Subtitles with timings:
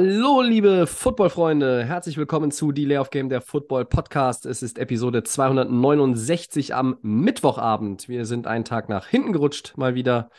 [0.00, 1.84] Hallo, liebe Football-Freunde.
[1.84, 4.46] Herzlich willkommen zu Delay of Game, der Football-Podcast.
[4.46, 8.08] Es ist Episode 269 am Mittwochabend.
[8.08, 10.30] Wir sind einen Tag nach hinten gerutscht, mal wieder.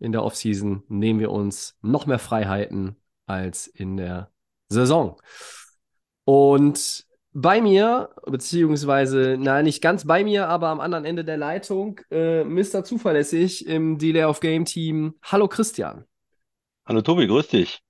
[0.00, 4.32] In der Offseason nehmen wir uns noch mehr Freiheiten als in der
[4.68, 5.20] Saison.
[6.24, 12.00] Und bei mir, beziehungsweise, na, nicht ganz bei mir, aber am anderen Ende der Leitung,
[12.10, 12.82] äh, Mr.
[12.82, 15.14] Zuverlässig im Delay of Game Team.
[15.22, 16.06] Hallo, Christian.
[16.84, 17.85] Hallo Tobi, grüß dich.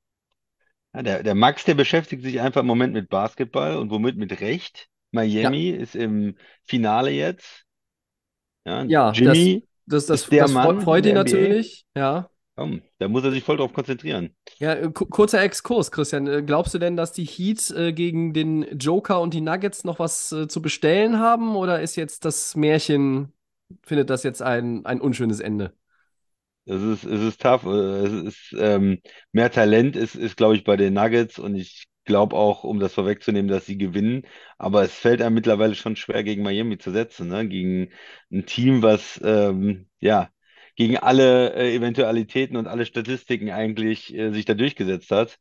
[0.96, 4.40] Ja, der, der Max, der beschäftigt sich einfach im Moment mit Basketball und womit mit
[4.40, 4.88] Recht.
[5.12, 7.64] Miami ist im Finale jetzt.
[8.64, 11.34] Ja, Ja, Jimmy, Das, das, Ist der das Mann freut in ihn der NBA?
[11.38, 11.86] natürlich.
[11.96, 12.30] Ja.
[12.56, 14.34] komm, da muss er sich voll drauf konzentrieren.
[14.58, 16.26] Ja, äh, ku- kurzer Exkurs, Christian.
[16.26, 19.98] Äh, Glaubst du denn, dass die Heat äh, gegen den Joker und die Nuggets noch
[19.98, 21.56] was äh, zu bestellen haben?
[21.56, 23.32] Oder ist jetzt das Märchen,
[23.82, 25.74] findet das jetzt ein, ein unschönes Ende?
[26.66, 27.64] Es ist, es ist tough.
[27.64, 29.00] äh, Es ist, ähm,
[29.32, 32.94] mehr Talent ist, ist, glaube ich, bei den Nuggets und ich glaube auch, um das
[32.94, 34.26] vorwegzunehmen, dass sie gewinnen.
[34.58, 37.46] Aber es fällt einem mittlerweile schon schwer, gegen Miami zu setzen, ne?
[37.48, 37.90] Gegen
[38.32, 40.30] ein Team, was ähm, ja
[40.76, 45.38] gegen alle äh, Eventualitäten und alle Statistiken eigentlich äh, sich da durchgesetzt hat.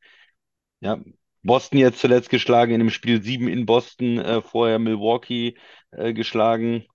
[0.81, 0.99] Ja,
[1.43, 5.57] Boston jetzt zuletzt geschlagen in dem Spiel 7 in Boston, äh, vorher Milwaukee
[5.91, 6.85] äh, geschlagen,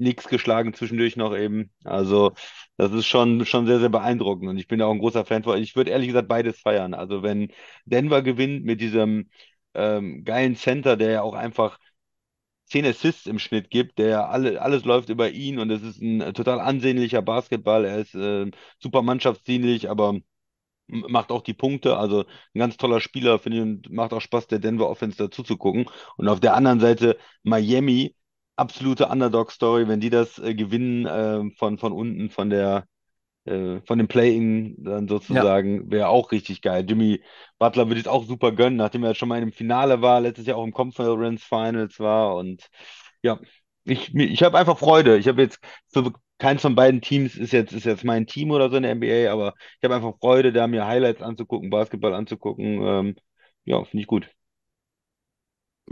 [0.00, 1.70] Knicks geschlagen zwischendurch noch eben.
[1.84, 2.32] Also
[2.76, 5.42] das ist schon, schon sehr, sehr beeindruckend und ich bin da auch ein großer Fan
[5.44, 5.58] von.
[5.62, 6.94] Ich würde ehrlich gesagt beides feiern.
[6.94, 7.52] Also wenn
[7.84, 9.30] Denver gewinnt mit diesem
[9.74, 11.78] ähm, geilen Center, der ja auch einfach
[12.66, 16.34] zehn Assists im Schnitt gibt, der alle, alles läuft über ihn und es ist ein
[16.34, 17.84] total ansehnlicher Basketball.
[17.84, 20.14] Er ist äh, super mannschaftsdienlich, aber
[20.88, 21.96] macht auch die Punkte.
[21.96, 22.24] Also
[22.54, 25.56] ein ganz toller Spieler, finde ich, und macht auch Spaß, der Denver Offense dazu zu
[25.56, 25.86] gucken.
[26.16, 28.14] Und auf der anderen Seite Miami,
[28.60, 32.86] absolute Underdog-Story, wenn die das äh, gewinnen äh, von, von unten, von der
[33.46, 36.84] äh, von dem Play-In dann sozusagen, wäre auch richtig geil.
[36.88, 37.22] Jimmy
[37.58, 40.46] Butler würde ich es auch super gönnen, nachdem er schon mal im Finale war, letztes
[40.46, 42.68] Jahr auch im Conference Finals war und
[43.22, 43.40] ja,
[43.84, 45.18] ich, ich habe einfach Freude.
[45.18, 45.58] Ich habe jetzt
[45.92, 48.92] für keins von beiden Teams ist jetzt, ist jetzt mein Team oder so in der
[48.92, 52.82] NBA, aber ich habe einfach Freude, da mir Highlights anzugucken, Basketball anzugucken.
[52.82, 53.16] Ähm,
[53.64, 54.30] ja, finde ich gut.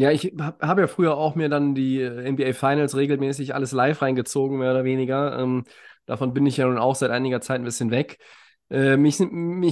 [0.00, 3.72] Ja, ich habe hab ja früher auch mir dann die äh, NBA Finals regelmäßig alles
[3.72, 5.36] live reingezogen, mehr oder weniger.
[5.40, 5.64] Ähm,
[6.06, 8.18] davon bin ich ja nun auch seit einiger Zeit ein bisschen weg.
[8.70, 9.26] Ähm, ich, ich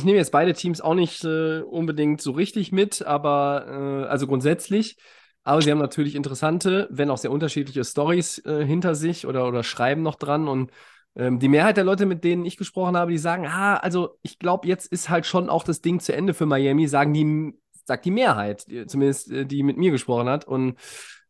[0.04, 4.96] nehme jetzt beide Teams auch nicht äh, unbedingt so richtig mit, aber äh, also grundsätzlich.
[5.44, 9.62] Aber sie haben natürlich interessante, wenn auch sehr unterschiedliche Stories äh, hinter sich oder, oder
[9.62, 10.48] schreiben noch dran.
[10.48, 10.72] Und
[11.14, 14.40] ähm, die Mehrheit der Leute, mit denen ich gesprochen habe, die sagen, ah, also ich
[14.40, 17.54] glaube, jetzt ist halt schon auch das Ding zu Ende für Miami, sagen die,
[17.86, 20.46] sagt die Mehrheit, zumindest äh, die mit mir gesprochen hat.
[20.46, 20.76] Und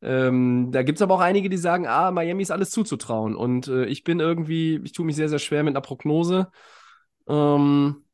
[0.02, 3.36] ähm, da gibt es aber auch einige, die sagen, ah, Miami ist alles zuzutrauen.
[3.36, 6.50] Und äh, ich bin irgendwie, ich tue mich sehr, sehr schwer mit einer Prognose.
[7.28, 8.04] Ähm,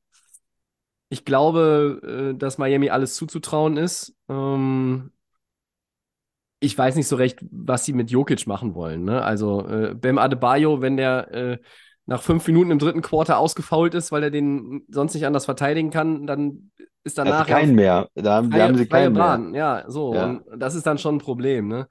[1.08, 4.14] ich glaube, äh, dass Miami alles zuzutrauen ist.
[4.28, 5.12] Ähm,
[6.60, 9.04] ich weiß nicht so recht, was sie mit Jokic machen wollen.
[9.04, 9.22] Ne?
[9.22, 11.58] Also äh, Bam Adebayo, wenn der äh,
[12.06, 15.90] nach fünf Minuten im dritten Quarter ausgefault ist, weil er den sonst nicht anders verteidigen
[15.90, 16.70] kann, dann
[17.04, 18.08] ist Da danach ist keinen mehr.
[18.14, 19.22] Da haben, freie, haben sie keinen mehr.
[19.22, 19.54] Bahn.
[19.54, 20.14] Ja, so.
[20.14, 20.24] Ja.
[20.26, 21.88] Und das ist dann schon ein Problem, ne?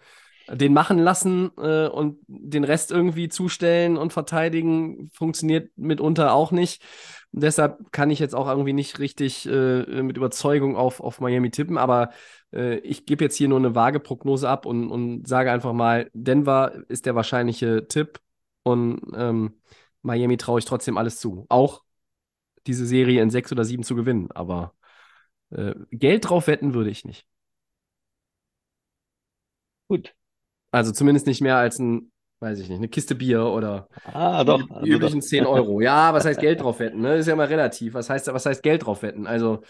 [0.51, 6.83] Den machen lassen äh, und den Rest irgendwie zustellen und verteidigen funktioniert mitunter auch nicht.
[7.31, 11.51] Und deshalb kann ich jetzt auch irgendwie nicht richtig äh, mit Überzeugung auf, auf Miami
[11.51, 12.09] tippen, aber
[12.53, 16.09] äh, ich gebe jetzt hier nur eine vage Prognose ab und, und sage einfach mal,
[16.13, 18.19] Denver ist der wahrscheinliche Tipp
[18.63, 19.61] und ähm,
[20.01, 21.45] Miami traue ich trotzdem alles zu.
[21.49, 21.83] Auch
[22.67, 24.75] diese Serie in sechs oder sieben zu gewinnen, aber
[25.51, 27.27] äh, Geld drauf wetten würde ich nicht.
[29.87, 30.13] Gut.
[30.71, 34.67] Also zumindest nicht mehr als ein, weiß ich nicht, eine Kiste Bier oder Ah, doch.
[34.69, 35.23] die Also üblichen doch.
[35.23, 35.81] 10 Euro.
[35.81, 37.01] Ja, was heißt Geld drauf wetten?
[37.01, 37.17] Ne?
[37.17, 37.93] Ist ja immer relativ.
[37.93, 39.27] Was heißt, was heißt Geld drauf wetten?
[39.27, 39.61] Also,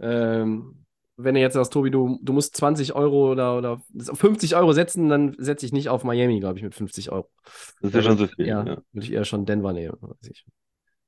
[0.00, 0.86] ähm,
[1.24, 5.08] wenn du jetzt sagst, Tobi, du, du musst 20 Euro oder, oder 50 Euro setzen,
[5.08, 7.28] dann setze ich nicht auf Miami, glaube ich, mit 50 Euro.
[7.80, 8.46] Das ist ja schon so viel.
[8.46, 8.78] ja, Ja.
[8.92, 9.96] würde ich eher schon Denver nehmen.
[10.00, 10.44] Weiß ich.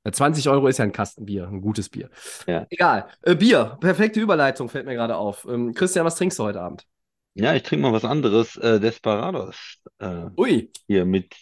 [0.05, 2.09] Ja, 20 Euro ist ja ein Kastenbier, ein gutes Bier.
[2.47, 2.65] Ja.
[2.69, 3.07] Egal.
[3.21, 5.45] Äh, Bier, perfekte Überleitung, fällt mir gerade auf.
[5.49, 6.85] Ähm, Christian, was trinkst du heute Abend?
[7.35, 8.57] Ja, ich trinke mal was anderes.
[8.57, 9.77] Äh, Desperados.
[9.99, 10.69] Äh, Ui.
[10.87, 11.33] hier mit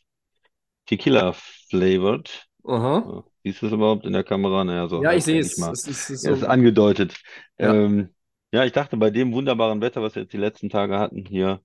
[0.85, 2.47] Tequila flavored.
[2.65, 3.03] Aha.
[3.07, 4.63] Ja, Siehst du es überhaupt in der Kamera?
[4.63, 5.57] Naja, so Ja, ich sehe es.
[5.57, 5.71] mal.
[5.71, 6.45] Es ist, es ist so.
[6.45, 7.15] angedeutet.
[7.57, 7.73] Ja.
[7.73, 8.09] Ähm,
[8.51, 11.62] ja, ich dachte, bei dem wunderbaren Wetter, was wir jetzt die letzten Tage hatten, hier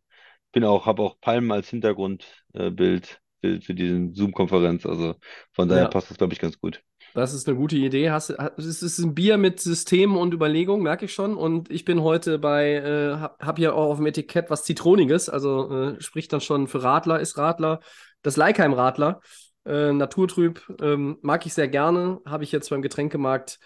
[0.53, 4.87] bin auch, habe auch Palmen als Hintergrundbild für, für diese Zoom-Konferenz.
[4.87, 5.15] Also
[5.53, 5.88] von daher Ja.
[5.88, 6.83] passt das, glaube ich, ganz gut.
[7.15, 8.11] Das ist eine gute Idee.
[8.11, 11.37] Hast, du- ha- es ist ein Bier mit Systemen und Überlegungen, merke ich schon.
[11.37, 15.29] Und ich bin heute bei, äh, hab, hab hier auch auf dem Etikett was Zitroniges,
[15.29, 17.81] also äh, spricht dann schon für Radler, ist Radler.
[18.23, 19.21] Das Leikheim Radler,
[19.65, 22.21] äh, naturtrüb, ähm, mag ich sehr gerne.
[22.27, 23.59] Habe ich jetzt beim Getränkemarkt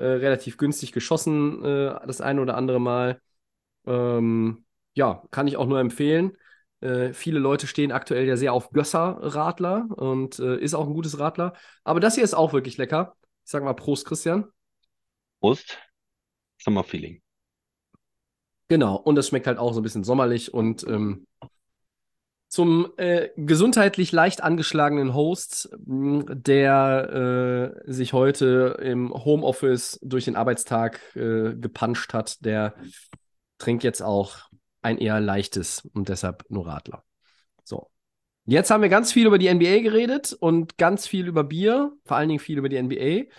[0.00, 3.20] äh, relativ günstig geschossen, äh, das eine oder andere Mal.
[3.86, 4.64] Ähm,
[4.94, 6.36] ja, kann ich auch nur empfehlen.
[6.80, 11.18] Äh, viele Leute stehen aktuell ja sehr auf Gösser-Radler und äh, ist auch ein gutes
[11.18, 11.52] Radler.
[11.84, 13.16] Aber das hier ist auch wirklich lecker.
[13.44, 14.46] Ich sag mal Prost, Christian.
[15.40, 15.78] Prost.
[16.62, 17.22] Summer-Feeling.
[18.68, 21.26] Genau, und es schmeckt halt auch so ein bisschen sommerlich und ähm,
[22.50, 30.34] zum äh, gesundheitlich leicht angeschlagenen Host, mh, der äh, sich heute im Homeoffice durch den
[30.34, 32.74] Arbeitstag äh, gepanscht hat, der
[33.58, 34.48] trinkt jetzt auch
[34.82, 37.04] ein eher leichtes und deshalb nur Radler.
[37.62, 37.88] So.
[38.46, 42.16] Jetzt haben wir ganz viel über die NBA geredet und ganz viel über Bier, vor
[42.16, 43.30] allen Dingen viel über die NBA.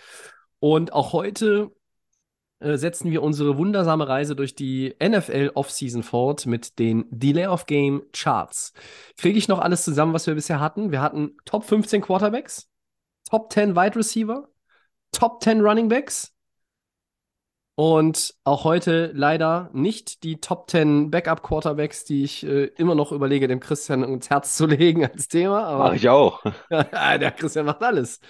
[0.58, 1.70] Und auch heute
[2.62, 7.66] äh, setzen wir unsere wundersame Reise durch die NFL Offseason fort mit den Delay of
[7.66, 8.72] Game Charts.
[9.16, 10.92] Kriege ich noch alles zusammen, was wir bisher hatten?
[10.92, 12.68] Wir hatten Top 15 Quarterbacks,
[13.28, 14.48] Top 10 Wide Receiver,
[15.12, 16.32] Top 10 Running Backs
[17.74, 23.12] und auch heute leider nicht die Top 10 Backup Quarterbacks, die ich äh, immer noch
[23.12, 25.64] überlege, dem Christian ins Herz zu legen als Thema.
[25.64, 26.42] Aber Mach ich auch.
[26.70, 28.20] der Christian macht alles.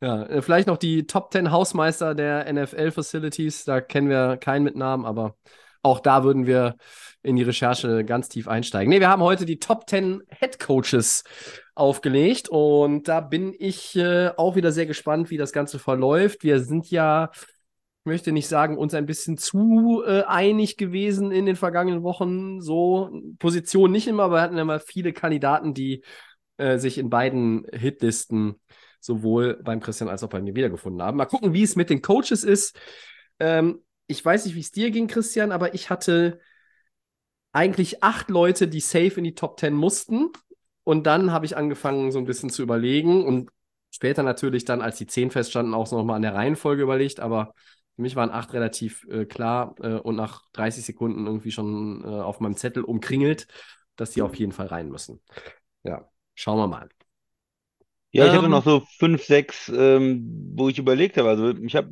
[0.00, 3.64] Ja, äh, vielleicht noch die Top 10 Hausmeister der NFL-Facilities.
[3.64, 5.36] Da kennen wir keinen mit Namen, aber
[5.82, 6.76] auch da würden wir
[7.22, 8.90] in die Recherche ganz tief einsteigen.
[8.90, 11.24] Nee, wir haben heute die Top 10 Head Coaches
[11.74, 16.44] aufgelegt und da bin ich äh, auch wieder sehr gespannt, wie das Ganze verläuft.
[16.44, 21.44] Wir sind ja, ich möchte nicht sagen, uns ein bisschen zu äh, einig gewesen in
[21.44, 22.62] den vergangenen Wochen.
[22.62, 26.02] So Position nicht immer, aber wir hatten ja mal viele Kandidaten, die
[26.56, 28.56] äh, sich in beiden Hitlisten
[29.00, 31.16] sowohl beim Christian als auch bei mir wiedergefunden haben.
[31.16, 32.78] Mal gucken, wie es mit den Coaches ist.
[33.38, 36.40] Ähm, ich weiß nicht, wie es dir ging, Christian, aber ich hatte
[37.52, 40.30] eigentlich acht Leute, die safe in die Top 10 mussten.
[40.84, 43.50] Und dann habe ich angefangen, so ein bisschen zu überlegen und
[43.90, 47.20] später natürlich dann, als die 10 feststanden, auch nochmal an der Reihenfolge überlegt.
[47.20, 47.54] Aber
[47.96, 52.06] für mich waren acht relativ äh, klar äh, und nach 30 Sekunden irgendwie schon äh,
[52.06, 53.46] auf meinem Zettel umkringelt,
[53.96, 55.20] dass die auf jeden Fall rein müssen.
[55.82, 56.88] Ja, schauen wir mal.
[58.12, 61.28] Ja, ich hatte Ähm, noch so fünf, sechs, ähm, wo ich überlegt habe.
[61.28, 61.90] Also ich habe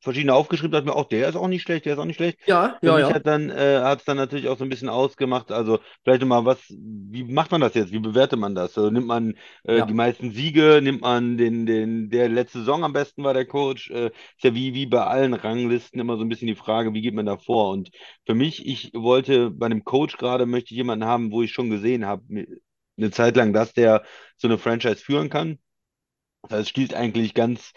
[0.00, 2.38] verschiedene aufgeschrieben, dachte mir auch, der ist auch nicht schlecht, der ist auch nicht schlecht.
[2.46, 3.14] Ja, Für ja, mich ja.
[3.14, 5.50] hat dann, äh, hat es dann natürlich auch so ein bisschen ausgemacht.
[5.52, 7.92] Also vielleicht nochmal, was, wie macht man das jetzt?
[7.92, 8.76] Wie bewertet man das?
[8.76, 9.34] Also nimmt man
[9.64, 9.84] äh, Ja.
[9.84, 13.90] die meisten Siege, nimmt man den, den, der letzte Saison am besten war der Coach?
[13.90, 17.00] Äh, ist ja wie, wie bei allen Ranglisten immer so ein bisschen die Frage, wie
[17.02, 17.70] geht man da vor?
[17.70, 17.90] Und
[18.26, 21.70] für mich, ich wollte bei einem Coach gerade, möchte ich jemanden haben, wo ich schon
[21.70, 22.22] gesehen habe,
[22.98, 24.04] eine Zeit lang, dass der
[24.36, 25.58] so eine Franchise führen kann.
[26.42, 27.72] Das heißt, spielt eigentlich ganz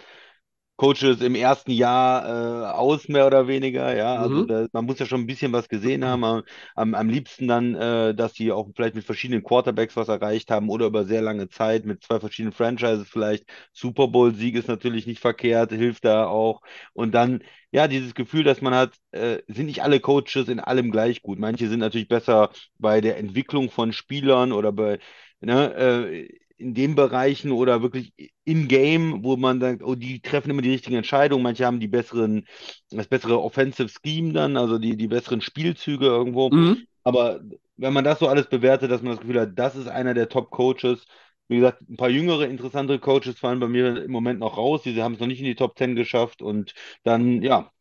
[0.82, 4.16] Coaches im ersten Jahr äh, aus, mehr oder weniger, ja.
[4.18, 4.48] Also Mhm.
[4.48, 6.24] da, man muss ja schon ein bisschen was gesehen haben.
[6.24, 6.44] Am,
[6.76, 10.70] am, am liebsten dann, äh, dass die auch vielleicht mit verschiedenen Quarterbacks was erreicht haben
[10.70, 13.46] oder über sehr lange Zeit mit zwei verschiedenen Franchises vielleicht.
[13.74, 16.62] Super Bowl-Sieg ist natürlich nicht verkehrt, hilft da auch.
[16.94, 20.92] Und dann, ja, dieses Gefühl, dass man hat, äh, sind nicht alle Coaches in allem
[20.92, 21.40] gleich gut.
[21.40, 22.50] Manche sind natürlich besser
[22.80, 25.00] bei der Entwicklung von Spielern oder bei,
[25.42, 28.14] ne, äh, in den Bereichen oder wirklich
[28.44, 31.44] in-game, wo man sagt, oh, die treffen immer die richtigen Entscheidungen.
[31.44, 32.46] Manche haben die besseren,
[32.90, 36.50] das bessere Offensive Scheme dann, also die, die besseren Spielzüge irgendwo.
[36.50, 36.86] Mhm.
[37.04, 37.42] Aber
[37.78, 40.30] wenn man das so alles bewertet, dass man das Gefühl hat, das ist einer der
[40.30, 41.06] Top-Coaches.
[41.48, 44.84] Wie gesagt, ein paar jüngere, interessantere Coaches fallen bei mir im Moment noch raus.
[44.84, 46.42] Diese haben es noch nicht in die Top 10 geschafft.
[46.42, 47.72] Und dann, ja,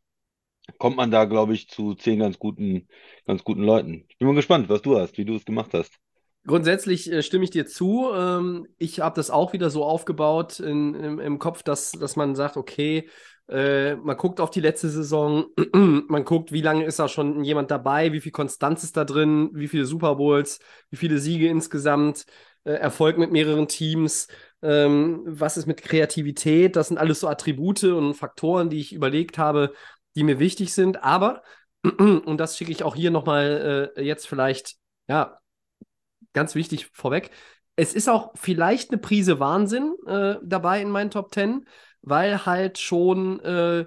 [0.78, 2.88] kommt man da, glaube ich, zu zehn ganz guten,
[3.26, 4.06] ganz guten Leuten.
[4.08, 5.98] Ich bin mal gespannt, was du hast, wie du es gemacht hast.
[6.46, 8.10] Grundsätzlich äh, stimme ich dir zu.
[8.14, 12.34] Ähm, ich habe das auch wieder so aufgebaut in, im, im Kopf, dass, dass man
[12.34, 13.08] sagt, okay,
[13.48, 17.70] äh, man guckt auf die letzte Saison, man guckt, wie lange ist da schon jemand
[17.70, 22.24] dabei, wie viel Konstanz ist da drin, wie viele Super Bowls, wie viele Siege insgesamt,
[22.64, 24.28] äh, Erfolg mit mehreren Teams,
[24.62, 29.36] ähm, was ist mit Kreativität, das sind alles so Attribute und Faktoren, die ich überlegt
[29.36, 29.72] habe,
[30.14, 31.02] die mir wichtig sind.
[31.02, 31.42] Aber,
[31.98, 34.76] und das schicke ich auch hier nochmal jetzt vielleicht,
[35.08, 35.40] ja,
[36.32, 37.30] ganz wichtig vorweg.
[37.76, 41.66] Es ist auch vielleicht eine Prise Wahnsinn äh, dabei in meinen Top 10,
[42.02, 43.86] weil halt schon äh,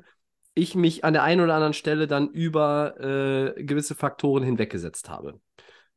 [0.56, 5.40] ich mich an der einen oder anderen Stelle dann über äh, gewisse Faktoren hinweggesetzt habe.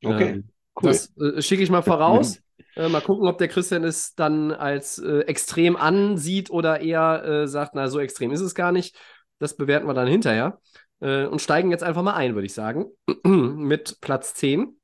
[0.03, 0.49] Okay, Ähm,
[0.83, 0.91] cool.
[0.91, 2.41] Das äh, schicke ich mal voraus.
[2.75, 7.49] Äh, mal gucken, ob der Christian es dann als äh, extrem ansieht oder eher äh,
[7.49, 8.97] sagt, na, so extrem ist es gar nicht.
[9.39, 10.61] Das bewerten wir dann hinterher.
[11.01, 12.87] Äh, und steigen jetzt einfach mal ein, würde ich sagen.
[13.25, 14.79] Mit Platz 10.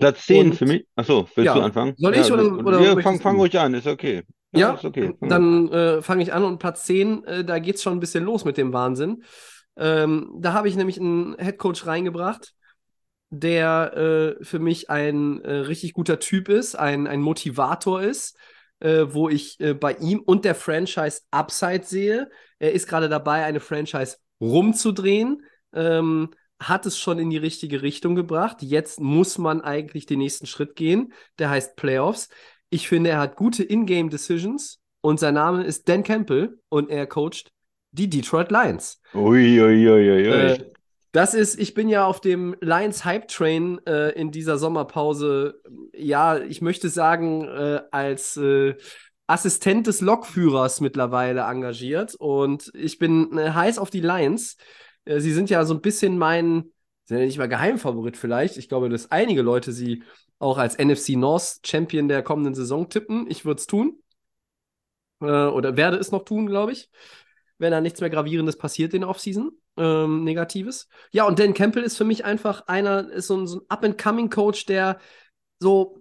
[0.00, 0.86] Platz 10 Und- für mich.
[0.96, 1.54] Achso, willst Ja.
[1.54, 1.94] du anfangen?
[1.96, 4.22] Soll ich ja, oder- oder ja, fang, fang ruhig an, ist okay.
[4.52, 5.14] Ja, ist okay.
[5.20, 5.68] Fang an.
[5.68, 8.24] dann äh, fange ich an und Platz 10, äh, da geht es schon ein bisschen
[8.24, 9.22] los mit dem Wahnsinn.
[9.76, 12.52] Ähm, da habe ich nämlich einen Headcoach reingebracht,
[13.30, 18.36] der äh, für mich ein äh, richtig guter Typ ist, ein, ein Motivator ist,
[18.80, 22.28] äh, wo ich äh, bei ihm und der Franchise Upside sehe.
[22.58, 25.42] Er ist gerade dabei, eine Franchise rumzudrehen,
[25.74, 28.58] ähm, hat es schon in die richtige Richtung gebracht.
[28.60, 32.28] Jetzt muss man eigentlich den nächsten Schritt gehen, der heißt Playoffs.
[32.68, 37.06] Ich finde, er hat gute Ingame Decisions und sein Name ist Dan Campbell und er
[37.06, 37.50] coacht
[37.92, 39.00] die Detroit Lions.
[39.14, 40.32] Ui, ui, ui, ui, ui.
[40.32, 40.70] Äh,
[41.12, 45.60] das ist, ich bin ja auf dem Lions Hype Train äh, in dieser Sommerpause,
[45.92, 48.76] ja, ich möchte sagen, äh, als äh,
[49.26, 54.56] Assistent des Lokführers mittlerweile engagiert und ich bin äh, heiß auf die Lions.
[55.10, 56.72] Äh, sie sind ja so ein bisschen mein,
[57.04, 58.56] sind ja nicht mal Geheimfavorit vielleicht.
[58.56, 60.04] Ich glaube, dass einige Leute sie
[60.38, 63.26] auch als NFC North Champion der kommenden Saison tippen.
[63.28, 64.00] Ich würde es tun.
[65.20, 66.90] Äh, oder werde es noch tun, glaube ich.
[67.58, 69.50] Wenn da nichts mehr Gravierendes passiert in der Offseason.
[69.76, 70.88] Ähm, Negatives.
[71.12, 74.66] Ja, und Dan Campbell ist für mich einfach einer, ist so ein, so ein Up-and-Coming-Coach,
[74.66, 74.98] der
[75.58, 75.98] so,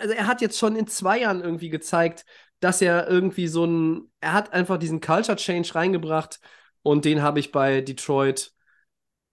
[0.00, 2.24] also er hat jetzt schon in zwei Jahren irgendwie gezeigt,
[2.60, 6.40] dass er irgendwie so ein, er hat einfach diesen Culture Change reingebracht
[6.84, 8.52] und den habe ich bei Detroit,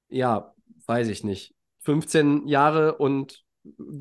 [0.09, 0.55] ja,
[0.87, 3.43] weiß ich nicht, 15 Jahre und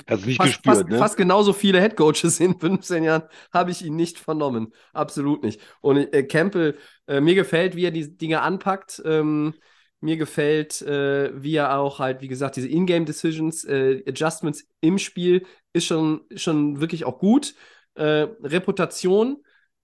[0.08, 0.98] Hast nicht fast, gespürt, fast, ne?
[0.98, 4.72] fast genauso viele Headcoaches in 15 Jahren habe ich ihn nicht vernommen.
[4.94, 5.60] Absolut nicht.
[5.82, 9.02] Und äh, Campbell, äh, mir gefällt, wie er die Dinge anpackt.
[9.04, 9.52] Ähm,
[10.00, 15.44] mir gefällt, äh, wie er auch halt, wie gesagt, diese Ingame-Decisions, äh, Adjustments im Spiel
[15.74, 17.54] ist schon, schon wirklich auch gut.
[17.96, 19.42] Äh, Reputation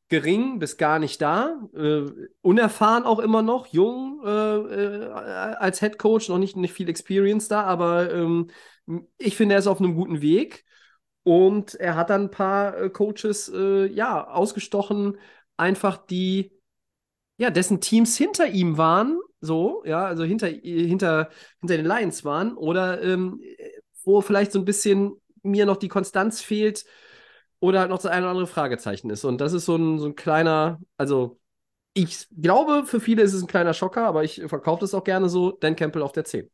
[0.08, 1.60] gering bis gar nicht da.
[1.74, 2.06] Äh,
[2.42, 7.48] unerfahren auch immer noch, jung äh, äh, als Head Coach, noch nicht, nicht viel Experience
[7.48, 8.50] da, aber ähm,
[9.18, 10.64] ich finde, er ist auf einem guten Weg.
[11.24, 15.18] Und er hat dann ein paar äh, Coaches, äh, ja, ausgestochen,
[15.56, 16.52] einfach die,
[17.36, 22.56] ja, dessen Teams hinter ihm waren, so, ja, also hinter, hinter, hinter den Lions waren,
[22.56, 23.40] oder ähm,
[24.04, 26.84] wo vielleicht so ein bisschen mir noch die Konstanz fehlt
[27.60, 29.24] oder halt noch das eine oder andere Fragezeichen ist.
[29.24, 31.38] Und das ist so ein, so ein kleiner, also
[31.94, 35.28] ich glaube, für viele ist es ein kleiner Schocker, aber ich verkaufe das auch gerne
[35.30, 36.50] so, Dan Campbell auf der 10.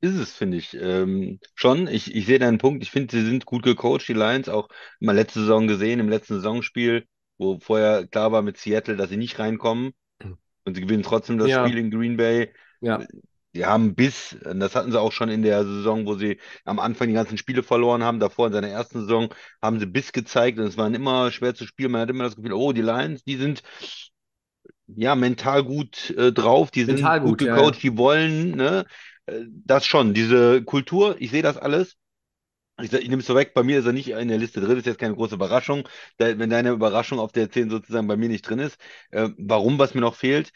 [0.00, 0.74] Ist es, finde ich.
[0.74, 1.88] Ähm, schon.
[1.88, 2.82] Ich, ich sehe deinen Punkt.
[2.84, 4.48] Ich finde, sie sind gut gecoacht, die Lions.
[4.48, 4.68] Auch
[5.00, 9.16] mal letzte Saison gesehen, im letzten Saisonspiel, wo vorher klar war mit Seattle, dass sie
[9.16, 9.92] nicht reinkommen.
[10.64, 11.54] Und sie gewinnen trotzdem das Ja.
[11.54, 12.52] Spiel in Green Bay.
[12.80, 13.06] Ja.
[13.58, 17.08] Die haben Biss, das hatten sie auch schon in der Saison, wo sie am Anfang
[17.08, 18.20] die ganzen Spiele verloren haben.
[18.20, 21.66] Davor in seiner ersten Saison haben sie Biss gezeigt und es waren immer schwer zu
[21.66, 21.92] spielen.
[21.92, 23.62] Man hat immer das Gefühl, oh, die Lions, die sind
[24.86, 28.86] ja mental gut äh, drauf, die sind Mental gut gut, ja, gecoacht, die wollen, ne?
[29.26, 31.96] Äh, Das schon, diese Kultur, ich sehe das alles.
[32.82, 34.86] Ich, ich nehme es vorweg, bei mir ist er nicht in der Liste drin, ist
[34.86, 35.88] jetzt keine große Überraschung,
[36.18, 38.78] da, wenn deine Überraschung auf der 10 sozusagen bei mir nicht drin ist.
[39.10, 40.48] Äh, warum, was mir noch fehlt,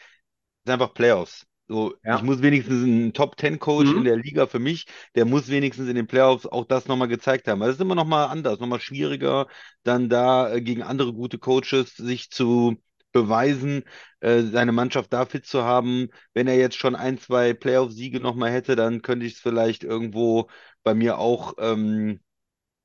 [0.65, 1.45] ist einfach Playoffs.
[1.69, 2.17] So, Ja.
[2.17, 3.97] ich muss wenigstens einen Top-10-Coach Mhm.
[3.97, 7.47] in der Liga für mich, der muss wenigstens in den Playoffs auch das nochmal gezeigt
[7.47, 7.61] haben.
[7.61, 9.47] Weil es ist immer nochmal anders, nochmal schwieriger,
[9.83, 12.75] dann da äh, gegen andere gute Coaches sich zu
[13.13, 13.83] beweisen,
[14.19, 16.09] äh, seine Mannschaft da fit zu haben.
[16.33, 20.49] Wenn er jetzt schon ein, zwei Playoff-Siege nochmal hätte, dann könnte ich es vielleicht irgendwo
[20.83, 22.19] bei mir auch ähm,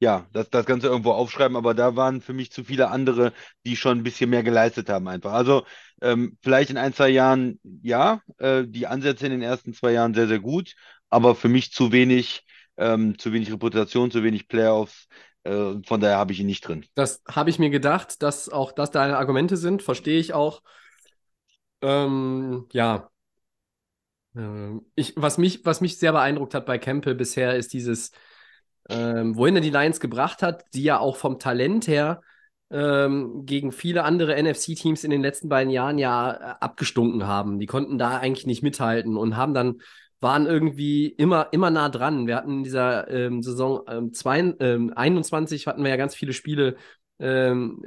[0.01, 3.33] ja, das, das Ganze irgendwo aufschreiben, aber da waren für mich zu viele andere,
[3.67, 5.33] die schon ein bisschen mehr geleistet haben einfach.
[5.33, 5.65] Also
[6.01, 10.15] ähm, vielleicht in ein, zwei Jahren, ja, äh, die Ansätze in den ersten zwei Jahren
[10.15, 10.75] sehr, sehr gut,
[11.11, 12.45] aber für mich zu wenig,
[12.77, 15.09] ähm, zu wenig Reputation, zu wenig Playoffs.
[15.43, 16.85] Äh, von daher habe ich ihn nicht drin.
[16.95, 20.63] Das habe ich mir gedacht, dass auch das deine Argumente sind, verstehe ich auch.
[21.81, 23.11] Ähm, ja.
[24.37, 28.13] Ähm, ich, was mich, was mich sehr beeindruckt hat bei Campbell bisher, ist dieses,
[28.89, 32.23] ähm, wohin er die Lions gebracht hat, die ja auch vom Talent her
[32.71, 37.59] ähm, gegen viele andere NFC-Teams in den letzten beiden Jahren ja äh, abgestunken haben.
[37.59, 39.81] Die konnten da eigentlich nicht mithalten und haben dann,
[40.21, 42.27] waren irgendwie immer, immer nah dran.
[42.27, 46.33] Wir hatten in dieser ähm, Saison ähm, zwei, ähm, 21 hatten wir ja ganz viele
[46.33, 46.77] Spiele,
[47.21, 47.83] ähm,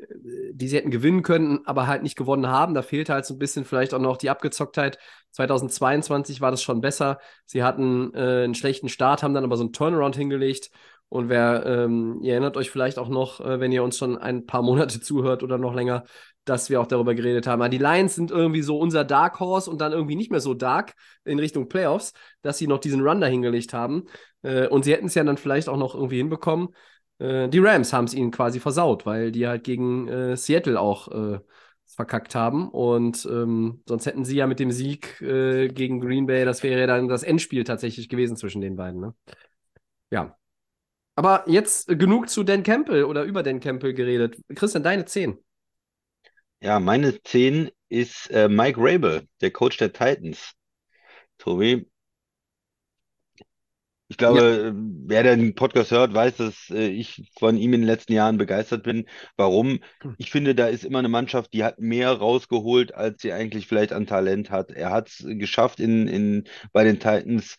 [0.53, 2.74] die sie hätten gewinnen können, aber halt nicht gewonnen haben.
[2.74, 4.98] Da fehlte halt so ein bisschen vielleicht auch noch die Abgezocktheit.
[5.31, 7.20] 2022 war das schon besser.
[7.46, 10.72] Sie hatten äh, einen schlechten Start, haben dann aber so einen Turnaround hingelegt.
[11.11, 14.45] Und wer, ähm, ihr erinnert euch vielleicht auch noch, äh, wenn ihr uns schon ein
[14.45, 16.05] paar Monate zuhört oder noch länger,
[16.45, 17.61] dass wir auch darüber geredet haben.
[17.61, 20.53] Ah, Die Lions sind irgendwie so unser Dark Horse und dann irgendwie nicht mehr so
[20.53, 20.93] dark
[21.25, 22.13] in Richtung Playoffs,
[22.43, 24.05] dass sie noch diesen Run da hingelegt haben.
[24.41, 26.69] Äh, und sie hätten es ja dann vielleicht auch noch irgendwie hinbekommen.
[27.19, 31.09] Äh, die Rams haben es ihnen quasi versaut, weil die halt gegen äh, Seattle auch
[31.09, 31.39] äh,
[31.87, 32.69] verkackt haben.
[32.69, 36.79] Und ähm, sonst hätten sie ja mit dem Sieg äh, gegen Green Bay, das wäre
[36.79, 39.01] ja dann das Endspiel tatsächlich gewesen zwischen den beiden.
[39.01, 39.13] Ne?
[40.11, 40.37] Ja.
[41.15, 44.37] Aber jetzt genug zu Dan Campbell oder über Dan Campbell geredet.
[44.55, 45.37] Christian, deine 10.
[46.61, 50.53] Ja, meine 10 ist äh, Mike Rabel, der Coach der Titans.
[51.39, 51.87] Tobi,
[54.09, 54.41] ich Ja.
[54.41, 58.37] glaube, wer den Podcast hört, weiß, dass äh, ich von ihm in den letzten Jahren
[58.37, 59.05] begeistert bin.
[59.37, 59.79] Warum?
[60.17, 63.93] Ich finde, da ist immer eine Mannschaft, die hat mehr rausgeholt, als sie eigentlich vielleicht
[63.93, 64.71] an Talent hat.
[64.71, 67.55] Er hat es geschafft in, in, bei den Titans,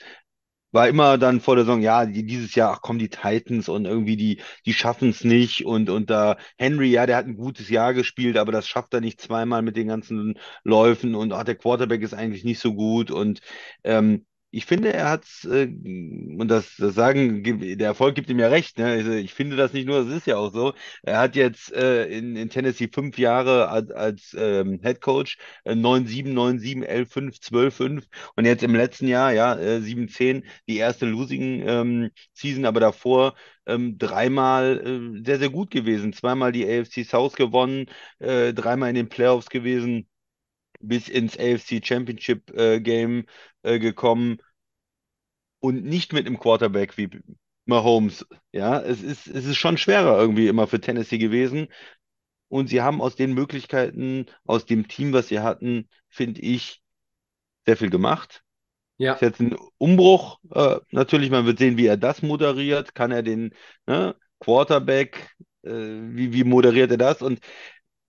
[0.72, 3.84] war immer dann vor der Saison, ja, die, dieses Jahr, ach komm, die Titans und
[3.84, 5.64] irgendwie die, die schaffen es nicht.
[5.64, 9.00] Und, und da Henry, ja, der hat ein gutes Jahr gespielt, aber das schafft er
[9.00, 13.10] nicht zweimal mit den ganzen Läufen und ach, der Quarterback ist eigentlich nicht so gut.
[13.10, 13.40] Und
[13.84, 17.42] ähm, ich finde, er hat äh, und das, das sagen,
[17.78, 18.86] der Erfolg gibt ihm ja recht, ne?
[18.86, 20.74] Also ich finde das nicht nur, es ist ja auch so.
[21.02, 25.74] Er hat jetzt äh, in, in Tennessee fünf Jahre als, als ähm, Head Coach, äh,
[25.74, 28.04] 9-7, 9-7, 11-5, 12-5
[28.36, 33.34] und jetzt im letzten Jahr, ja, äh, 7-10, die erste Losing ähm, Season, aber davor
[33.66, 34.80] ähm, dreimal
[35.18, 36.12] äh, sehr, sehr gut gewesen.
[36.12, 37.86] Zweimal die AFC South gewonnen,
[38.18, 40.06] äh, dreimal in den Playoffs gewesen,
[40.82, 43.26] bis ins AFC Championship äh, Game
[43.62, 44.38] äh, gekommen
[45.60, 47.08] und nicht mit einem Quarterback wie
[47.64, 48.26] Mahomes.
[48.50, 51.68] Ja, es ist, es ist schon schwerer irgendwie immer für Tennessee gewesen.
[52.48, 56.82] Und sie haben aus den Möglichkeiten, aus dem Team, was sie hatten, finde ich,
[57.64, 58.42] sehr viel gemacht.
[58.98, 59.14] Ja.
[59.14, 60.38] Ist jetzt ein Umbruch.
[60.50, 62.94] Äh, natürlich, man wird sehen, wie er das moderiert.
[62.94, 63.54] Kann er den
[63.86, 65.30] ne, Quarterback,
[65.62, 67.22] äh, wie, wie moderiert er das?
[67.22, 67.40] Und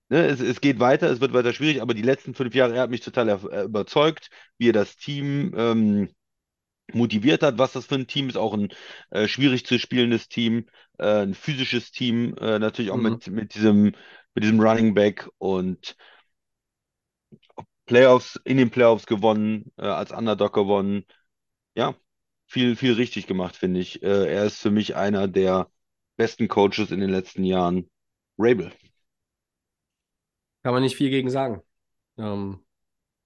[0.08, 2.82] ne, es, es geht weiter, es wird weiter schwierig, aber die letzten fünf Jahre, er
[2.82, 6.08] hat mich total er, äh, überzeugt, wie er das Team ähm,
[6.92, 8.68] motiviert hat, was das für ein Team ist, auch ein
[9.10, 10.66] äh, schwierig zu spielendes Team,
[10.98, 13.02] äh, ein physisches Team, äh, natürlich auch Mhm.
[13.02, 13.84] mit, mit diesem,
[14.34, 15.96] mit diesem Running Back und
[17.86, 21.04] Playoffs, in den Playoffs gewonnen, äh, als Underdog gewonnen.
[21.76, 21.96] Ja,
[22.48, 24.02] viel, viel richtig gemacht, finde ich.
[24.02, 25.70] Äh, er ist für mich einer der
[26.16, 27.90] besten Coaches in den letzten Jahren.
[28.38, 28.72] Rabel.
[30.64, 31.62] Kann man nicht viel gegen sagen.
[32.18, 32.64] Ähm,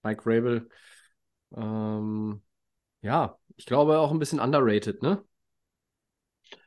[0.05, 0.71] Mike Rabel,
[1.57, 2.43] ähm,
[3.03, 5.25] ja, ich glaube auch ein bisschen underrated, ne?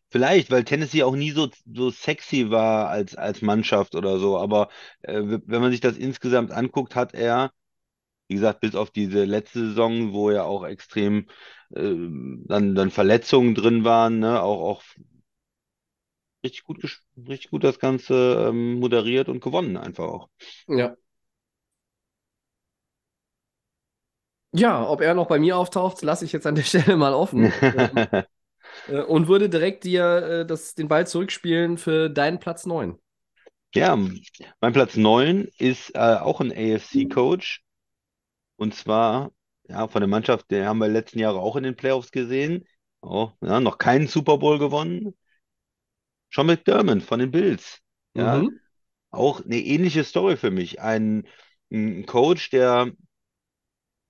[0.10, 4.38] Vielleicht, weil Tennessee auch nie so, so sexy war als, als Mannschaft oder so.
[4.38, 4.70] Aber
[5.04, 7.54] äh, wenn man sich das insgesamt anguckt, hat er,
[8.30, 11.28] wie gesagt, bis auf diese letzte Saison, wo ja auch extrem
[11.76, 11.96] äh,
[12.48, 14.84] dann, dann Verletzungen drin waren, ne, auch, auch
[16.44, 20.30] richtig gut, richtig gut das Ganze ähm, moderiert und gewonnen einfach auch.
[20.68, 20.96] Ja.
[24.54, 27.52] Ja, ob er noch bei mir auftaucht, lasse ich jetzt an der Stelle mal offen.
[27.62, 28.08] Ähm,
[28.88, 32.98] äh, und würde direkt dir äh, das, den Ball zurückspielen für deinen Platz 9.
[33.74, 37.64] Ja, mein Platz 9 ist äh, auch ein AFC-Coach.
[38.58, 39.32] Und zwar,
[39.68, 42.66] ja, von der Mannschaft, den haben wir letzten Jahre auch in den Playoffs gesehen.
[43.02, 45.16] Oh, ja, noch keinen Super Bowl gewonnen.
[46.34, 47.80] Sean McDermott von den Bills.
[48.16, 48.60] Ja, Mhm.
[49.12, 50.82] auch eine ähnliche Story für mich.
[50.82, 51.28] Ein,
[51.72, 52.92] ein Coach, der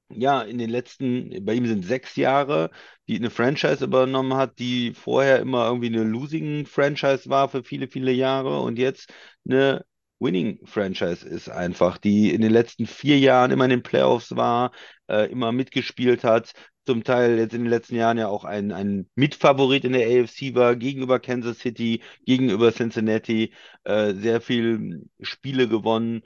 [0.10, 2.70] ja in den letzten, bei ihm sind sechs Jahre,
[3.08, 7.88] die eine Franchise übernommen hat, die vorher immer irgendwie eine losing Franchise war für viele,
[7.88, 9.14] viele Jahre und jetzt
[9.48, 9.86] eine
[10.20, 14.72] Winning Franchise ist einfach, die in den letzten vier Jahren immer in den Playoffs war,
[15.10, 16.54] äh, immer mitgespielt hat.
[16.86, 20.56] Zum Teil jetzt in den letzten Jahren ja auch ein, ein Mitfavorit in der AFC
[20.56, 26.24] war, gegenüber Kansas City, gegenüber Cincinnati, äh, sehr viel Spiele gewonnen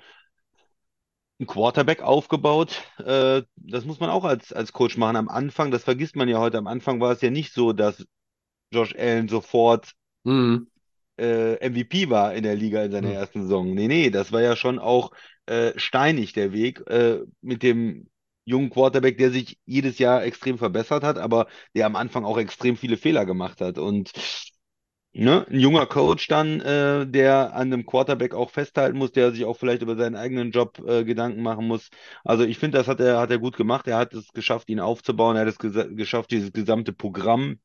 [1.39, 2.83] einen Quarterback aufgebaut.
[2.99, 5.15] Äh, das muss man auch als, als Coach machen.
[5.15, 8.05] Am Anfang, das vergisst man ja heute, am Anfang war es ja nicht so, dass
[8.71, 9.93] Josh Allen sofort
[10.25, 10.65] Mhm.
[11.17, 13.13] äh, MVP war in der Liga in seiner Mhm.
[13.13, 13.73] ersten Saison.
[13.73, 15.11] Nee, nee, das war ja schon auch
[15.45, 18.07] äh, steinig der Weg äh, mit dem
[18.45, 22.77] jungen Quarterback, der sich jedes Jahr extrem verbessert hat, aber der am Anfang auch extrem
[22.77, 23.77] viele Fehler gemacht hat.
[23.77, 24.11] Und
[25.17, 29.45] Ne, ein junger Coach dann, äh, der an einem Quarterback auch festhalten muss, der sich
[29.45, 31.89] auch vielleicht über seinen eigenen Job äh, Gedanken machen muss.
[32.25, 33.87] Also ich finde, das hat er, hat er gut gemacht.
[33.87, 35.37] Er hat es geschafft, ihn aufzubauen.
[35.37, 37.59] Er hat es geschafft, dieses gesamte Programm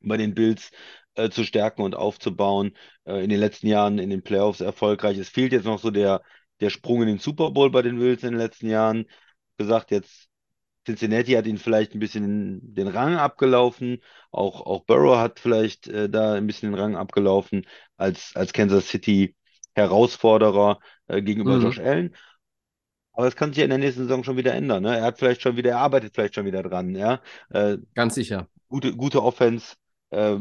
[0.00, 0.70] bei den Bills
[1.14, 2.76] äh, zu stärken und aufzubauen.
[3.04, 5.18] Äh, in den letzten Jahren in den Playoffs erfolgreich.
[5.18, 6.22] Es fehlt jetzt noch so der,
[6.60, 9.06] der Sprung in den Super Bowl bei den Bills in den letzten Jahren.
[9.62, 10.28] Gesagt, jetzt
[10.86, 14.02] Cincinnati hat ihn vielleicht ein bisschen den Rang abgelaufen.
[14.32, 18.88] Auch, auch Burrow hat vielleicht äh, da ein bisschen den Rang abgelaufen als, als Kansas
[18.88, 19.36] City
[19.74, 21.58] Herausforderer äh, gegenüber Mhm.
[21.58, 22.14] Josh Allen.
[23.12, 24.82] Aber das kann sich ja in der nächsten Saison schon wieder ändern.
[24.84, 24.96] Ne?
[24.98, 26.94] Er hat vielleicht schon wieder, er arbeitet vielleicht schon wieder dran.
[26.94, 27.20] Ja?
[27.50, 28.48] Äh, Ganz sicher.
[28.68, 29.76] gute, gute Offense.
[30.10, 30.38] Äh,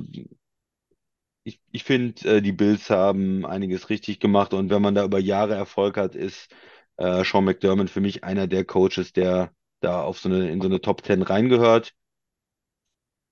[1.43, 5.19] ich ich finde, äh, die Bills haben einiges richtig gemacht und wenn man da über
[5.19, 6.53] Jahre Erfolg hat, ist
[7.01, 10.67] äh, Sean McDermott für mich einer der Coaches, der da auf so eine, in so
[10.67, 11.93] eine Top 10 reingehört.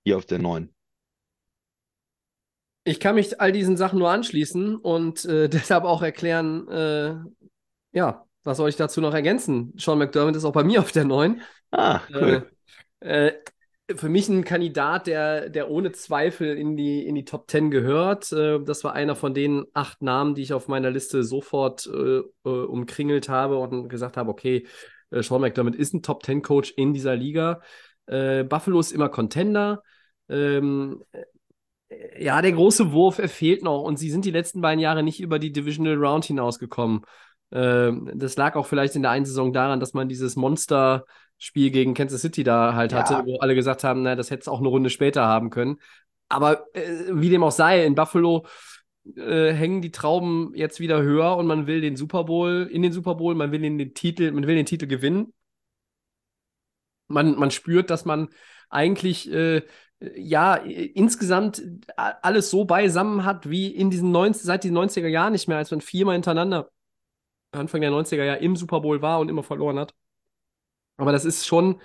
[0.04, 0.74] Hier auf der 9.
[2.86, 7.16] Ich kann mich all diesen Sachen nur anschließen und äh, deshalb auch erklären, äh,
[7.92, 9.74] ja, was soll ich dazu noch ergänzen?
[9.78, 11.42] Sean McDermott ist auch bei mir auf der 9.
[11.72, 12.50] Ah, cool.
[13.02, 13.34] Äh,
[13.96, 18.32] für mich ein Kandidat, der, der ohne Zweifel in die, in die Top 10 gehört.
[18.32, 22.20] Äh, das war einer von den acht Namen, die ich auf meiner Liste sofort äh,
[22.20, 24.68] äh, umkringelt habe und gesagt habe, okay,
[25.12, 27.62] äh, Sean McDermott ist ein Top 10 Coach in dieser Liga.
[28.06, 29.84] Äh, Buffalo ist immer Contender.
[30.30, 34.80] Ähm, äh, ja, der große Wurf, er fehlt noch und sie sind die letzten beiden
[34.80, 37.02] Jahre nicht über die Divisional Round hinausgekommen.
[37.52, 41.06] Ähm, das lag auch vielleicht in der einen Saison daran, dass man dieses Monster
[41.40, 43.00] Spiel gegen Kansas City da halt Ja.
[43.00, 45.80] hatte, wo alle gesagt haben, na, das hätte es auch eine Runde später haben können.
[46.28, 48.46] Aber äh, wie dem auch sei, in Buffalo
[49.16, 52.92] äh, hängen die Trauben jetzt wieder höher und man will den Super Bowl, in den
[52.92, 55.34] Super Bowl, man will den, den Titel, man will den Titel gewinnen.
[57.08, 58.30] Man, man spürt, dass man
[58.70, 59.64] eigentlich äh,
[60.16, 61.62] ja insgesamt
[61.96, 65.72] alles so beisammen hat, wie in diesen 90, seit den 90er Jahren nicht mehr, als
[65.72, 66.70] man viermal hintereinander
[67.52, 69.96] Anfang der 90er Jahre im Super Bowl war und immer verloren hat.
[71.00, 71.82] Aber das ist schon,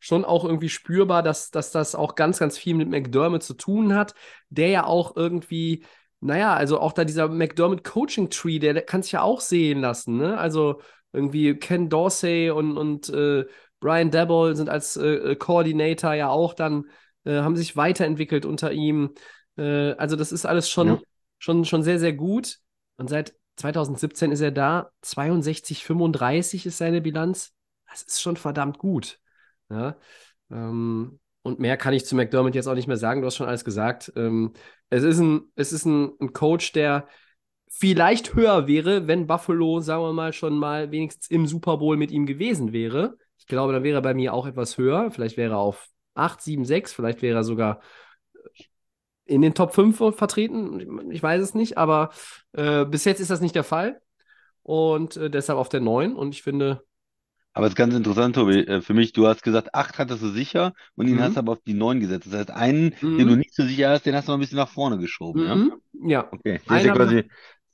[0.00, 3.94] schon auch irgendwie spürbar, dass, dass das auch ganz, ganz viel mit McDermott zu tun
[3.94, 4.14] hat,
[4.50, 5.84] der ja auch irgendwie,
[6.20, 9.80] naja, also auch da dieser McDermott Coaching Tree, der, der kann sich ja auch sehen
[9.80, 10.38] lassen, ne?
[10.38, 10.80] Also
[11.12, 13.44] irgendwie Ken Dorsey und, und äh,
[13.80, 16.84] Brian Dabble sind als äh, Coordinator ja auch dann,
[17.24, 19.14] äh, haben sich weiterentwickelt unter ihm.
[19.56, 20.98] Äh, also das ist alles schon, Ja.
[21.38, 22.58] schon, schon sehr, sehr gut.
[22.96, 24.90] Und seit 2017 ist er da.
[25.02, 27.52] 62, 35 ist seine Bilanz.
[28.04, 29.18] Das ist schon verdammt gut.
[29.70, 29.96] Ja?
[30.50, 33.20] Ähm, und mehr kann ich zu McDermott jetzt auch nicht mehr sagen.
[33.20, 34.12] Du hast schon alles gesagt.
[34.16, 34.52] Ähm,
[34.90, 37.08] es ist ein, es ist ein, ein Coach, der
[37.68, 42.10] vielleicht höher wäre, wenn Buffalo, sagen wir mal, schon mal wenigstens im Super Bowl mit
[42.10, 43.16] ihm gewesen wäre.
[43.38, 45.10] Ich glaube, dann wäre er bei mir auch etwas höher.
[45.10, 47.80] Vielleicht wäre er auf 8, 7, 6, vielleicht wäre er sogar
[49.24, 51.10] in den Top 5 vertreten.
[51.10, 52.10] Ich weiß es nicht, aber
[52.52, 54.00] äh, bis jetzt ist das nicht der Fall.
[54.62, 56.14] Und äh, deshalb auf der 9.
[56.14, 56.84] Und ich finde,
[57.56, 60.28] Aber es ist ganz interessant, Tobi, äh, für mich, du hast gesagt, acht hattest du
[60.30, 61.22] sicher und ihn Mhm.
[61.22, 62.26] hast du aber auf die neun gesetzt.
[62.26, 63.18] Das heißt, einen, Mhm.
[63.18, 65.44] den du nicht so sicher hast, den hast du noch ein bisschen nach vorne geschoben,
[65.44, 65.60] ja?
[65.60, 66.60] mhm, ja, Okay.
[66.66, 67.26] Das ist Einen ja hab ich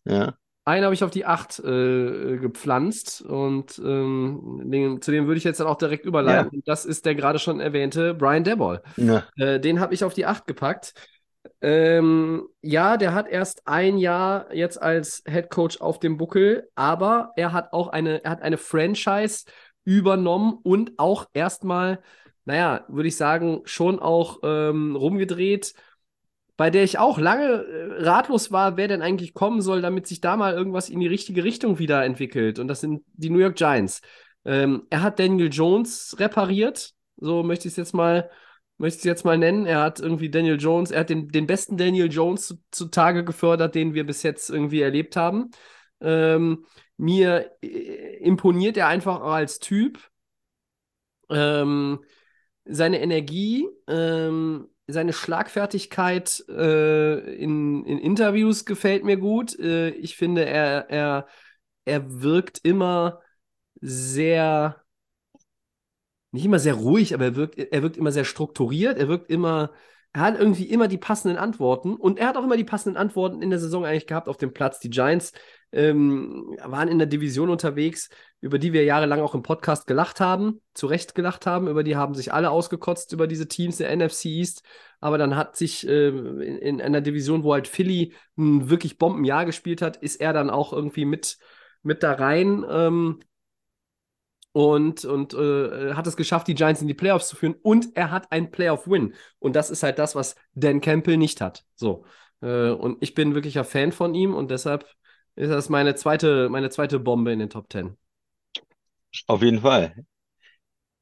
[0.04, 0.38] ja.
[0.64, 5.58] einen habe auf die 8 äh, gepflanzt und ähm, den, zu dem würde ich jetzt
[5.58, 6.58] dann auch direkt überleiten.
[6.58, 8.80] Und das ist der gerade schon erwähnte Brian Daboll.
[8.96, 9.28] Ja.
[9.36, 10.94] Äh, den habe ich auf die 8 gepackt.
[11.60, 17.32] Ähm, ja, der hat erst ein Jahr jetzt als Head Coach auf dem Buckel, aber
[17.36, 19.44] er hat auch eine, er hat eine Franchise
[19.84, 22.00] übernommen und auch erstmal,
[22.44, 25.74] naja, würde ich sagen, schon auch ähm, rumgedreht,
[26.56, 30.20] bei der ich auch lange äh, ratlos war, wer denn eigentlich kommen soll, damit sich
[30.20, 32.58] da mal irgendwas in die richtige Richtung wieder entwickelt.
[32.58, 34.00] Und das sind die New York Giants.
[34.44, 38.30] Ähm, er hat Daniel Jones repariert, so möchte ich es jetzt mal
[38.82, 39.64] möchte ich jetzt mal nennen.
[39.64, 43.76] Er hat irgendwie Daniel Jones, er hat den, den besten Daniel Jones zu, zutage gefördert,
[43.76, 45.50] den wir bis jetzt irgendwie erlebt haben.
[46.00, 50.10] Ähm, mir äh, imponiert er einfach als Typ.
[51.30, 52.04] Ähm,
[52.64, 59.58] seine Energie, ähm, seine Schlagfertigkeit äh, in, in Interviews gefällt mir gut.
[59.58, 61.26] Äh, ich finde, er, er,
[61.84, 63.20] er wirkt immer
[63.80, 64.82] sehr
[66.32, 69.70] nicht immer sehr ruhig, aber er wirkt, er wirkt immer sehr strukturiert, er wirkt immer,
[70.14, 73.42] er hat irgendwie immer die passenden Antworten und er hat auch immer die passenden Antworten
[73.42, 74.80] in der Saison eigentlich gehabt auf dem Platz.
[74.80, 75.32] Die Giants
[75.72, 80.60] ähm, waren in der Division unterwegs, über die wir jahrelang auch im Podcast gelacht haben,
[80.74, 84.26] zu Recht gelacht haben, über die haben sich alle ausgekotzt über diese Teams der NFC
[84.26, 84.62] East,
[85.00, 89.46] aber dann hat sich äh, in, in einer Division, wo halt Philly ein wirklich Bombenjahr
[89.46, 91.38] gespielt hat, ist er dann auch irgendwie mit,
[91.82, 92.64] mit da rein.
[92.68, 93.20] Ähm,
[94.52, 97.54] und, und äh, hat es geschafft, die Giants in die Playoffs zu führen.
[97.62, 99.14] Und er hat einen Playoff-Win.
[99.38, 101.64] Und das ist halt das, was Dan Campbell nicht hat.
[101.74, 102.04] So.
[102.42, 104.86] Äh, und ich bin wirklicher Fan von ihm und deshalb
[105.36, 107.96] ist das meine zweite, meine zweite Bombe in den Top Ten.
[109.26, 109.94] Auf jeden Fall.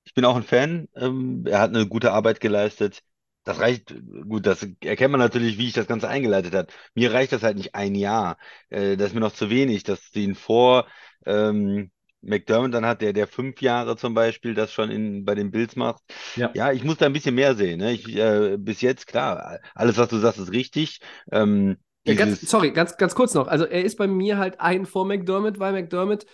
[0.04, 0.88] Ich bin auch ein Fan.
[0.96, 3.02] Ähm, er hat eine gute Arbeit geleistet.
[3.44, 3.94] Das reicht,
[4.28, 6.68] gut, das erkennt man natürlich, wie ich das Ganze eingeleitet habe.
[6.94, 8.36] Mir reicht das halt nicht ein Jahr.
[8.68, 10.86] Äh, das ist mir noch zu wenig, dass ihn vor
[11.24, 11.90] ähm,
[12.20, 15.74] McDermott dann hat, der, der fünf Jahre zum Beispiel das schon in, bei den Bills
[15.76, 16.02] macht.
[16.36, 16.50] Ja.
[16.54, 17.78] Ja, ich muss da ein bisschen mehr sehen.
[17.78, 17.92] Ne?
[17.92, 21.00] Ich, äh, bis jetzt, klar, alles, was du sagst, ist richtig.
[21.32, 23.46] Ähm, Ja, ganz, sorry, ganz, ganz kurz noch.
[23.48, 26.26] Also er ist bei mir halt ein vor McDermott, weil McDermott,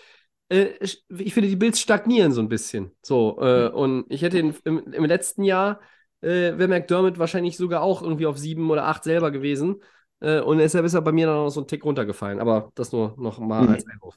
[0.48, 2.92] äh, ich finde, die Bills stagnieren so ein bisschen.
[3.02, 5.80] So, äh, und ich hätte ihn im, im letzten Jahr,
[6.22, 9.82] äh, wäre McDermott wahrscheinlich sogar auch irgendwie auf sieben oder acht selber gewesen.
[10.20, 12.40] Äh, und deshalb ist er bei mir dann noch so ein Tick runtergefallen.
[12.40, 13.66] Aber das nur noch mal Mhm.
[13.66, 14.16] als Einwurf.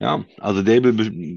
[0.00, 0.92] Ja, also Dable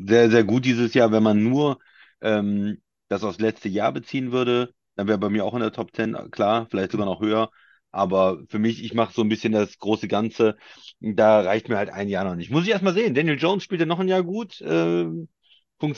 [0.08, 1.12] sehr, sehr gut dieses Jahr.
[1.12, 1.80] Wenn man nur
[2.22, 5.96] ähm, das aufs letzte Jahr beziehen würde, dann wäre bei mir auch in der Top
[5.96, 7.50] 10, klar, vielleicht sogar noch höher.
[7.92, 10.58] Aber für mich, ich mache so ein bisschen das große Ganze.
[11.00, 12.52] Da reicht mir halt ein Jahr noch nicht.
[12.52, 13.16] Muss ich erst mal sehen.
[13.16, 14.62] Daniel Jones spielt ja noch ein Jahr gut.
[14.66, 15.30] Ähm,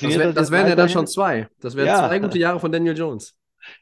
[0.02, 1.48] Das, funktioniert wär, das das wären ja dann schon zwei.
[1.60, 2.08] Das wären Ja.
[2.08, 3.36] zwei gute Jahre von Daniel Jones.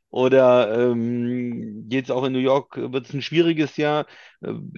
[0.09, 4.05] Oder ähm, jetzt auch in New York wird es ein schwieriges Jahr.
[4.43, 4.71] Ähm,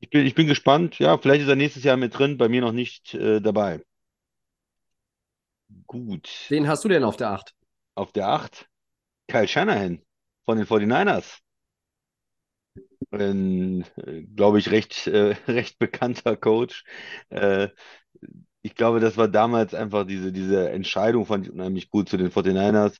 [0.00, 0.98] ich bin, ich bin gespannt.
[0.98, 3.80] Ja, vielleicht ist er nächstes Jahr mit drin, bei mir noch nicht äh, dabei.
[5.86, 6.28] Gut.
[6.50, 7.52] Wen hast du denn auf der Acht?
[7.94, 8.68] Auf der 8
[9.28, 10.02] Kyle Shanahan
[10.44, 11.41] von den 49ers.
[13.12, 16.84] Ein, äh, glaube ich, recht, äh, recht bekannter Coach.
[17.30, 17.68] Äh,
[18.62, 22.30] ich glaube, das war damals einfach diese, diese Entscheidung fand ich unheimlich gut zu den
[22.30, 22.98] 49ers,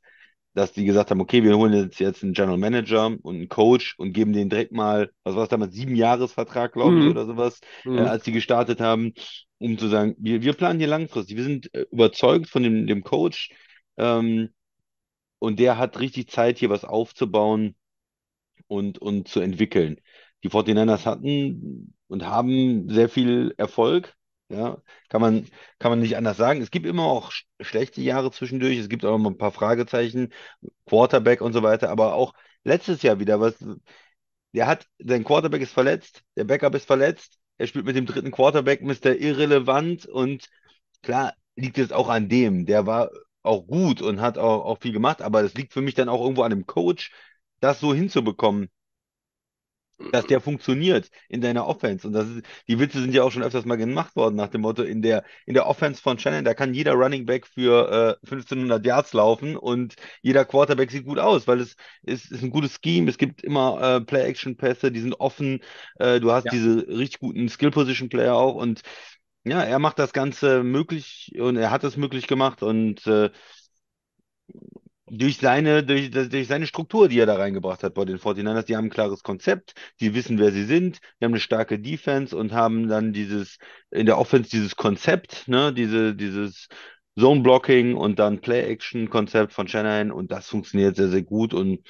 [0.55, 3.95] dass die gesagt haben, okay, wir holen jetzt, jetzt einen General Manager und einen Coach
[3.99, 7.11] und geben denen direkt mal, was war es damals, sieben Jahresvertrag, glaube ich, Mhm.
[7.11, 7.97] oder sowas, Mhm.
[7.97, 9.15] äh, als die gestartet haben,
[9.59, 11.37] um zu sagen, wir, wir planen hier langfristig.
[11.37, 13.51] Wir sind äh, überzeugt von dem, dem Coach
[13.97, 14.51] ähm,
[15.39, 17.75] und der hat richtig Zeit, hier was aufzubauen
[18.69, 20.01] und, und zu entwickeln.
[20.45, 24.15] Die 49ers hatten und haben sehr viel Erfolg.
[24.49, 25.49] Ja, kann man,
[25.79, 26.61] kann man nicht anders sagen.
[26.61, 28.77] Es gibt immer auch sch schlechte Jahre zwischendurch.
[28.79, 30.33] Es gibt auch mal ein paar Fragezeichen,
[30.87, 31.91] Quarterback und so weiter.
[31.91, 33.55] Aber auch letztes Jahr wieder, was,
[34.55, 38.31] der hat, sein Quarterback ist verletzt, der Backup ist verletzt, er spielt mit dem dritten
[38.31, 39.15] Quarterback, Mr.
[39.15, 40.49] Irrelevant und
[41.03, 42.67] klar liegt es auch an dem.
[42.67, 43.11] Der war
[43.43, 46.23] auch gut und hat auch, auch viel gemacht, aber es liegt für mich dann auch
[46.23, 47.13] irgendwo an dem Coach,
[47.63, 48.71] das so hinzubekommen,
[50.11, 52.07] dass der funktioniert in deiner Offense.
[52.07, 54.61] Und das ist, die Witze sind ja auch schon öfters mal gemacht worden nach dem
[54.61, 58.27] Motto, in der, in der Offense von Shannon, da kann jeder Running Back für äh,
[58.27, 62.79] 1500 Yards laufen und jeder Quarterback sieht gut aus, weil es ist, ist ein gutes
[62.85, 63.09] Scheme.
[63.09, 65.61] Es gibt immer äh, Play-Action-Pässe, die sind offen.
[65.99, 66.53] Äh, du hast Ja.
[66.53, 68.83] diese richtig guten Skill-Position-Player auch und
[69.45, 73.31] ja, er macht das Ganze möglich und er hat es möglich gemacht und äh,
[75.15, 78.77] durch seine, durch, durch seine Struktur, die er da reingebracht hat bei den 49ers, die
[78.77, 82.53] haben ein klares Konzept, die wissen, wer sie sind, die haben eine starke Defense und
[82.53, 83.59] haben dann dieses,
[83.91, 86.69] in der Offense dieses Konzept, ne, diese, dieses
[87.19, 91.81] Zone-Blocking und dann Play-Action-Konzept von Shanahan und das funktioniert sehr, sehr gut und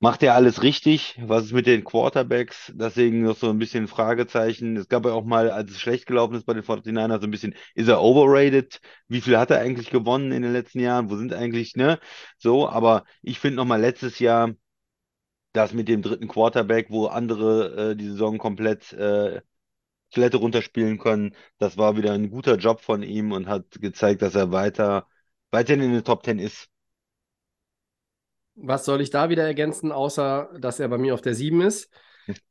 [0.00, 1.18] Macht er alles richtig?
[1.20, 2.72] Was ist mit den Quarterbacks?
[2.74, 4.76] Deswegen noch so ein bisschen Fragezeichen.
[4.76, 7.32] Es gab ja auch mal, als es schlecht gelaufen ist bei den 49ers, so ein
[7.32, 8.80] bisschen, ist er overrated?
[9.08, 11.10] Wie viel hat er eigentlich gewonnen in den letzten Jahren?
[11.10, 11.98] Wo sind eigentlich, ne?
[12.38, 14.52] So, aber ich finde nochmal letztes Jahr,
[15.52, 19.40] das mit dem dritten Quarterback, wo andere äh, die Saison komplett äh,
[20.12, 24.34] Skelette runterspielen können, das war wieder ein guter Job von ihm und hat gezeigt, dass
[24.36, 25.08] er weiter,
[25.52, 26.68] weiterhin in den Top 10 ist.
[28.60, 31.90] Was soll ich da wieder ergänzen, außer dass er bei mir auf der 7 ist?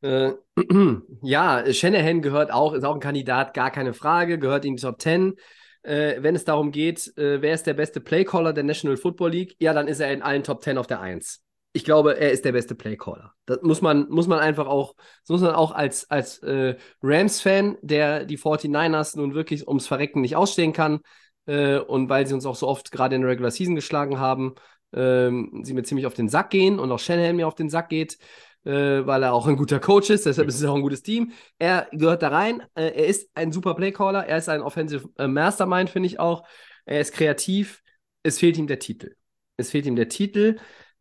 [0.01, 0.31] Äh,
[1.21, 4.99] ja, Shanahan gehört auch, ist auch ein Kandidat, gar keine Frage, gehört in die Top
[4.99, 5.35] 10.
[5.83, 9.55] Äh, wenn es darum geht, äh, wer ist der beste Playcaller der National Football League,
[9.59, 11.43] ja, dann ist er in allen Top 10 auf der 1.
[11.73, 13.33] Ich glaube, er ist der beste Playcaller.
[13.45, 17.77] Das muss man, muss man einfach auch, das muss man auch als, als äh, Rams-Fan,
[17.83, 21.01] der die 49ers nun wirklich ums Verrecken nicht ausstehen kann,
[21.45, 24.55] äh, und weil sie uns auch so oft gerade in der Regular Season geschlagen haben,
[24.93, 27.89] ähm, sie mir ziemlich auf den Sack gehen und auch Shanahan mir auf den Sack
[27.89, 28.17] geht,
[28.63, 31.31] äh, weil er auch ein guter Coach ist, deshalb ist es auch ein gutes Team.
[31.59, 35.27] Er gehört da rein, äh, er ist ein super Playcaller, er ist ein Offensive äh,
[35.27, 36.47] Mastermind, finde ich auch.
[36.85, 37.83] Er ist kreativ,
[38.23, 39.15] es fehlt ihm der Titel.
[39.57, 40.57] Es fehlt ihm der Titel.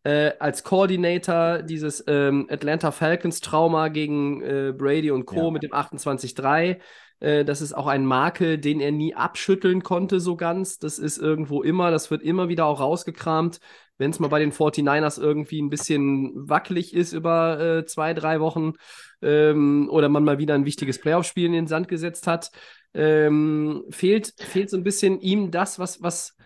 [0.07, 5.47] Äh, als Coordinator dieses ähm, Atlanta Falcons Trauma gegen äh, Brady und Co.
[5.47, 5.51] Ja.
[5.51, 6.79] mit dem 28-3.
[7.19, 10.79] Äh, das ist auch ein Makel, den er nie abschütteln konnte, so ganz.
[10.79, 13.59] Das ist irgendwo immer, das wird immer wieder auch rausgekramt,
[13.99, 18.39] wenn es mal bei den 49ers irgendwie ein bisschen wackelig ist über äh, zwei, drei
[18.39, 18.75] Wochen
[19.23, 22.53] ähm, oder man mal wieder ein wichtiges Playoff-Spiel in den Sand gesetzt hat.
[22.95, 26.37] Ähm, fehlt, fehlt so ein bisschen ihm das, was, was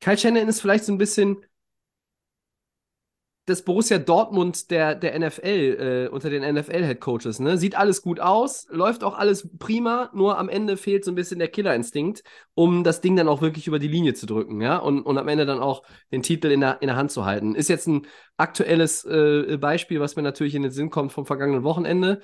[0.00, 1.46] Kyle Shanahan ist vielleicht so ein bisschen
[3.46, 7.58] das Borussia Dortmund der, der NFL, äh, unter den NFL-Headcoaches, ne?
[7.58, 11.38] Sieht alles gut aus, läuft auch alles prima, nur am Ende fehlt so ein bisschen
[11.38, 12.22] der Killerinstinkt,
[12.54, 14.78] um das Ding dann auch wirklich über die Linie zu drücken, ja?
[14.78, 17.54] Und, und am Ende dann auch den Titel in der, in der Hand zu halten.
[17.54, 18.06] Ist jetzt ein
[18.38, 22.20] aktuelles äh, Beispiel, was mir natürlich in den Sinn kommt vom vergangenen Wochenende.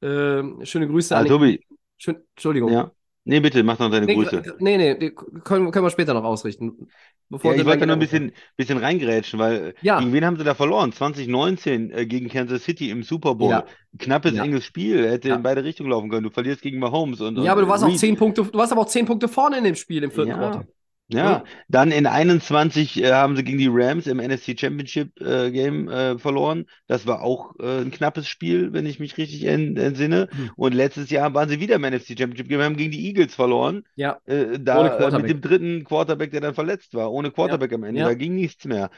[0.00, 1.60] Äh, schöne Grüße Ah, an Tobi,
[1.96, 2.72] Schön, Entschuldigung.
[2.72, 2.90] ja.
[3.26, 4.42] Nee, bitte, mach noch deine Nee, Grüße.
[4.42, 5.10] gr- nee, nee,
[5.44, 6.88] können, können wir später noch ausrichten.
[7.30, 9.98] Bevor Ja, ich wollte dann nur ein bisschen, bisschen reingerätschen, weil äh, Ja.
[9.98, 10.92] gegen wen haben sie da verloren?
[10.92, 13.50] 2019 äh, gegen Kansas City im Super Bowl.
[13.50, 13.64] Ja.
[13.98, 14.44] Knappes, Ja.
[14.44, 16.24] enges Spiel, hätte in beide Richtungen laufen können.
[16.24, 18.82] Du verlierst gegen Mahomes und, Ja, aber du warst auch zehn Punkte, du warst aber
[18.82, 20.64] auch zehn Punkte vorne in dem Spiel im vierten Ja.
[21.08, 25.88] Ja, dann in 21 äh, haben sie gegen die Rams im NFC Championship äh, Game
[25.88, 26.64] äh, verloren.
[26.86, 30.28] Das war auch äh, ein knappes Spiel, wenn ich mich richtig en entsinne.
[30.32, 30.50] Mhm.
[30.56, 33.84] Und letztes Jahr waren sie wieder im NFC Championship Game, haben gegen die Eagles verloren.
[33.96, 34.18] Ja.
[34.24, 38.00] Äh, Ohne da mit dem dritten Quarterback, der dann verletzt war, ohne Quarterback am Ende.
[38.00, 38.06] Ja.
[38.06, 38.90] Da ging nichts mehr.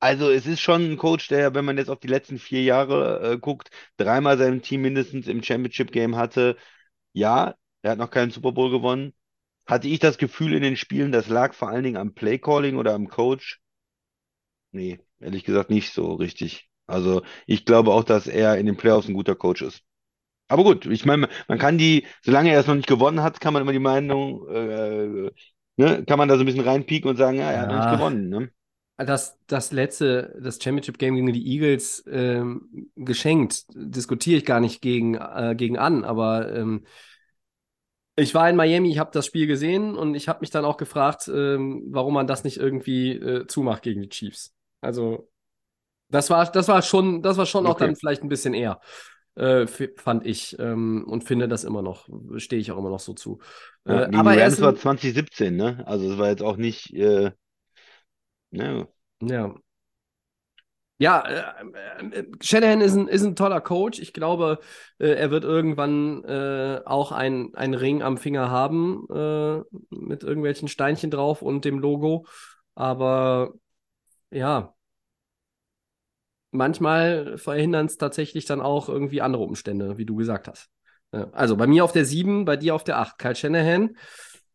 [0.00, 3.32] Also es ist schon ein Coach, der, wenn man jetzt auf die letzten vier Jahre
[3.32, 6.56] äh, guckt, dreimal sein Team mindestens im Championship Game hatte.
[7.12, 9.12] Ja, er hat noch keinen Super Bowl gewonnen.
[9.68, 12.94] Hatte ich das Gefühl in den Spielen, das lag vor allen Dingen am Playcalling oder
[12.94, 13.60] am Coach?
[14.72, 16.70] Nee, ehrlich gesagt nicht so richtig.
[16.86, 19.82] Also ich glaube auch, dass er in den Playoffs ein guter Coach ist.
[20.48, 23.52] Aber gut, ich meine, man kann die, solange er es noch nicht gewonnen hat, kann
[23.52, 25.30] man immer die Meinung, äh,
[25.76, 27.98] ne, kann man da so ein bisschen reinpieken und sagen, ja, er hat noch nicht
[27.98, 28.28] gewonnen.
[28.30, 28.50] Ne?
[28.96, 35.16] Das, das letzte, das Championship-Game gegen die Eagles ähm, geschenkt, diskutiere ich gar nicht gegen,
[35.16, 36.86] äh, gegen an, aber ähm,
[38.18, 40.76] ich war in Miami, ich habe das Spiel gesehen und ich habe mich dann auch
[40.76, 44.54] gefragt, ähm, warum man das nicht irgendwie äh, zumacht gegen die Chiefs.
[44.80, 45.30] Also,
[46.10, 47.78] das war, das war schon, das war schon auch Okay.
[47.78, 48.80] dann vielleicht ein bisschen eher,
[49.36, 49.66] äh,
[49.98, 53.40] fand ich ähm, und finde das immer noch, stehe ich auch immer noch so zu.
[53.88, 55.82] Ja, Äh, aber er Rams war ein, 2017, ne?
[55.86, 57.32] Also es war jetzt auch nicht, äh,
[58.50, 58.88] ne?
[59.20, 59.54] ja.
[61.00, 64.00] Ja, äh, äh, Shanahan ist ein, ist ein toller Coach.
[64.00, 64.58] Ich glaube,
[64.98, 70.66] äh, er wird irgendwann äh, auch ein, ein Ring am Finger haben äh, mit irgendwelchen
[70.66, 72.26] Steinchen drauf und dem Logo.
[72.74, 73.54] Aber
[74.30, 74.74] ja,
[76.50, 80.68] manchmal verhindern es tatsächlich dann auch irgendwie andere Umstände, wie du gesagt hast.
[81.12, 83.18] Also bei mir auf der 7, bei dir auf der 8.
[83.18, 83.96] Kyle Shanahan,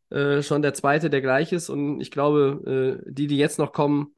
[0.10, 1.70] äh, schon der zweite, der gleich ist.
[1.70, 4.14] Und ich glaube, die, die jetzt noch kommen,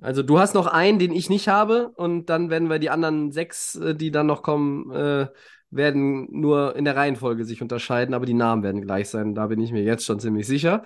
[0.00, 3.32] also du hast noch einen, den ich nicht habe, und dann werden wir die anderen
[3.32, 5.28] sechs, äh, die dann noch kommen, äh,
[5.70, 9.34] werden nur in der Reihenfolge sich unterscheiden, aber die Namen werden gleich sein.
[9.34, 10.82] Da bin ich mir jetzt schon ziemlich sicher.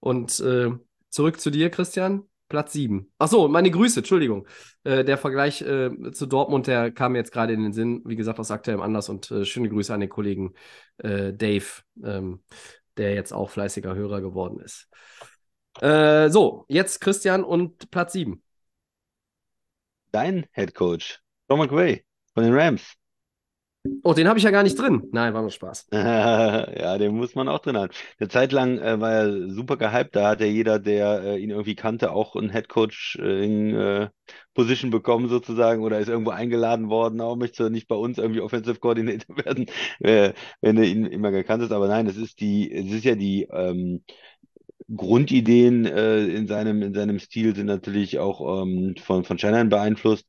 [0.00, 0.70] Und äh,
[1.10, 2.24] zurück zu dir, Christian.
[2.48, 3.12] Platz 7.
[3.18, 4.46] Ach so, meine Grüße, Entschuldigung.
[4.84, 8.14] Äh, der Vergleich äh, zu Dortmund, der kam mir jetzt gerade in den Sinn, wie
[8.14, 10.54] gesagt, aus aktuellem Anlass und äh, schöne Grüße an den Kollegen
[10.98, 11.64] äh, Dave,
[12.04, 12.42] ähm,
[12.96, 14.88] der jetzt auch fleißiger Hörer geworden ist.
[15.80, 18.40] Äh, so, jetzt Christian und Platz 7.
[20.12, 22.96] Dein Head Coach, Sean McVay von den Rams.
[24.02, 25.04] Oh, den habe ich ja gar nicht drin.
[25.12, 25.86] Nein, war nur Spaß.
[25.92, 27.92] Ja, den muss man auch drin haben.
[28.18, 30.16] Eine Zeit lang äh, war er super gehypt.
[30.16, 34.08] Da hat ja jeder, der äh, ihn irgendwie kannte, auch einen Headcoach äh, in äh,
[34.54, 37.20] Position bekommen sozusagen oder ist irgendwo eingeladen worden.
[37.20, 39.66] Auch möchte er nicht bei uns irgendwie Offensive Coordinator werden,
[40.00, 41.72] äh, wenn er ihn immer gekannt ist.
[41.72, 44.02] Aber nein, es ist die, es ist ja die ähm,
[44.94, 50.26] Grundideen äh, in seinem in seinem Stil sind natürlich auch ähm, von von Shanahan beeinflusst.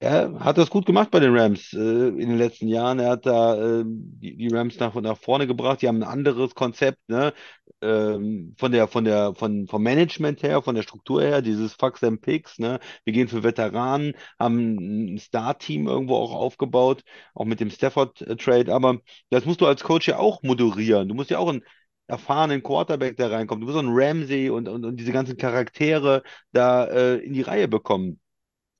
[0.00, 2.98] Er hat das gut gemacht bei den Rams äh, in den letzten Jahren.
[2.98, 5.80] Er hat da äh, die, die Rams nach, nach vorne gebracht.
[5.80, 7.32] Die haben ein anderes Konzept, ne?
[7.80, 12.00] Ähm, von der, von der, von, vom Management her, von der Struktur her, dieses Fuck
[12.00, 12.80] them Picks, ne?
[13.04, 17.02] Wir gehen für Veteranen, haben ein Star-Team irgendwo auch aufgebaut,
[17.34, 18.74] auch mit dem Stafford-Trade.
[18.74, 18.98] Aber
[19.30, 21.08] das musst du als Coach ja auch moderieren.
[21.08, 21.62] Du musst ja auch einen
[22.06, 23.60] erfahrenen Quarterback da reinkommen.
[23.60, 27.42] Du musst auch einen Ramsey und, und, und diese ganzen Charaktere da äh, in die
[27.42, 28.20] Reihe bekommen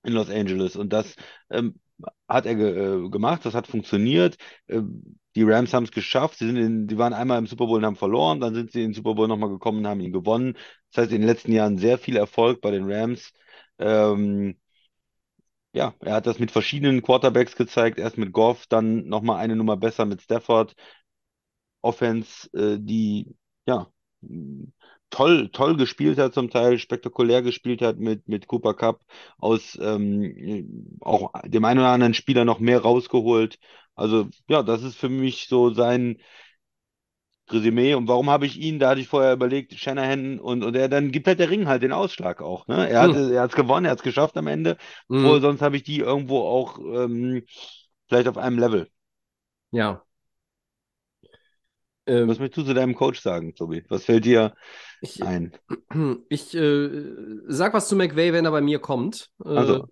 [0.04, 0.76] in Los Angeles.
[0.76, 1.16] Und das
[1.50, 1.80] ähm,
[2.28, 4.36] hat er ge äh, gemacht, das hat funktioniert.
[4.68, 6.38] Ähm, die Rams haben es geschafft.
[6.38, 8.82] Sie sind in, die waren einmal im Super Bowl und haben verloren, dann sind sie
[8.82, 10.54] in den Super Bowl nochmal gekommen und haben ihn gewonnen.
[10.92, 13.32] Das heißt, in den letzten Jahren sehr viel Erfolg bei den Rams.
[13.78, 14.56] Ähm,
[15.72, 17.98] ja, er hat das mit verschiedenen Quarterbacks gezeigt.
[17.98, 20.74] Erst mit Goff, dann nochmal eine Nummer besser mit Stafford.
[21.84, 23.88] Offense, äh, die ja
[25.10, 29.00] toll, toll gespielt hat, zum Teil spektakulär gespielt hat mit, mit Cooper Cup,
[29.38, 33.58] aus ähm, auch dem einen oder anderen Spieler noch mehr rausgeholt.
[33.94, 36.18] Also ja, das ist für mich so sein
[37.50, 37.94] Resümee.
[37.94, 38.78] Und warum habe ich ihn?
[38.78, 41.82] Da hatte ich vorher überlegt, Shanahan und, und er, dann gibt halt der Ring halt
[41.82, 42.66] den Ausschlag auch.
[42.68, 42.88] Ne?
[42.88, 43.32] Er hat Hm.
[43.32, 44.76] er hat's gewonnen, er hat es geschafft am Ende.
[45.08, 45.20] Mhm.
[45.20, 47.44] Vorher, sonst habe ich die irgendwo auch ähm,
[48.08, 48.88] vielleicht auf einem Level.
[49.72, 50.04] Ja.
[52.06, 53.84] Was Ähm, möchtest du zu deinem Coach sagen, Tobi?
[53.88, 54.54] Was fällt dir
[55.00, 55.56] ich ein?
[56.28, 57.14] ich äh,
[57.46, 59.30] sag was zu McVay, wenn er bei mir kommt.
[59.44, 59.88] Äh, Also,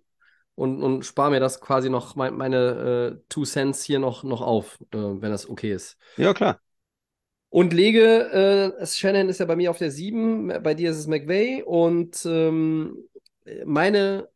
[0.55, 4.43] und, und spare mir das quasi noch, mein, meine äh, Two Cents hier noch, noch
[4.43, 5.97] auf, äh, wenn das okay ist.
[6.17, 6.59] ja klar.
[7.51, 11.07] Und lege, äh, Shannon ist ja bei mir auf der 7, bei dir ist es
[11.07, 12.97] McVay und ähm,
[13.67, 14.29] meine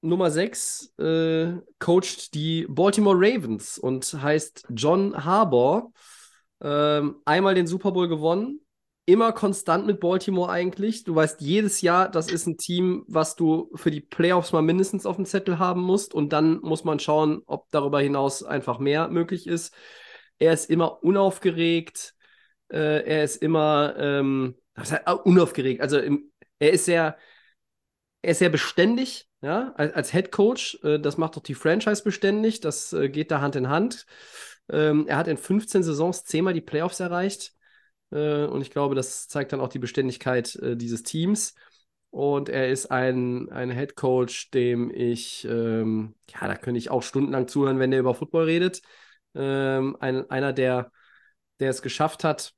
[0.00, 5.92] Nummer 6 äh, coacht die Baltimore Ravens und heißt John Harbaugh.
[6.62, 8.60] Ähm, einmal den Super Bowl gewonnen,
[9.04, 11.04] immer konstant mit Baltimore eigentlich.
[11.04, 15.06] Du weißt jedes Jahr, das ist ein Team, was du für die Playoffs mal mindestens
[15.06, 19.08] auf dem Zettel haben musst und dann muss man schauen, ob darüber hinaus einfach mehr
[19.08, 19.74] möglich ist.
[20.38, 22.14] Er ist immer unaufgeregt,
[22.68, 27.16] äh, er ist immer ähm, äh, unaufgeregt, also im, er ist sehr,
[28.22, 30.78] er ist sehr beständig, ja, als, als Head Coach.
[30.84, 34.06] Äh, das macht doch die Franchise beständig, das äh, geht da Hand in Hand.
[34.72, 37.54] Ähm, er hat in 15 Saisons zehnmal die Playoffs erreicht.
[38.10, 41.54] Äh, und ich glaube, das zeigt dann auch die Beständigkeit äh, dieses Teams.
[42.10, 47.02] Und er ist ein, ein Head Coach, dem ich, ähm, ja, da könnte ich auch
[47.02, 48.82] stundenlang zuhören, wenn der über Football redet.
[49.34, 50.90] Ähm, ein, einer, der,
[51.58, 52.52] der es geschafft hat,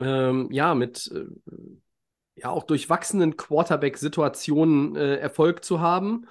[0.00, 1.26] ähm, ja, mit äh,
[2.36, 6.26] ja auch durchwachsenen Quarterback-Situationen äh, Erfolg zu haben.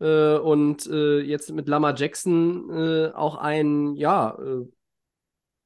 [0.00, 4.66] Äh, und äh, jetzt mit Lama Jackson äh, auch ein, ja, äh,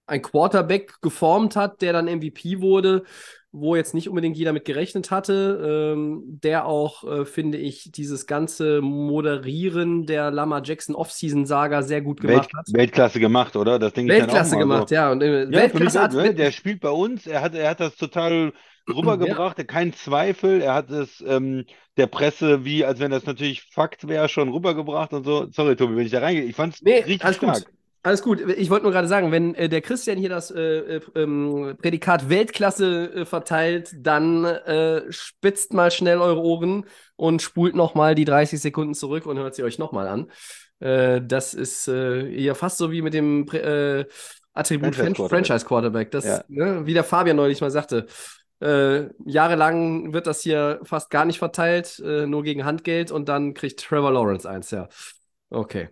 [0.06, 3.04] ein Quarterback geformt hat, der dann MVP wurde,
[3.52, 8.26] wo jetzt nicht unbedingt jeder mit gerechnet hatte, ähm, der auch, äh, finde ich, dieses
[8.26, 12.66] ganze Moderieren der Lama Jackson Offseason-Saga sehr gut gemacht Welt, hat.
[12.72, 13.78] Weltklasse gemacht, oder?
[13.78, 14.94] Das Ding Weltklasse gemacht, so.
[14.94, 15.10] ja.
[15.10, 16.34] Und, äh, Ja, Weltklasse hat ne?
[16.34, 18.52] Der spielt bei uns, er hat, er hat das total
[18.88, 19.64] rübergebracht, ja.
[19.64, 21.64] kein Zweifel, er hat es ähm,
[21.96, 25.48] der Presse, wie als wenn das natürlich Fakt wäre, schon rübergebracht und so.
[25.50, 26.44] Sorry, Tobi, wenn ich da reingehe.
[26.44, 27.64] Ich fand es nee, richtig stark.
[27.64, 27.79] Gut.
[28.02, 28.40] Alles gut.
[28.56, 33.12] Ich wollte nur gerade sagen, wenn äh, der Christian hier das äh, äh, Prädikat Weltklasse
[33.12, 36.86] äh, verteilt, dann äh, spitzt mal schnell eure Ohren
[37.16, 40.30] und spult nochmal die 30 Sekunden zurück und hört sie euch nochmal an.
[40.78, 43.46] Äh, das ist ja fast so wie mit dem
[44.54, 45.28] Attribut Franchise Quarterback.
[45.28, 46.10] Franchise -Quarterback.
[46.10, 46.44] Das, ja.
[46.48, 48.06] ne, wie der Fabian neulich mal sagte.
[48.60, 54.12] jahrelang wird das hier fast gar nicht verteilt, nur gegen Handgeld und dann kriegt Trevor
[54.12, 54.88] Lawrence eins, ja.
[55.50, 55.88] Okay.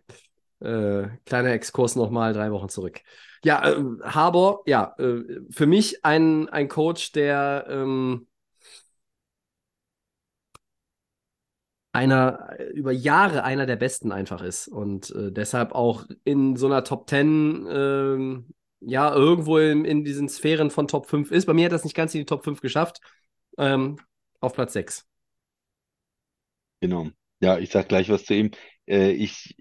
[0.61, 3.01] Äh, kleiner Exkurs nochmal drei Wochen zurück.
[3.45, 8.27] Ja, äh, Harbour, ja, äh, für mich ein, ein Coach, der ähm,
[11.93, 16.85] einer über Jahre einer der besten einfach ist und äh, deshalb auch in so einer
[16.85, 21.47] Top 10 ähm, ja irgendwo in, in, diesen Sphären von Top 5 ist.
[21.47, 23.01] Bei mir hat das nicht ganz in die Top 5 geschafft.
[23.57, 23.97] Ähm,
[24.41, 25.07] auf Platz 6.
[26.81, 27.09] Genau.
[27.41, 28.51] Ja, ich sag gleich was zu ihm.
[28.87, 29.57] Äh, ich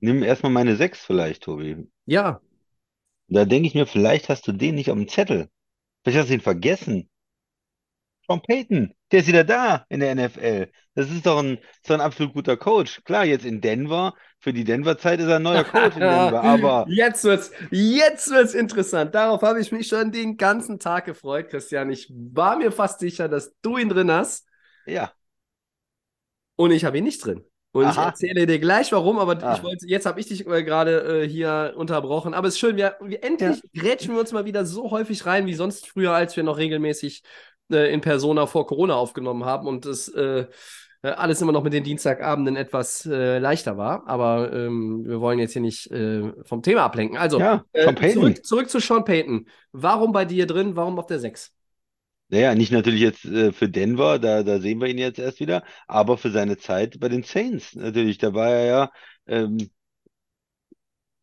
[0.00, 1.88] Nimm erstmal meine sechs vielleicht, Tobi.
[2.04, 2.40] Ja.
[3.28, 5.48] Da denke ich mir, vielleicht hast du den nicht auf dem Zettel.
[6.02, 7.10] Vielleicht hast du ihn vergessen.
[8.26, 10.70] Sean Payton, der ist wieder da in der NFL.
[10.94, 13.02] Das ist doch ein, ist doch ein absolut guter Coach.
[13.04, 16.86] Klar, jetzt in Denver, für die Denver-Zeit ist er ein neuer Coach in Denver, aber.
[16.88, 19.14] Jetzt wird's, jetzt wird's interessant.
[19.14, 21.90] Darauf habe ich mich schon den ganzen Tag gefreut, Christian.
[21.90, 24.48] Ich war mir fast sicher, dass du ihn drin hast.
[24.86, 25.12] Ja.
[26.56, 27.44] Und ich habe ihn nicht drin.
[27.72, 27.90] Und Aha.
[27.90, 29.54] ich erzähle dir gleich warum, aber ah.
[29.54, 32.32] ich wollte, jetzt habe ich dich äh, gerade äh, hier unterbrochen.
[32.32, 33.82] Aber es ist schön, wir, wir endlich ja.
[33.82, 37.22] grätschen wir uns mal wieder so häufig rein wie sonst früher, als wir noch regelmäßig
[37.70, 40.46] äh, in Persona vor Corona aufgenommen haben und es äh,
[41.02, 44.06] äh, alles immer noch mit den Dienstagabenden etwas äh, leichter war.
[44.06, 45.90] Aber ähm, wir wollen jetzt hier nicht
[46.44, 47.16] vom Thema ablenken.
[47.16, 47.64] Also, ja,
[48.12, 49.46] zurück, zurück zu Sean Payton.
[49.72, 50.76] Warum bei dir drin?
[50.76, 51.55] Warum auf der 6?
[52.28, 55.62] Naja, nicht natürlich jetzt äh, für Denver, da, da sehen wir ihn jetzt erst wieder,
[55.86, 58.18] aber für seine Zeit bei den Saints natürlich.
[58.18, 58.90] Da war er ja
[59.26, 59.70] ähm,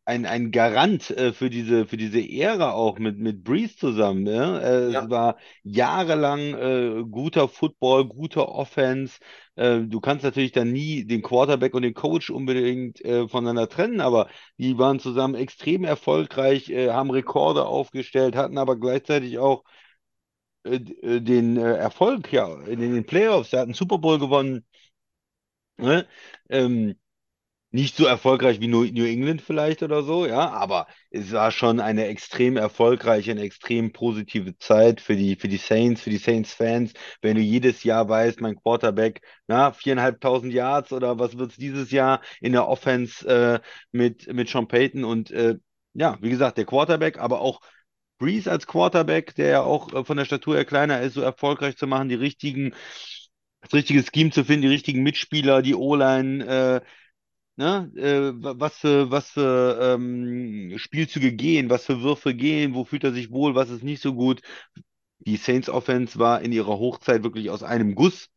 [0.06, 4.26] ein, ein Garant äh, für diese, für diese Ära auch mit, mit Breeze zusammen.
[4.26, 4.58] Ja?
[4.60, 5.04] Äh, ja.
[5.04, 9.18] Es war jahrelang äh, guter Football, guter Offense.
[9.56, 14.00] Äh, du kannst natürlich dann nie den Quarterback und den Coach unbedingt äh, voneinander trennen,
[14.00, 14.28] aber
[14.58, 19.74] die waren zusammen extrem erfolgreich, äh, haben Rekorde aufgestellt, hatten aber gleichzeitig auch äh, äh,
[20.64, 23.52] den äh, Erfolg ja in den Playoffs.
[23.52, 24.64] Er hat einen Super Bowl gewonnen.
[25.76, 26.06] Ne?
[26.48, 26.94] Ähm,
[27.72, 32.06] nicht so erfolgreich wie New England vielleicht oder so, ja, aber es war schon eine
[32.06, 36.92] extrem erfolgreiche, eine extrem positive Zeit für die, für die Saints, für die Saints-Fans.
[37.20, 41.90] Wenn du jedes Jahr weißt, mein Quarterback, na, viereinhalbtausend Yards oder was wird es dieses
[41.90, 43.60] Jahr in der Offense äh,
[43.90, 45.56] mit, mit Sean Payton und äh,
[45.94, 47.60] ja, wie gesagt, der Quarterback, aber auch
[48.18, 51.76] Breeze als Quarterback, der ja auch äh, von der Statur her kleiner ist, so erfolgreich
[51.76, 52.74] zu machen, die richtigen,
[53.60, 56.80] das richtige Scheme zu finden, die richtigen Mitspieler, die O-Line, äh,
[57.56, 63.04] ne, äh, was für, was für ähm, Spielzüge gehen, was für Würfe gehen, wo fühlt
[63.04, 64.42] er sich wohl, was ist nicht so gut.
[65.20, 68.28] Die Saints Offense war in ihrer Hochzeit wirklich aus einem Guss.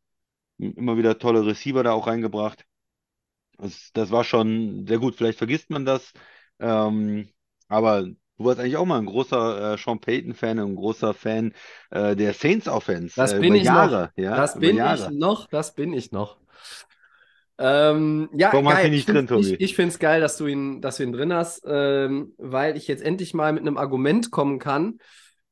[0.59, 2.65] Immer wieder tolle Receiver da auch reingebracht.
[3.57, 5.15] Das, das war schon sehr gut.
[5.15, 6.13] Vielleicht vergisst man das.
[6.59, 7.29] Ähm,
[7.67, 8.07] aber
[8.37, 11.53] Du warst eigentlich auch mal ein großer äh, Sean Payton-Fan und ein großer Fan
[11.89, 13.15] äh, der Saints-Offense.
[13.15, 14.23] Das äh, bin ich Jahre, noch.
[14.23, 15.09] Ja, das bin Jahre.
[15.11, 15.47] ich noch.
[15.47, 16.37] Das bin ich noch.
[17.59, 18.75] Ähm, ja, Warum geil.
[18.75, 19.53] hast du ihn nicht drin, Tobi?
[19.55, 22.77] Ich, ich finde es geil, dass du, ihn, dass du ihn drin hast, ähm, weil
[22.77, 24.99] ich jetzt endlich mal mit einem Argument kommen kann,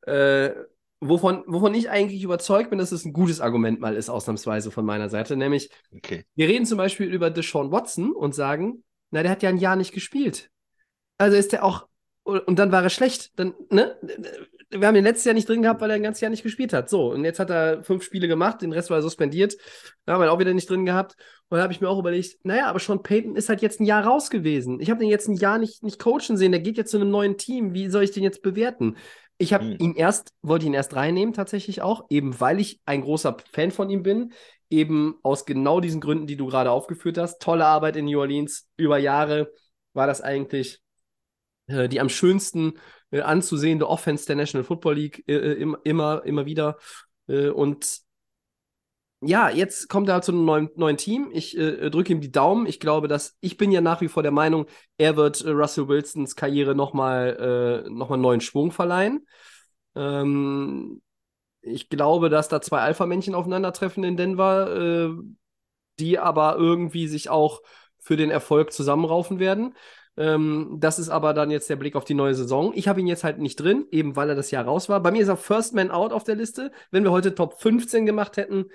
[0.04, 0.52] äh,
[1.00, 4.86] wovon, wovon ich eigentlich überzeugt bin, dass es ein gutes Argument mal ist, ausnahmsweise von
[4.86, 5.36] meiner Seite.
[5.36, 6.26] Nämlich, okay.
[6.36, 9.76] wir reden zum Beispiel über Deshaun Watson und sagen, na, der hat ja ein Jahr
[9.76, 10.52] nicht gespielt.
[11.18, 11.88] Also ist der auch
[12.26, 13.32] und dann war er schlecht.
[13.38, 13.96] Dann, ne?
[14.72, 16.74] Wir haben ihn letztes Jahr nicht drin gehabt, weil er ein ganzes Jahr nicht gespielt
[16.74, 16.90] hat.
[16.90, 19.56] So, und jetzt hat er fünf Spiele gemacht, den Rest war er suspendiert.
[20.06, 21.16] Da haben wir ihn auch wieder nicht drin gehabt.
[21.50, 23.86] Und da habe ich mir auch überlegt, naja, aber Sean Payton ist halt jetzt ein
[23.86, 24.80] Jahr raus gewesen.
[24.80, 27.12] Ich habe den jetzt ein Jahr nicht, nicht coachen sehen, der geht jetzt zu einem
[27.12, 27.76] neuen Team.
[27.76, 28.98] Wie soll ich den jetzt bewerten?
[29.38, 29.78] Ich habe Hm.
[29.80, 33.90] ihn erst, wollte ihn erst reinnehmen, tatsächlich auch, eben weil ich ein großer Fan von
[33.92, 34.34] ihm bin.
[34.72, 37.40] Eben aus genau diesen Gründen, die du gerade aufgeführt hast.
[37.40, 38.68] Tolle Arbeit in New Orleans.
[38.78, 39.52] Über Jahre
[39.94, 40.82] war das eigentlich
[41.68, 42.74] äh, die am schönsten
[43.12, 46.78] äh, anzusehende Offense der National Football League äh, äh, im, immer, immer wieder.
[47.28, 48.06] Und
[49.22, 51.30] ja, jetzt kommt er zu einem neuen, neuen Team.
[51.32, 52.68] Ich äh, drücke ihm die Daumen.
[52.68, 55.88] Ich glaube, dass ich bin ja nach wie vor der Meinung, er wird äh, Russell
[55.88, 59.26] Wilsons Karriere nochmal äh, noch neuen Schwung verleihen.
[59.96, 61.02] Ähm,
[61.62, 65.10] ich glaube, dass da zwei Alpha-Männchen aufeinandertreffen in Denver, äh,
[66.00, 67.62] die aber irgendwie sich auch
[67.98, 69.76] für den Erfolg zusammenraufen werden.
[70.18, 72.72] Ähm, das ist aber dann jetzt der Blick auf die neue Saison.
[72.76, 75.02] Ich habe ihn jetzt halt nicht drin, eben weil er das Jahr raus war.
[75.02, 76.72] Bei mir ist er First Man Out auf der Liste.
[76.92, 78.66] Wenn wir heute Top 15 gemacht hätten,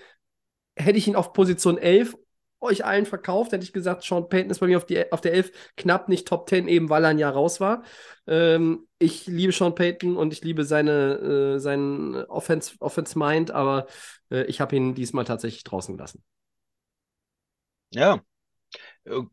[0.76, 2.16] hätte ich ihn auf Position 11
[2.61, 5.32] euch allen verkauft, hätte ich gesagt, Sean Payton ist bei mir auf, die, auf der
[5.32, 7.84] 11 knapp nicht Top 10, eben weil er ein Jahr raus war.
[8.26, 13.86] Ähm, ich liebe Sean Payton und ich liebe seine, äh, seinen Offense, Offense Mind, aber
[14.30, 16.22] äh, ich habe ihn diesmal tatsächlich draußen gelassen.
[17.93, 18.20] Ja,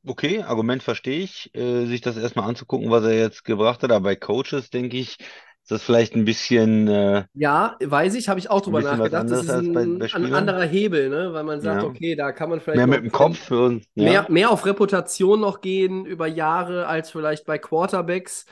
[0.06, 3.92] okay, Argument verstehe ich, äh, sich das erstmal anzugucken, was er jetzt gebracht hat.
[3.92, 8.40] Aber bei Coaches, denke ich, ist das vielleicht ein bisschen, äh, Ja, weiß ich, habe
[8.40, 9.30] ich auch drüber nachgedacht.
[9.30, 11.34] Das ist als bei- ein, bei ein anderer Hebel, ne?
[11.34, 11.88] weil man sagt, Ja.
[11.90, 14.04] okay, da kann man vielleicht mehr mit dem Kopf und ja.
[14.06, 18.46] mehr, mehr auf Reputation noch gehen über Jahre als vielleicht bei Quarterbacks.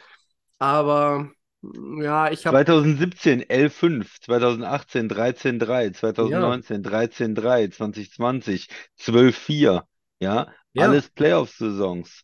[0.60, 1.30] Aber
[2.02, 9.88] ja, ich habe 2017 11-5, 2018 13-3, 2019 13-3, 2020 12-4.
[10.20, 10.88] Ja, Ja.
[10.88, 12.22] alles Playoff-Saisons.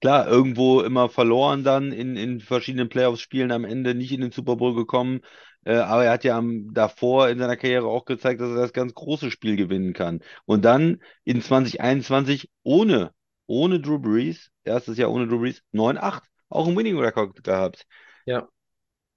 [0.00, 4.56] Klar, irgendwo immer verloren dann in, in verschiedenen Playoff-Spielen am Ende nicht in den Super
[4.56, 5.20] Bowl gekommen.
[5.64, 8.72] Äh, aber er hat ja am, davor in seiner Karriere auch gezeigt, dass er das
[8.72, 10.20] ganz große Spiel gewinnen kann.
[10.44, 13.12] Und dann in 2021 ohne,
[13.46, 17.86] ohne Drew Brees, erstes Jahr ohne Drew Brees, 9-8, auch einen Winning Record gehabt.
[18.26, 18.48] Ja.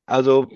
[0.05, 0.47] Also,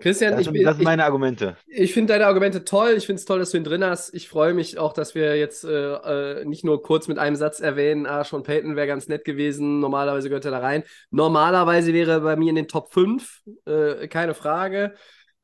[0.00, 1.56] Christian, das ich, das sind meine Argumente.
[1.66, 2.94] ich finde deine Argumente toll.
[2.96, 4.14] Ich finde es toll, dass du ihn drin hast.
[4.14, 7.58] Ich freue mich auch, dass wir jetzt äh, äh, nicht nur kurz mit einem Satz
[7.58, 9.80] erwähnen, ah, Sean Payton wäre ganz nett gewesen.
[9.80, 10.84] Normalerweise gehört er da rein.
[11.10, 14.94] Normalerweise wäre er bei mir in den Top 5, äh, keine Frage.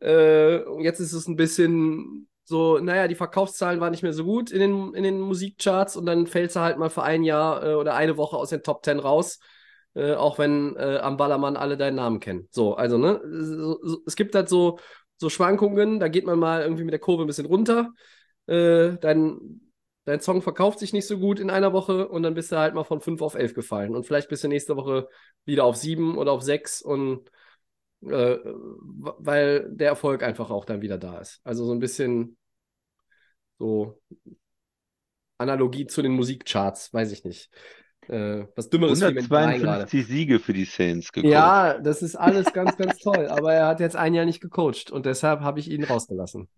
[0.01, 4.53] Äh, jetzt ist es ein bisschen so, naja, die Verkaufszahlen waren nicht mehr so gut
[4.53, 7.75] in den, in den Musikcharts und dann fällt er halt mal für ein Jahr äh,
[7.75, 9.41] oder eine Woche aus den Top 10 raus.
[9.95, 12.49] Äh, auch wenn äh, am Ballermann alle deinen Namen kennen.
[12.51, 14.79] So, also, ne, so, so, es gibt halt so,
[15.17, 17.93] so Schwankungen, da geht man mal irgendwie mit der Kurve ein bisschen runter.
[18.47, 19.61] Äh, dein,
[20.05, 22.75] dein Song verkauft sich nicht so gut in einer Woche und dann bist du halt
[22.75, 23.95] mal von 5 auf 11 gefallen.
[23.95, 25.09] Und vielleicht bist du nächste Woche
[25.45, 27.31] wieder auf 7 oder auf 6 und
[28.03, 31.41] äh, weil der Erfolg einfach auch dann wieder da ist.
[31.45, 32.37] Also so ein bisschen
[33.59, 34.01] so
[35.39, 37.51] Analogie zu den Musikcharts, weiß ich nicht.
[38.09, 39.85] Äh, was Dümmeres wie mit Brian gerade.
[39.85, 41.33] 152 Siege für die Saints gecoacht.
[41.33, 43.27] Ja, das ist alles ganz, ganz toll.
[43.29, 46.49] Aber er hat jetzt ein Jahr nicht gecoacht und deshalb habe ich ihn rausgelassen.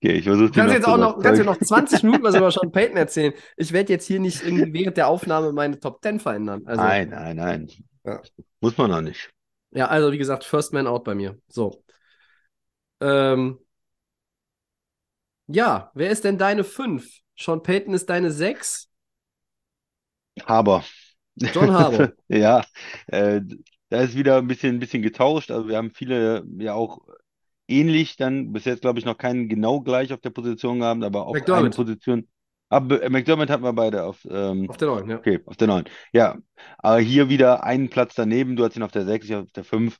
[0.00, 1.86] Okay, ich versuche Du kannst jetzt auch noch, kannst noch überzeugen.
[1.88, 3.32] 20 Minuten was über Sean Payton erzählen.
[3.56, 6.62] Ich werde jetzt hier nicht während der Aufnahme meine Top 10 verändern.
[6.66, 7.68] Also, Nein, nein, nein.
[8.04, 8.20] Ja.
[8.60, 9.30] Muss man auch nicht.
[9.72, 11.38] Ja, also wie gesagt, First Man Out bei mir.
[11.48, 11.82] So.
[13.00, 13.58] Ähm,
[15.46, 17.08] ja, wer ist denn deine 5?
[17.36, 18.87] Sean Payton ist deine 6?
[20.46, 20.84] Aber.
[21.36, 22.12] John Harbaugh.
[22.28, 22.64] Ja,
[23.06, 23.40] äh,
[23.90, 25.50] da ist wieder ein bisschen, ein bisschen getauscht.
[25.50, 27.00] Also wir haben viele ja auch
[27.68, 31.26] ähnlich dann, bis jetzt glaube ich noch keinen genau gleich auf der Position gehabt, aber
[31.26, 31.76] auf eine McDermott.
[31.76, 32.26] Position.
[32.70, 35.18] Aber äh, McDermott hatten wir beide auf, ähm, Auf der 9, ja.
[35.18, 35.84] Okay, auf der 9.
[36.12, 36.36] Ja,
[36.78, 38.56] aber hier wieder einen Platz daneben.
[38.56, 39.96] Du hast ihn auf der 6, ich auf der 5.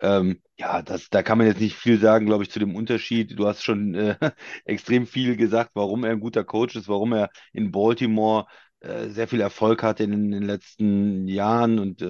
[0.00, 3.38] Ähm, ja, das, da kann man jetzt nicht viel sagen, glaube ich, zu dem Unterschied.
[3.38, 4.16] Du hast schon äh,
[4.64, 8.46] extrem viel gesagt, warum er ein guter Coach ist, warum er in Baltimore
[8.82, 12.02] äh, sehr viel Erfolg hatte in, den letzten Jahren und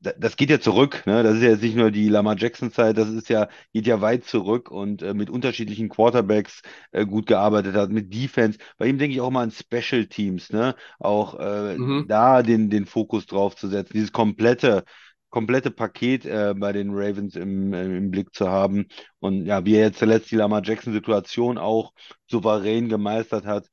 [0.00, 1.22] da- das geht ja zurück, ne?
[1.22, 4.24] Das ist ja jetzt nicht nur die Lamar Jackson-Zeit, das ist ja, geht ja weit
[4.24, 8.58] zurück und äh, mit unterschiedlichen Quarterbacks äh, gut gearbeitet hat, mit Defense.
[8.78, 10.74] Bei ihm denke ich auch mal an Special Teams, ne?
[10.98, 12.06] Auch äh, Mhm.
[12.06, 14.84] da den, den Fokus drauf zu setzen, dieses komplette,
[15.30, 18.86] komplette Paket äh, bei den Ravens im, äh, im Blick zu haben.
[19.18, 21.92] Und ja, wie er jetzt zuletzt die Lamar Jackson-Situation auch
[22.30, 23.66] souverän gemeistert hat.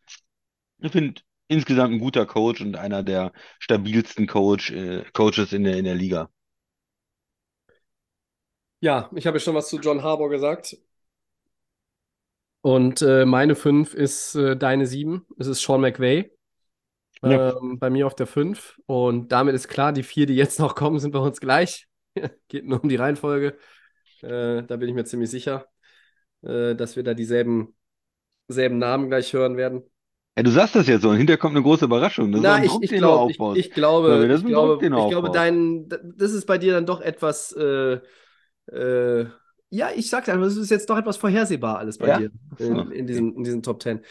[0.80, 1.22] Ich finde
[1.54, 5.96] insgesamt ein guter Coach und einer der stabilsten Coach, äh, Coaches in der, in der
[5.96, 6.30] Liga.
[8.80, 10.78] Ja, ich habe ja schon was zu John Harbaugh gesagt.
[12.62, 15.26] Und äh, meine 5 ist äh, deine 7.
[15.38, 16.32] Es ist Sean McVay.
[17.22, 17.58] Ja.
[17.58, 18.80] Ähm, bei mir auf der 5.
[18.86, 21.88] Und damit ist klar, die vier, die jetzt noch kommen, sind bei uns gleich.
[22.48, 23.58] Geht nur um die Reihenfolge.
[24.22, 25.68] Äh, da bin ich mir ziemlich sicher,
[26.42, 27.76] äh, dass wir da dieselben
[28.48, 29.84] selben Namen gleich hören werden.
[30.36, 32.32] Ja, du sagst das jetzt so und hinterher kommt eine große Überraschung.
[32.32, 35.88] Das ist Na, ich, ich, glaub, ich, ich glaube, das ich glaube, ich glaube, dein,
[36.18, 38.00] das ist bei dir dann doch etwas, äh,
[38.72, 39.26] Äh,
[39.72, 42.20] ja, ich sag's einfach, es ist jetzt doch etwas vorhersehbar alles bei Ja?
[42.20, 44.02] dir in, in, diesen, in diesen Top 10.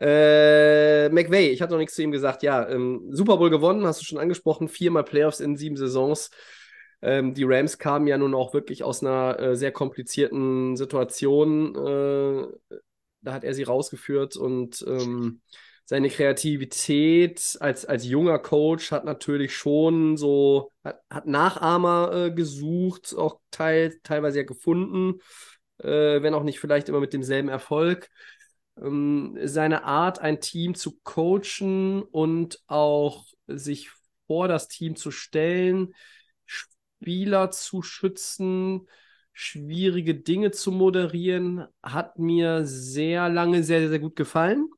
[0.00, 2.42] Äh, McVay, ich hatte noch nichts zu ihm gesagt.
[2.44, 4.68] Ja, ähm, Super Bowl gewonnen, hast du schon angesprochen.
[4.68, 6.30] Viermal Playoffs in sieben Saisons.
[7.02, 11.74] Ähm, die Rams kamen ja nun auch wirklich aus einer äh, sehr komplizierten Situation.
[11.76, 12.46] Äh,
[13.24, 15.40] da hat er sie rausgeführt und ähm,
[15.86, 23.14] seine Kreativität als, als junger Coach hat natürlich schon so, hat, hat Nachahmer äh, gesucht,
[23.16, 25.20] auch teil, teilweise ja gefunden,
[25.78, 28.08] äh, wenn auch nicht vielleicht immer mit demselben Erfolg.
[28.80, 33.90] Ähm, seine Art, ein Team zu coachen und auch sich
[34.26, 35.94] vor das Team zu stellen,
[36.46, 38.88] Spieler zu schützen,
[39.34, 44.70] schwierige Dinge zu moderieren, hat mir sehr lange sehr, sehr gut gefallen.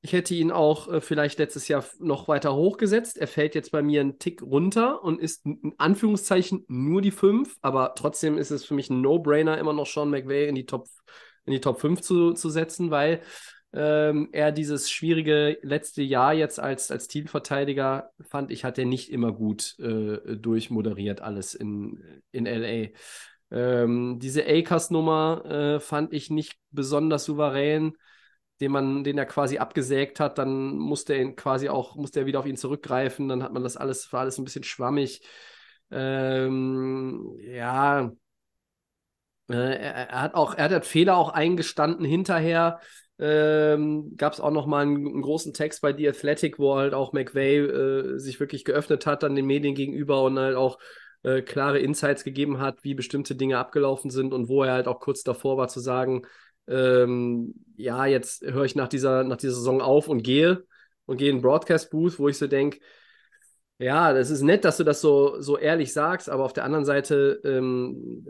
[0.00, 3.18] Ich hätte ihn auch äh, vielleicht letztes Jahr noch weiter hochgesetzt.
[3.18, 7.56] Er fällt jetzt bei mir einen Tick runter und ist in Anführungszeichen nur die 5,
[7.60, 10.88] aber trotzdem ist es für mich ein No-Brainer, immer noch Sean McVay in die Top,
[11.44, 13.20] in die Top 5 zu, zu setzen, weil
[13.74, 19.10] ähm, er dieses schwierige letzte Jahr jetzt als, als Titelverteidiger, fand ich, hat er nicht
[19.10, 22.88] immer gut äh, durchmoderiert alles in, in LA.
[23.52, 25.44] Ähm, diese Akers-Nummer
[25.76, 27.94] äh, fand ich nicht besonders souverän
[28.62, 32.38] den man, den er quasi abgesägt hat, dann musste er quasi auch, musste er wieder
[32.38, 35.20] auf ihn zurückgreifen, dann hat man das alles, war alles ein bisschen schwammig.
[35.90, 38.12] Ähm, ja,
[39.50, 42.78] äh, er, er, hat auch, er hat Fehler auch eingestanden hinterher.
[43.18, 46.94] Ähm, Gab es auch noch mal einen, einen, großen Text bei The Athletic, wo halt
[46.94, 50.78] auch McVay äh, sich wirklich geöffnet hat dann den Medien gegenüber und halt auch
[51.22, 55.00] äh, klare Insights gegeben hat, wie bestimmte Dinge abgelaufen sind und wo er halt auch
[55.00, 56.22] kurz davor war zu sagen,
[56.68, 60.64] ähm, ja, jetzt höre ich nach dieser, nach dieser Saison auf und gehe
[61.06, 62.78] und gehe in den Broadcast-Booth, wo ich so denke,
[63.78, 66.84] ja, das ist nett, dass du das so, so ehrlich sagst, aber auf der anderen
[66.84, 68.24] Seite, ähm,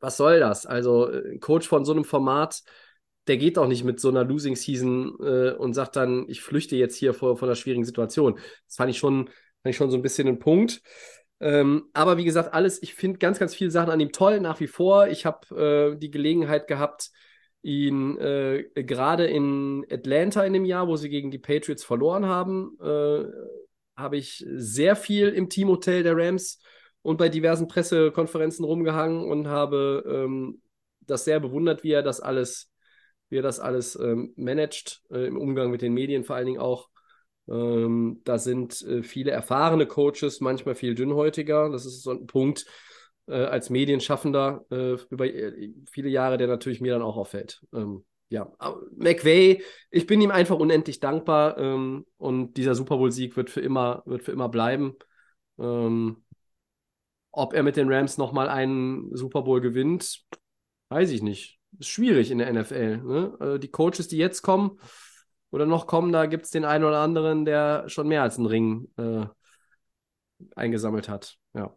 [0.00, 0.64] was soll das?
[0.64, 2.62] Also, ein Coach von so einem Format,
[3.26, 6.76] der geht auch nicht mit so einer Losing Season äh, und sagt dann, ich flüchte
[6.76, 8.38] jetzt hier vor, vor einer schwierigen Situation.
[8.66, 10.80] Das fand ich schon, fand ich schon so ein bisschen ein Punkt.
[11.40, 14.60] Ähm, aber wie gesagt, alles, ich finde ganz, ganz viele Sachen an ihm toll, nach
[14.60, 15.08] wie vor.
[15.08, 17.10] Ich habe äh, die Gelegenheit gehabt,
[17.62, 22.76] ihn äh, gerade in Atlanta in dem Jahr, wo sie gegen die Patriots verloren haben,
[22.80, 23.24] äh,
[23.96, 26.58] habe ich sehr viel im Teamhotel der Rams
[27.02, 30.62] und bei diversen Pressekonferenzen rumgehangen und habe ähm,
[31.00, 32.70] das sehr bewundert, wie er das alles,
[33.28, 36.60] wie er das alles ähm, managt, äh, im Umgang mit den Medien vor allen Dingen
[36.60, 36.89] auch.
[37.50, 41.68] Ähm, da sind äh, viele erfahrene Coaches, manchmal viel dünnhäutiger.
[41.70, 42.66] Das ist so ein Punkt,
[43.26, 47.62] äh, als Medienschaffender äh, über äh, viele Jahre, der natürlich mir dann auch auffällt.
[47.72, 48.52] Ähm, ja,
[48.96, 54.04] McVay, ich bin ihm einfach unendlich dankbar ähm, und dieser Super Bowl-Sieg wird für immer,
[54.06, 54.94] wird für immer bleiben.
[55.58, 56.22] Ähm,
[57.32, 60.24] ob er mit den Rams nochmal einen Super Bowl gewinnt,
[60.90, 61.58] weiß ich nicht.
[61.78, 62.98] Ist schwierig in der NFL.
[62.98, 63.36] Ne?
[63.40, 64.78] Äh, die Coaches, die jetzt kommen
[65.50, 68.46] oder noch kommen, da gibt es den einen oder anderen, der schon mehr als einen
[68.46, 69.26] Ring äh,
[70.54, 71.38] eingesammelt hat.
[71.54, 71.76] Ja.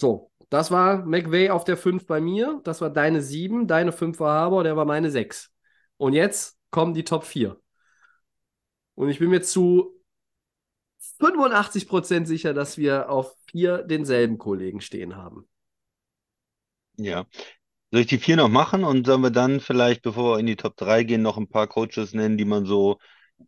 [0.00, 2.60] So, das war McVay auf der 5 bei mir.
[2.64, 3.66] Das war deine 7.
[3.66, 5.52] Deine 5 war Harbour, der war meine 6.
[5.96, 7.60] Und jetzt kommen die Top 4.
[8.94, 10.00] Und ich bin mir zu
[11.20, 15.48] 85% sicher, dass wir auf 4 denselben Kollegen stehen haben.
[16.96, 17.26] Ja.
[17.90, 20.56] Soll ich die 4 noch machen und sollen wir dann vielleicht, bevor wir in die
[20.56, 22.98] Top 3 gehen, noch ein paar Coaches nennen, die man so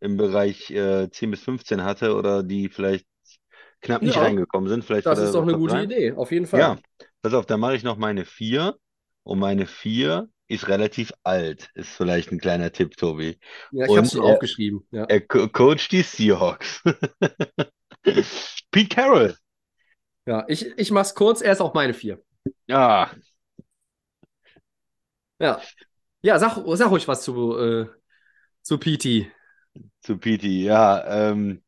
[0.00, 3.06] im Bereich äh, 10 bis 15 hatte oder die vielleicht
[3.82, 4.84] knapp nicht Ja, reingekommen sind.
[4.84, 5.84] Vielleicht Das ist doch eine Top gute 3.
[5.84, 6.60] Idee, auf jeden Fall.
[6.60, 6.78] Ja,
[7.22, 8.76] pass auf, dann mache ich noch meine 4.
[9.22, 11.68] Und meine 4 ist relativ alt.
[11.74, 13.38] Ist vielleicht ein kleiner Tipp, Tobi.
[13.70, 14.86] Ja, ich habe es er, aufgeschrieben.
[14.90, 15.04] Ja.
[15.04, 16.82] er co coacht die Seahawks.
[18.72, 19.36] Pete Carroll.
[20.26, 22.22] Ja, ich, ich mach's kurz, er ist auch meine 4.
[22.66, 23.10] Ja,
[25.40, 25.60] Ja.
[26.22, 27.88] Ja, sag, sag ruhig was zu, äh,
[28.62, 29.30] zu PT.
[30.00, 30.46] zu Pete.
[30.48, 31.62] Ja, ähm,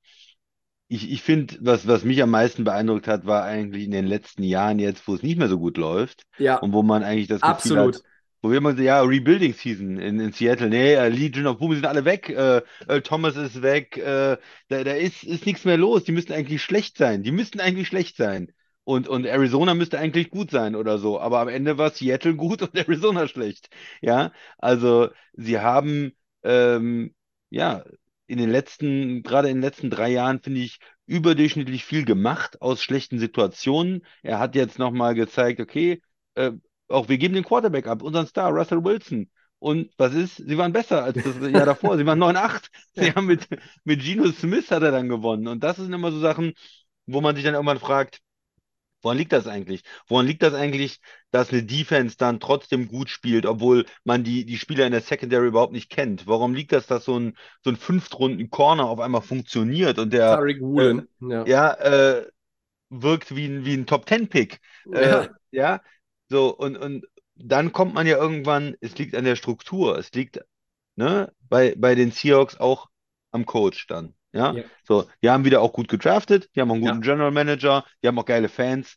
[0.89, 4.43] ich, ich finde, was, was mich am meisten beeindruckt hat, war eigentlich in den letzten
[4.43, 7.45] Jahren jetzt, wo es nicht mehr so gut läuft Ja, und wo man eigentlich das
[7.45, 8.03] Gefühl hat, absolut.
[8.43, 11.75] wo wir immer so, ja, Rebuilding Season in, in Seattle, nee, äh, Legion of Boom,
[11.75, 14.37] sind alle weg, äh, äh, Thomas ist weg, äh,
[14.69, 17.89] da, da ist, ist nichts mehr los, die müssten eigentlich schlecht sein, die müssten eigentlich
[17.89, 18.53] schlecht sein.
[18.85, 22.63] Und, und Arizona müsste eigentlich gut sein oder so, aber am Ende war Seattle gut
[22.63, 23.69] und Arizona schlecht.
[24.01, 26.13] Ja, also sie haben,
[26.43, 27.15] ähm,
[27.51, 27.85] ja,
[28.27, 32.83] in den letzten, gerade in den letzten drei Jahren, finde ich, überdurchschnittlich viel gemacht aus
[32.83, 34.05] schlechten Situationen.
[34.23, 36.03] Er hat jetzt nochmal gezeigt, okay,
[36.35, 36.53] äh,
[36.89, 39.31] auch wir geben den Quarterback ab, unseren Star, Russell Wilson.
[39.59, 40.37] Und was ist?
[40.37, 41.97] Sie waren besser als das Jahr davor.
[41.97, 42.71] Sie waren 9-8.
[42.95, 43.47] Sie haben mit,
[43.85, 45.47] mit Geno Smith hat er dann gewonnen.
[45.47, 46.55] Und das sind immer so Sachen,
[47.07, 48.21] wo man sich dann irgendwann fragt,
[49.03, 49.83] Woran liegt das eigentlich?
[50.07, 51.01] Woran liegt das eigentlich,
[51.31, 55.49] dass eine Defense dann trotzdem gut spielt, obwohl man die, die Spieler in der Secondary
[55.49, 56.27] überhaupt nicht kennt?
[56.27, 61.09] Warum liegt das, dass so ein, so ein Fünftrunden-Corner auf einmal funktioniert und der Woolen.
[61.21, 61.45] ja.
[61.47, 62.27] ja, äh,
[62.91, 64.61] wirkt wie ein, wie ein Top-10-Pick?
[64.93, 65.29] Äh, Ja.
[65.51, 65.81] ja,
[66.29, 70.41] so, und, und dann kommt man ja irgendwann, es liegt an der Struktur, es liegt
[70.97, 72.89] ne, bei, bei den Seahawks auch
[73.31, 74.15] am Coach dann.
[74.33, 74.63] Ja, Ja.
[74.85, 76.93] so, die haben wieder auch gut gedraftet, die haben auch einen Ja.
[76.93, 78.97] guten General Manager, die haben auch geile Fans,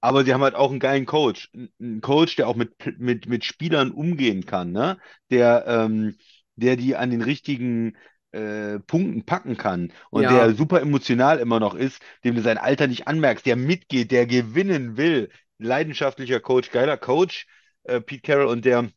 [0.00, 1.50] aber sie haben halt auch einen geilen Coach.
[1.54, 4.98] Ein- Einen Coach, der auch mit, mit, mit Spielern umgehen kann, ne?
[5.30, 6.16] Der, ähm,
[6.56, 7.96] der die an den richtigen
[8.32, 10.30] äh, Punkten packen kann und Ja.
[10.30, 14.26] der super emotional immer noch ist, dem du sein Alter nicht anmerkst, der mitgeht, der
[14.26, 15.30] gewinnen will.
[15.58, 17.46] Leidenschaftlicher Coach, geiler Coach,
[17.84, 18.88] äh, Pete Carroll, und der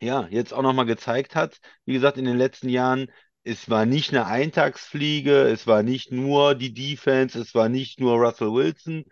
[0.00, 3.10] ja jetzt auch nochmal gezeigt hat, wie gesagt, in den letzten Jahren,
[3.44, 8.16] es war nicht eine Eintagsfliege, es war nicht nur die Defense, es war nicht nur
[8.18, 9.04] Russell Wilson.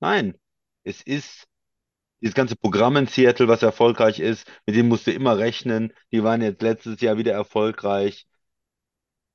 [0.00, 0.36] Nein,
[0.84, 1.46] es ist
[2.20, 5.92] dieses ganze Programm in Seattle, was erfolgreich ist, mit dem musst du immer rechnen.
[6.12, 8.26] Die waren jetzt letztes Jahr wieder erfolgreich,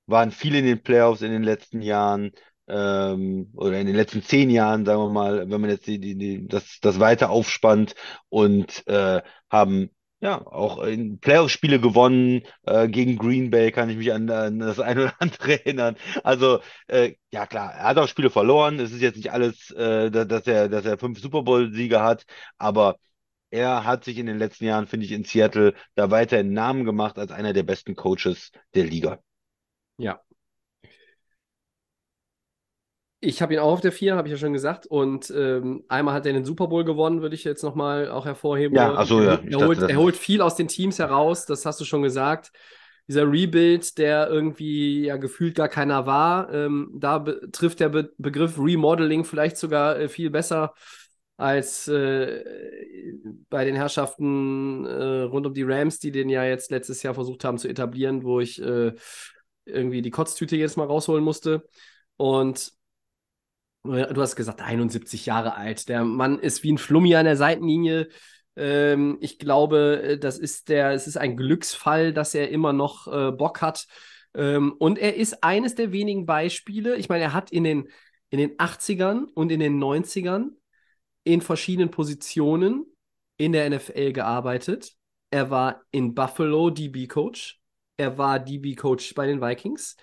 [0.06, 2.32] waren viel in den Playoffs in den letzten Jahren
[2.68, 6.16] ähm, oder in den letzten zehn Jahren, sagen wir mal, wenn man jetzt die, die,
[6.18, 7.96] die, das, das weiter aufspannt
[8.30, 9.90] und äh, haben
[10.20, 14.80] ja auch in Playoff-Spiele gewonnen äh, gegen Green Bay, kann ich mich an, an das
[14.80, 15.96] eine oder andere erinnern.
[16.24, 18.80] Also äh, ja klar, er hat auch Spiele verloren.
[18.80, 22.26] Es ist jetzt nicht alles, äh, dass, er, dass er fünf Super Bowl-Siege hat,
[22.58, 22.98] aber
[23.50, 26.84] er hat sich in den letzten Jahren, finde ich, in Seattle da weiter einen Namen
[26.84, 29.20] gemacht als einer der besten Coaches der Liga.
[29.98, 30.22] Ja.
[33.20, 34.86] Ich habe ihn auch auf der 4, habe ich ja schon gesagt.
[34.86, 38.78] Und ähm, einmal hat er den Super Bowl gewonnen, würde ich jetzt nochmal auch hervorheben
[38.78, 38.98] Ja, wollen.
[38.98, 39.42] ach so, ja.
[39.50, 42.04] Er, dachte, holt, das er holt viel aus den Teams heraus, das hast du schon
[42.04, 42.52] gesagt.
[43.08, 47.20] Dieser Rebuild, der irgendwie ja gefühlt gar keiner war, ähm, da
[47.54, 50.74] trifft der Be Begriff Remodeling vielleicht sogar äh, viel besser
[51.38, 52.44] als äh,
[53.50, 57.44] bei den Herrschaften äh, rund um die Rams, die den ja jetzt letztes Jahr versucht
[57.44, 58.94] haben zu etablieren, wo ich äh,
[59.66, 61.68] irgendwie die Kotztüte jetzt mal rausholen musste.
[62.18, 62.72] Und
[63.88, 65.90] du hast gesagt, 71 Jahre alt.
[65.90, 68.10] Der Mann ist wie ein Flummi an der Seitenlinie.
[68.56, 73.08] Ähm, ich glaube, äh, das ist der, es ist ein Glücksfall, dass er immer noch
[73.08, 73.88] äh, Bock hat.
[74.34, 76.96] Ähm, und er ist eines der wenigen Beispiele.
[76.98, 77.90] Ich meine, er hat in den,
[78.30, 80.50] in den 80ern und in den 90ern
[81.24, 82.86] in verschiedenen Positionen
[83.38, 84.94] in der NFL gearbeitet.
[85.30, 87.60] Er war in Buffalo DB-Coach.
[87.98, 89.98] Er war DB-Coach bei den Vikings.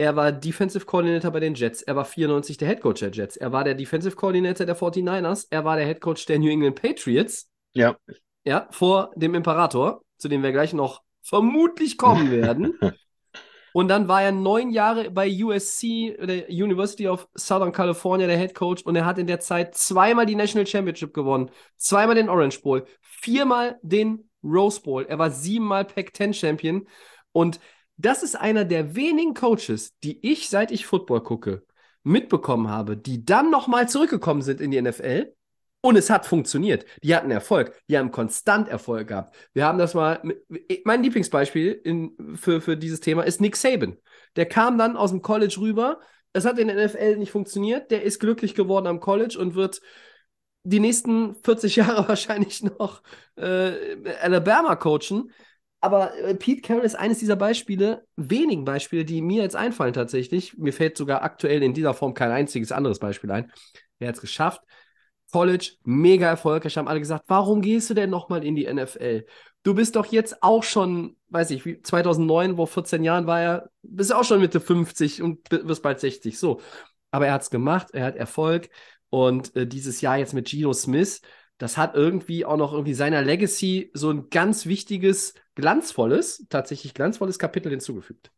[0.00, 1.82] Er war Defensive Coordinator bei den Jets.
[1.82, 3.36] Er war 94 der Head Coach der Jets.
[3.36, 5.48] Er war der Defensive Coordinator der 49ers.
[5.50, 7.50] Er war der Head Coach der New England Patriots.
[7.74, 7.96] Ja.
[8.44, 12.78] Ja, vor dem Imperator, zu dem wir gleich noch vermutlich kommen werden.
[13.72, 18.54] Und dann war er neun Jahre bei USC, der University of Southern California, der Head
[18.54, 18.82] Coach.
[18.82, 22.84] Und er hat in der Zeit zweimal die National Championship gewonnen, zweimal den Orange Bowl,
[23.00, 25.04] viermal den Rose Bowl.
[25.06, 26.86] Er war siebenmal Pac-10 Champion.
[27.32, 27.58] Und
[27.98, 31.66] das ist einer der wenigen Coaches, die ich, seit ich Football gucke,
[32.04, 35.34] mitbekommen habe, die dann nochmal zurückgekommen sind in die NFL.
[35.80, 36.84] Und es hat funktioniert.
[37.02, 37.72] Die hatten Erfolg.
[37.88, 39.36] Die haben konstant Erfolg gehabt.
[39.52, 40.20] Wir haben das mal.
[40.84, 43.96] Mein Lieblingsbeispiel in, für, für dieses Thema ist Nick Saban.
[44.34, 46.00] Der kam dann aus dem College rüber.
[46.32, 47.90] Es hat in der NFL nicht funktioniert.
[47.92, 49.80] Der ist glücklich geworden am College und wird
[50.64, 53.02] die nächsten 40 Jahre wahrscheinlich noch
[53.36, 55.30] äh, Alabama coachen.
[55.80, 60.56] Aber äh, Pete Carroll ist eines dieser Beispiele, wenigen Beispiele, die mir jetzt einfallen tatsächlich.
[60.58, 63.52] Mir fällt sogar aktuell in dieser Form kein einziges anderes Beispiel ein.
[63.98, 64.62] Er hat es geschafft.
[65.30, 69.26] College, mega erfolgreich, haben alle gesagt, warum gehst du denn nochmal in die NFL?
[69.62, 73.70] Du bist doch jetzt auch schon, weiß ich, wie 2009, vor 14 Jahren war er,
[73.82, 76.60] bist auch schon Mitte 50 und wirst bald 60, so.
[77.10, 78.70] Aber er hat es gemacht, er hat Erfolg
[79.10, 81.20] und äh, dieses Jahr jetzt mit Geno Smith,
[81.58, 87.38] das hat irgendwie auch noch irgendwie seiner Legacy so ein ganz wichtiges, glanzvolles, tatsächlich glanzvolles
[87.38, 88.30] Kapitel hinzugefügt.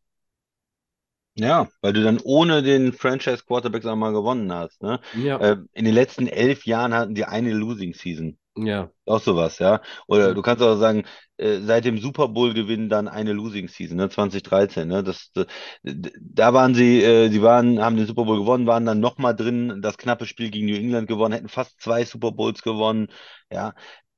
[1.35, 4.81] Ja, weil du dann ohne den Franchise Quarterback sag mal gewonnen hast.
[4.81, 4.99] Ne?
[5.13, 8.37] Ja, Äh, in den letzten elf Jahren hatten die eine Losing Season.
[8.57, 9.81] Ja, Auch sowas, ja.
[10.07, 11.03] Oder du kannst auch sagen,
[11.37, 15.47] äh, seit dem Super Bowl Gewinn dann eine Losing Season, ne, 2013, ne, das, das,
[15.83, 19.81] da waren sie, äh, sie waren, haben den Super Bowl gewonnen, waren dann nochmal drin,
[19.81, 23.07] das knappe Spiel gegen New England gewonnen, hätten fast zwei Super Bowls gewonnen,
[23.51, 23.73] ja.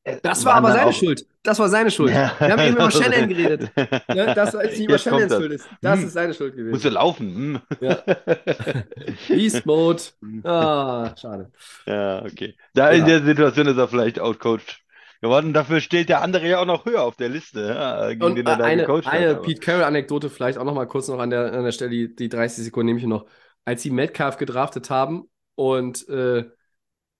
[0.05, 1.25] Äh, Das war aber seine auch- Schuld.
[1.43, 2.11] Das war seine Schuld.
[2.13, 2.33] Ja.
[2.39, 3.71] Wir haben eben über Shannon geredet.
[4.09, 4.33] Ne?
[4.35, 5.33] Das war jetzt nicht über Shannons.
[5.33, 5.51] Schuld.
[5.53, 5.67] Ist.
[5.81, 6.07] Das Hm.
[6.07, 6.71] ist seine Schuld gewesen.
[6.71, 7.35] Musste laufen.
[7.35, 7.61] Hm.
[7.81, 7.95] Ja.
[9.27, 10.01] Beast Mode.
[10.43, 11.51] Ah, schade.
[11.85, 12.55] Ja, okay.
[12.73, 13.19] Da in Ja.
[13.19, 14.79] der Situation ist er vielleicht outcoached
[15.21, 15.53] geworden.
[15.53, 18.45] Dafür steht der andere ja auch noch höher auf der Liste, ja, gegen Und den
[18.45, 19.13] er da eine, gecoacht hat.
[19.13, 21.91] eine aber- Pete Carroll-Anekdote vielleicht auch noch mal kurz noch an der, an der Stelle,
[21.91, 23.25] die, die 30 Sekunden nehme ich noch.
[23.65, 26.43] Als sie Metcalf gedraftet haben und äh,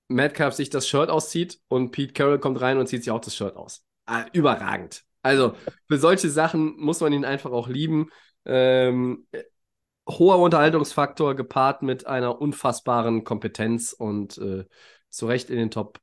[0.07, 3.35] Metcalf sich das Shirt auszieht und Pete Carroll kommt rein und zieht sich auch das
[3.35, 3.85] Shirt aus.
[4.05, 5.03] Ah, überragend.
[5.21, 5.55] Also
[5.87, 8.09] für solche Sachen muss man ihn einfach auch lieben.
[8.45, 9.25] Ähm,
[10.09, 14.65] hoher Unterhaltungsfaktor gepaart mit einer unfassbaren Kompetenz und äh,
[15.09, 15.99] zu Recht in den Top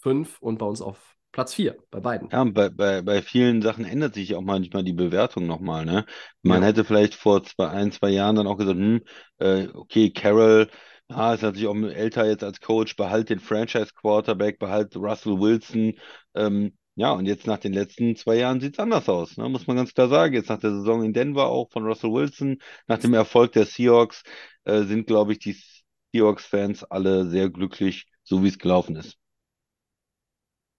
[0.00, 2.32] 5 und bei uns auf Platz 4, bei beiden.
[2.32, 6.06] Ja, bei, bei, bei vielen Sachen ändert sich auch manchmal die Bewertung nochmal, ne?
[6.40, 6.62] Man Ja.
[6.62, 9.02] hätte vielleicht vor zwei, ein, zwei Jahren dann auch gesagt, hm,
[9.38, 10.70] äh, okay, Carroll,
[11.16, 15.94] ja, ist natürlich auch älter jetzt als Coach, behalt den Franchise-Quarterback, behalt Russell Wilson.
[16.34, 19.48] Ähm, ja, und jetzt nach den letzten zwei Jahren sieht es anders aus, ne?
[19.48, 20.34] Muss man ganz klar sagen.
[20.34, 24.22] Jetzt nach der Saison in Denver auch von Russell Wilson, nach dem Erfolg der Seahawks,
[24.64, 25.56] äh, sind, glaube ich, die
[26.14, 29.16] Seahawks-Fans alle sehr glücklich, so wie es gelaufen ist.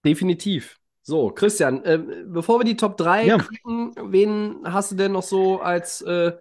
[0.04, 0.78] Definitiv.
[1.02, 3.38] So, Christian, äh, bevor wir die Top 3 Ja.
[3.62, 6.32] gucken, wen hast du denn noch so als äh,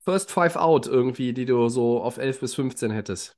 [0.00, 3.36] First Five Out irgendwie, die du so auf 11 bis 15 hättest?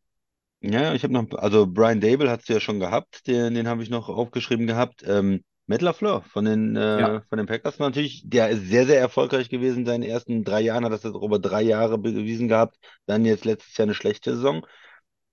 [0.63, 3.83] Ja, ich habe noch, also Brian Dable hast du ja schon gehabt, den, den habe
[3.83, 5.03] ich noch aufgeschrieben gehabt.
[5.07, 7.23] Ähm, Matt LaFleur von den, äh, Ja.
[7.29, 10.85] von den Packers natürlich, der ist sehr, sehr erfolgreich gewesen in seinen ersten drei Jahren,
[10.85, 14.67] hat das jetzt über drei Jahre bewiesen gehabt, dann jetzt letztes Jahr eine schlechte Saison.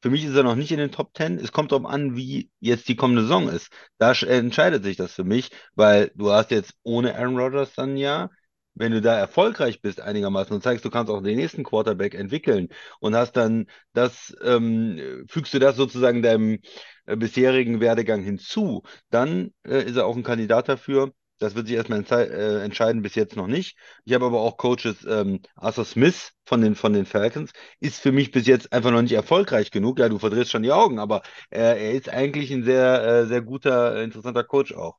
[0.01, 1.39] Für mich ist er noch nicht in den Top Ten.
[1.39, 3.69] Es kommt darauf an, wie jetzt die kommende Saison ist.
[3.97, 7.97] Da sch- entscheidet sich das für mich, weil du hast jetzt ohne Aaron Rodgers dann
[7.97, 8.31] Jahr.
[8.79, 12.69] Wenn du da erfolgreich bist einigermaßen und zeigst, du kannst auch den nächsten Quarterback entwickeln
[12.99, 16.59] und hast dann das, ähm, fügst du das sozusagen deinem
[17.05, 21.11] äh, bisherigen Werdegang hinzu, dann äh, ist er auch ein Kandidat dafür.
[21.39, 23.77] Das wird sich erstmal äh, entscheiden, bis jetzt noch nicht.
[24.05, 28.11] Ich habe aber auch Coaches, ähm, Arthur Smith von den, von den Falcons, ist für
[28.11, 29.99] mich bis jetzt einfach noch nicht erfolgreich genug.
[29.99, 31.21] Ja, du verdrehst schon die Augen, aber
[31.51, 34.97] er, ist eigentlich ein sehr, äh, sehr guter, äh, interessanter Coach auch.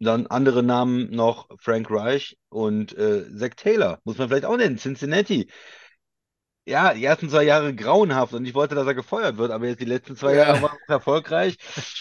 [0.00, 4.78] Dann andere Namen noch Frank Reich und äh, Zach Taylor, muss man vielleicht auch nennen,
[4.78, 5.48] Cincinnati.
[6.66, 9.80] Ja, die ersten zwei Jahre grauenhaft und ich wollte, dass er gefeuert wird, aber jetzt
[9.80, 10.44] die letzten zwei Ja.
[10.44, 11.56] Jahre waren erfolgreich.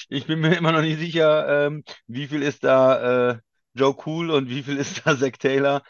[0.09, 3.39] Ich bin mir immer noch nicht sicher, ähm, wie viel ist da äh,
[3.73, 5.83] Joe Cool und wie viel ist da Zach Taylor.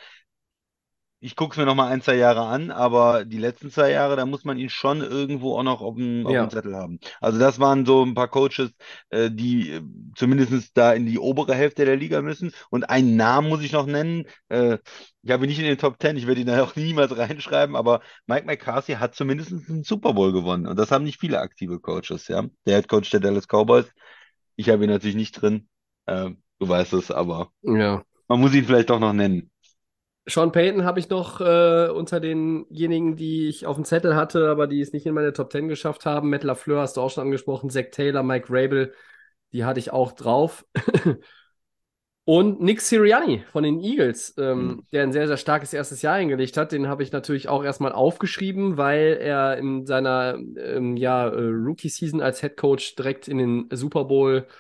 [1.20, 4.16] Ich gucke es mir noch mal ein, zwei Jahre an, aber die letzten zwei Jahre,
[4.16, 6.46] da muss man ihn schon irgendwo auch noch auf dem, auf Ja.
[6.46, 7.00] dem Zettel haben.
[7.20, 8.70] Also das waren so ein paar Coaches,
[9.10, 9.82] äh, die äh,
[10.16, 12.52] zumindest da in die obere Hälfte der Liga müssen.
[12.70, 14.26] Und einen Namen muss ich noch nennen.
[14.50, 14.78] Äh,
[15.24, 17.76] ich habe ihn nicht in den Top Ten, ich werde ihn da auch niemals reinschreiben,
[17.76, 20.68] aber Mike McCarthy hat zumindest einen Super Bowl gewonnen.
[20.68, 22.44] Und das haben nicht viele aktive Coaches, ja.
[22.68, 23.88] Der Head Coach der Dallas Cowboys.
[24.56, 25.68] Ich habe ihn natürlich nicht drin.
[26.06, 28.04] Äh, du weißt es, aber Ja.
[28.28, 29.52] man muss ihn vielleicht doch noch nennen.
[30.30, 34.68] Sean Payton habe ich noch äh, unter denjenigen, die ich auf dem Zettel hatte, aber
[34.68, 36.30] die es nicht in meine Top 10 geschafft haben.
[36.30, 38.94] Matt LaFleur hast du auch schon angesprochen, Zach Taylor, Mike Rabel,
[39.54, 40.66] die hatte ich auch drauf.
[42.26, 44.86] Und Nick Sirianni von den Eagles, ähm, Mhm.
[44.92, 47.94] der ein sehr, sehr starkes erstes Jahr eingelegt hat, den habe ich natürlich auch erstmal
[47.94, 53.70] aufgeschrieben, weil er in seiner ähm, ja, äh, Rookie-Season als Head Coach direkt in den
[53.72, 54.52] Super Bowl äh,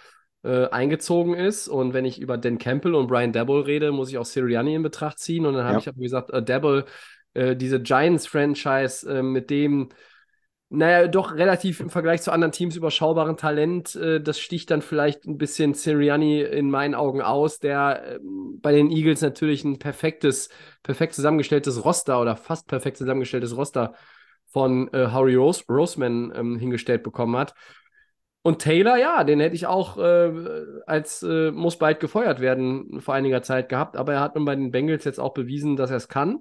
[0.71, 1.67] eingezogen ist.
[1.67, 4.83] Und wenn ich über Dan Campbell und Brian Dabble rede, muss ich auch Sirianni in
[4.83, 5.45] Betracht ziehen.
[5.45, 5.79] Und dann habe Ja.
[5.79, 6.85] ich aber gesagt, äh, Dabble,
[7.33, 9.89] äh, diese Giants-Franchise, äh, mit dem,
[10.69, 15.25] naja, doch relativ im Vergleich zu anderen Teams überschaubaren Talent, äh, das sticht dann vielleicht
[15.25, 20.49] ein bisschen Sirianni in meinen Augen aus, der ähm, bei den Eagles natürlich ein perfektes,
[20.83, 23.93] perfekt zusammengestelltes Roster oder fast perfekt zusammengestelltes Roster
[24.47, 27.53] von äh, Howie Rose, Roseman ähm, hingestellt bekommen hat.
[28.47, 30.31] Und Taylor, ja, den hätte ich auch äh,
[30.85, 34.55] als äh, muss bald gefeuert werden vor einiger Zeit gehabt, aber er hat nun bei
[34.55, 36.39] den Bengals jetzt auch bewiesen, dass er es kann.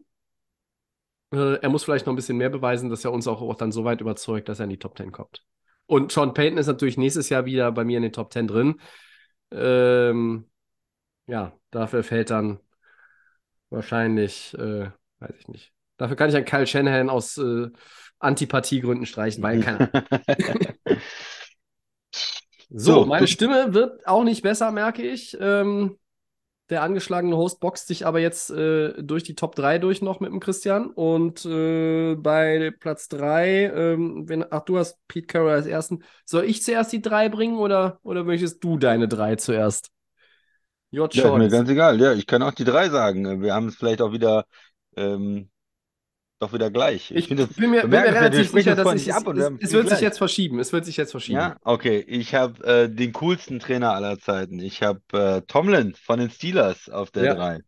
[1.33, 3.73] Äh, er muss vielleicht noch ein bisschen mehr beweisen, dass er uns auch, auch dann
[3.73, 5.45] so weit überzeugt, dass er in die Top 10 kommt.
[5.87, 8.81] Und Sean Payton ist natürlich nächstes Jahr wieder bei mir in den Top 10 drin.
[9.51, 10.49] Ähm,
[11.27, 12.61] ja, dafür fällt dann
[13.69, 15.73] wahrscheinlich, äh, weiß ich nicht.
[15.97, 17.67] Dafür kann ich einen Kyle Shanahan aus äh,
[18.21, 19.91] Antipathiegründen streichen, weil keine
[22.69, 25.37] So, So, meine Stimme wird auch nicht besser, merke ich.
[25.41, 25.99] Ähm,
[26.71, 30.33] der angeschlagene Host boxt sich aber jetzt äh, durch die Top 3 durch noch mit
[30.33, 30.91] dem Christian.
[30.91, 36.05] Und äh, bei Platz 3, ähm, wenn, ach, du hast Pete Carroll als ersten.
[36.27, 39.91] Soll ich zuerst die 3 bringen oder, oder möchtest du deine 3 zuerst?
[40.91, 41.51] Your Ja, ist mir choice.
[41.51, 42.01] ganz egal.
[42.01, 43.41] Ja, ich kann auch die drei sagen.
[43.43, 44.45] Wir haben es vielleicht auch wieder,
[44.97, 45.51] ähm,
[46.39, 47.11] doch wieder gleich.
[47.11, 49.73] Ich Ich es bin mir, bin mir relativ sicher, dass ich, ab und es, es
[49.73, 50.03] wird sich gleich.
[50.03, 50.59] jetzt verschieben.
[50.59, 51.39] Es wird sich jetzt verschieben.
[51.41, 52.01] Ja, okay.
[52.07, 54.61] Ich habe äh, den coolsten Trainer aller Zeiten.
[54.61, 57.35] Ich habe äh, Tomlin von den Steelers auf der Ja.
[57.35, 57.61] drei.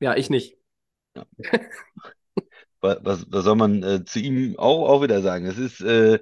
[0.00, 0.56] Ja, ich nicht.
[2.80, 5.44] Was, was, was soll man äh, zu ihm auch, auch wieder sagen?
[5.46, 6.18] Es ist äh,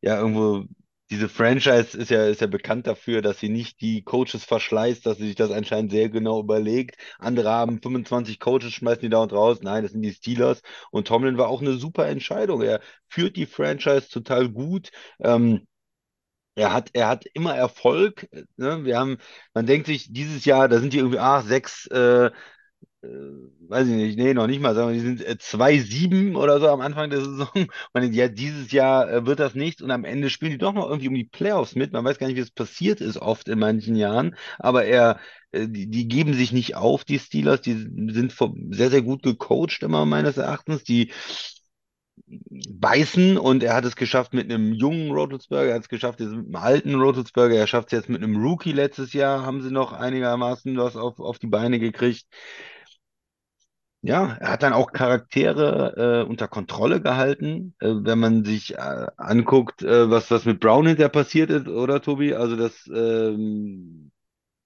[0.00, 0.64] ja irgendwo
[1.10, 5.18] diese Franchise ist ja, ist ja bekannt dafür, dass sie nicht die Coaches verschleißt, dass
[5.18, 6.96] sie sich das anscheinend sehr genau überlegt.
[7.18, 9.58] Andere haben 25 Coaches, schmeißen die da und raus.
[9.62, 10.62] Nein, das sind die Steelers.
[10.90, 12.62] Und Tomlin war auch eine super Entscheidung.
[12.62, 14.90] Er führt die Franchise total gut.
[15.20, 15.66] Ähm,
[16.54, 18.28] er hat, er hat immer Erfolg.
[18.56, 18.84] Ne?
[18.84, 19.18] Wir haben,
[19.54, 22.30] man denkt sich, dieses Jahr, da sind die irgendwie, ach, sechs, äh,
[23.02, 26.80] weiß ich nicht, nee, noch nicht mal, wir, die sind äh, 2-7 oder so am
[26.80, 27.48] Anfang der Saison.
[27.94, 30.74] Man denkt, ja, dieses Jahr äh, wird das nichts und am Ende spielen die doch
[30.74, 31.92] noch irgendwie um die Playoffs mit.
[31.92, 35.18] Man weiß gar nicht, wie es passiert ist, oft in manchen Jahren, aber er,
[35.52, 37.72] äh, die, die geben sich nicht auf, die Steelers, die
[38.12, 38.34] sind
[38.70, 40.84] sehr, sehr gut gecoacht immer meines Erachtens.
[40.84, 41.10] Die
[42.26, 46.30] beißen und er hat es geschafft mit einem jungen Rotelsberger, er hat es geschafft jetzt
[46.30, 49.70] mit einem alten Rotelsberger, er schafft es jetzt mit einem Rookie letztes Jahr, haben sie
[49.70, 52.26] noch einigermaßen was auf, auf die Beine gekriegt.
[54.02, 57.74] Ja, er hat dann auch Charaktere äh, unter Kontrolle gehalten.
[57.80, 62.00] Äh, wenn man sich äh, anguckt, äh, was, was mit Brown hinterher passiert ist, oder
[62.00, 62.34] Tobi?
[62.34, 64.10] Also das ähm,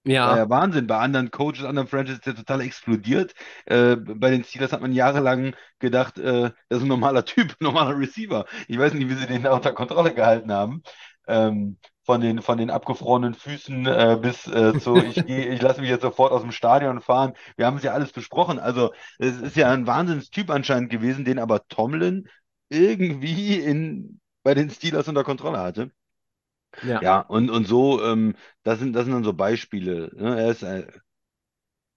[0.03, 0.23] Ja.
[0.23, 0.87] war ja Wahnsinn.
[0.87, 3.35] Bei anderen Coaches, anderen Franchises ist der total explodiert.
[3.65, 7.65] Äh, bei den Steelers hat man jahrelang gedacht, äh, das ist ein normaler Typ, ein
[7.65, 8.45] normaler Receiver.
[8.67, 10.83] Ich weiß nicht, wie sie den da unter Kontrolle gehalten haben.
[11.27, 15.81] Ähm, von den, von den abgefrorenen Füßen äh, bis äh, zu, ich gehe, ich lasse
[15.81, 17.33] mich jetzt sofort aus dem Stadion fahren.
[17.57, 18.59] Wir haben es ja alles besprochen.
[18.59, 22.27] Also es ist ja ein Wahnsinnstyp anscheinend gewesen, den aber Tomlin
[22.69, 25.91] irgendwie in, bei den Steelers unter Kontrolle hatte.
[26.83, 27.01] Ja.
[27.01, 30.11] Ja, und, und so, ähm, das sind, das sind dann so Beispiele.
[30.15, 30.39] Ne?
[30.39, 30.85] Er ist äh,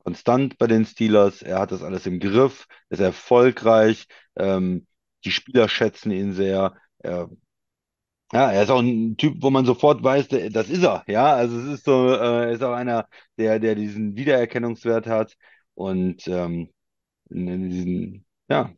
[0.04, 4.06] konstant bei den Steelers, er hat das alles im Griff, ist erfolgreich,
[4.36, 4.86] ähm,
[5.24, 6.74] die Spieler schätzen ihn sehr.
[6.98, 7.28] Er,
[8.33, 11.05] ja, er ist auch ein Typ, wo man sofort weiß, das ist er.
[11.09, 13.09] Ja, also es ist so, äh, er ist auch einer,
[13.39, 15.37] der, der diesen Wiedererkennungswert hat
[15.74, 16.68] und ähm,
[17.31, 18.70] diesen, ja,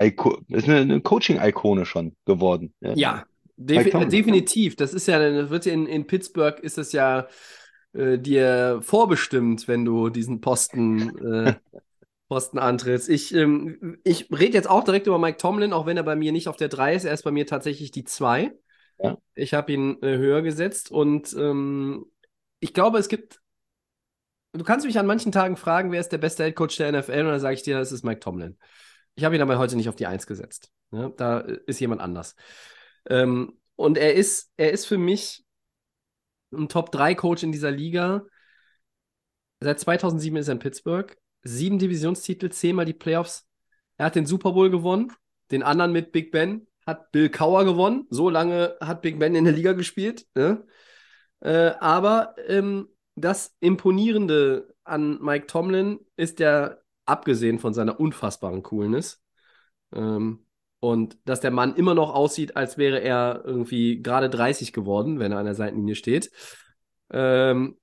[0.00, 2.74] Iko ist eine, eine Coaching-Ikone schon geworden.
[2.80, 4.76] Ja, Ja, defi definitiv.
[4.76, 7.28] Das ist ja, das wird ja in, in Pittsburgh ist es ja
[7.94, 11.54] äh, dir vorbestimmt, wenn du diesen Posten, äh,
[12.28, 13.08] Posten antrittst.
[13.08, 16.32] Ich, ähm, ich rede jetzt auch direkt über Mike Tomlin, auch wenn er bei mir
[16.32, 17.04] nicht auf der 3 ist.
[17.04, 18.52] Er ist bei mir tatsächlich die 2.
[18.98, 19.18] Ja.
[19.34, 22.06] Ich habe ihn äh, höher gesetzt und ähm,
[22.60, 23.40] ich glaube, es gibt.
[24.52, 27.26] Du kannst mich an manchen Tagen fragen, wer ist der beste Headcoach der NFL, und
[27.26, 28.56] dann sage ich dir, das ist Mike Tomlin.
[29.14, 30.70] Ich habe ihn aber heute nicht auf die 1 gesetzt.
[30.92, 32.34] Ja, da äh, ist jemand anders.
[33.08, 35.44] Ähm, und er ist, er ist für mich
[36.52, 38.24] ein Top-3-Coach in dieser Liga.
[39.60, 41.16] Seit 2007 ist er in Pittsburgh.
[41.46, 43.48] Sieben Divisionstitel, zehnmal die Playoffs.
[43.96, 45.12] Er hat den Super Bowl gewonnen.
[45.50, 48.06] Den anderen mit Big Ben hat Bill Cowher gewonnen.
[48.10, 50.26] So lange hat Big Ben in der Liga gespielt.
[50.34, 50.64] Ne?
[51.40, 59.22] Äh, aber ähm, das Imponierende an Mike Tomlin ist ja, abgesehen von seiner unfassbaren Coolness,
[59.94, 60.46] ähm,
[60.80, 65.32] und dass der Mann immer noch aussieht, als wäre er irgendwie gerade 30 geworden, wenn
[65.32, 66.30] er an der Seitenlinie steht.
[67.10, 67.78] Ähm,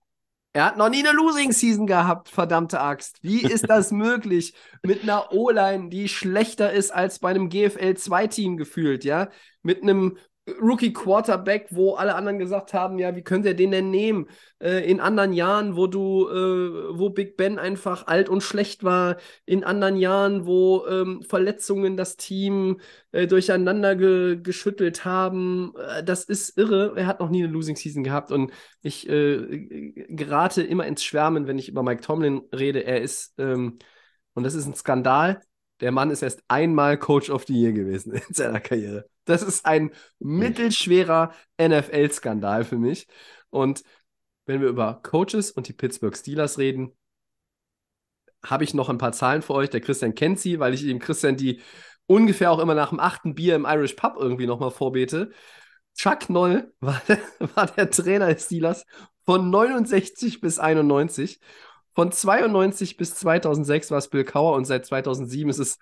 [0.54, 3.18] er hat noch nie eine Losing Season gehabt, verdammte Axt.
[3.24, 4.54] Wie ist das möglich?
[4.84, 9.30] Mit einer O-Line, die schlechter ist als bei einem GFL 2-Team gefühlt, ja?
[9.64, 13.90] Mit einem Rookie Quarterback, wo alle anderen gesagt haben, ja, wie könnt ihr den denn
[13.92, 14.28] nehmen?
[14.60, 19.16] Äh, in anderen Jahren, wo du, äh, wo Big Ben einfach alt und schlecht war,
[19.46, 22.82] in anderen Jahren, wo ähm, Verletzungen das Team
[23.14, 26.94] äh, durcheinander ge geschüttelt haben, äh, das ist irre.
[26.98, 31.48] Er hat noch nie eine Losing Season gehabt und ich äh, gerate immer ins Schwärmen,
[31.48, 32.84] wenn ich über Mike Tomlin rede.
[32.84, 33.80] Er ist, ähm,
[34.34, 35.42] und das ist ein Skandal.
[35.80, 39.06] Der Mann ist erst einmal Coach of the Year gewesen in seiner Karriere.
[39.26, 43.08] Das ist ein mittelschwerer NFL-Skandal für mich.
[43.50, 43.84] Und
[44.46, 46.96] wenn wir über Coaches und die Pittsburgh Steelers reden,
[48.46, 49.70] habe ich noch ein paar Zahlen für euch.
[49.70, 51.62] Der Christian kennt sie, weil ich dem Christian die
[52.06, 55.32] ungefähr auch immer nach dem achten Bier im Irish Pub irgendwie nochmal vorbete.
[55.96, 57.02] Chuck Noll war,
[57.56, 58.86] war der Trainer des Steelers
[59.26, 61.40] von 69 bis 91.
[61.96, 65.80] Von 92 bis 2006 war es Bill Cowher und seit 2007 ist es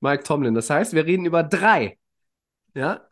[0.00, 0.54] Mike Tomlin.
[0.54, 1.98] Das heißt, wir reden über drei.
[2.74, 3.08] Ja,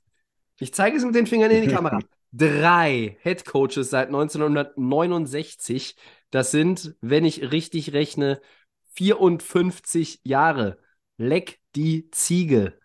[0.59, 1.99] ich zeige es mit den Fingern in die Kamera.
[2.33, 5.97] Drei Head Coaches seit 1969.
[6.31, 8.41] Das sind, wenn ich richtig rechne,
[8.95, 10.79] 54 Jahre.
[11.19, 12.79] Leck die Ziege.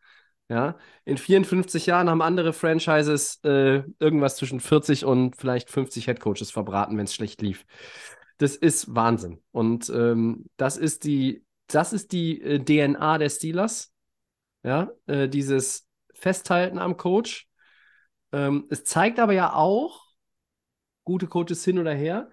[0.49, 6.20] Ja, in 54 Jahren haben andere Franchises äh, irgendwas zwischen 40 und vielleicht 50 Head
[6.20, 7.66] Coaches verbraten, wenn es schlecht lief.
[8.41, 9.39] Das ist Wahnsinn.
[9.51, 13.93] Und ähm, das ist die, das ist die äh, DNA der Steelers.
[14.63, 17.47] Ja, äh, dieses Festhalten am Coach.
[18.31, 20.05] Ähm, es zeigt aber ja auch,
[21.03, 22.29] gute Coaches hin oder her,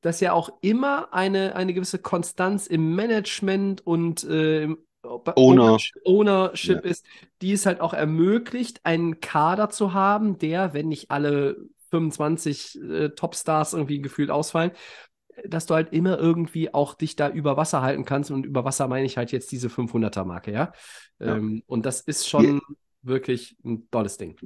[0.00, 4.68] dass ja auch immer eine, eine gewisse Konstanz im Management und äh,
[5.04, 5.78] Owner.
[6.04, 6.90] Ownership Ja.
[6.90, 7.06] ist,
[7.42, 11.56] die es halt auch ermöglicht, einen Kader zu haben, der, wenn nicht alle
[11.90, 14.72] 25 äh, Topstars irgendwie gefühlt ausfallen,
[15.46, 18.30] dass du halt immer irgendwie auch dich da über Wasser halten kannst.
[18.30, 20.72] Und über Wasser meine ich halt jetzt diese 500er-Marke, ja.
[21.18, 21.36] Ja.
[21.36, 22.60] Ähm, und das ist schon
[23.02, 24.36] wirklich ein tolles Ding.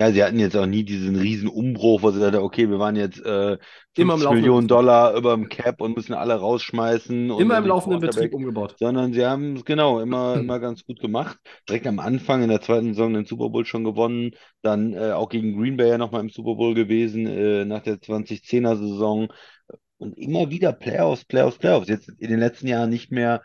[0.00, 2.94] Ja, sie hatten jetzt auch nie diesen riesen Umbruch, wo sie dachten, okay, wir waren
[2.94, 3.58] jetzt äh,
[3.96, 4.68] Immer im 50 laufenden Millionen.
[4.68, 8.76] Dollar über dem Cap und müssen alle rausschmeißen und Immer im den laufenden Betrieb umgebaut.
[8.78, 11.36] sondern sie haben es genau immer, immer ganz gut gemacht.
[11.68, 15.28] Direkt am Anfang in der zweiten Saison den Super Bowl schon gewonnen, dann äh, auch
[15.28, 19.26] gegen Green Bay ja nochmal im Super Bowl gewesen, äh, nach der 2010er Saison
[19.98, 21.88] und immer wieder Playoffs, Playoffs, Playoffs.
[21.88, 23.42] Jetzt in den letzten Jahren nicht mehr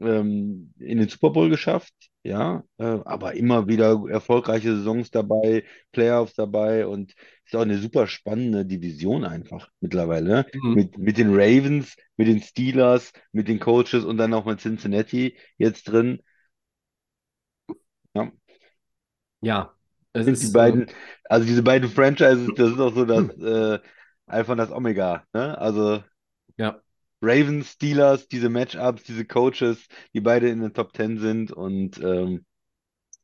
[0.00, 6.34] ähm, in den Super Bowl geschafft, ja, äh, aber immer wieder erfolgreiche Saisons dabei, Playoffs
[6.34, 7.14] dabei und
[7.44, 10.28] ist auch eine super spannende Division einfach mittlerweile.
[10.28, 10.46] ne?
[10.54, 10.74] Mhm.
[10.74, 15.36] Mit, mit den Ravens, mit den Steelers, mit den Coaches und dann auch mit Cincinnati
[15.56, 16.20] jetzt drin.
[18.14, 18.30] Ja,
[19.40, 19.74] Ja,
[20.12, 20.86] es sind die beiden,
[21.24, 23.78] also diese beiden Franchises, das ist auch so das äh,
[24.28, 25.56] Alpha und das Omega, ne?
[25.58, 26.02] Also
[26.56, 26.82] ja.
[27.22, 32.44] Ravens, Steelers, diese Matchups, diese Coaches, die beide in den Top Ten sind und ähm,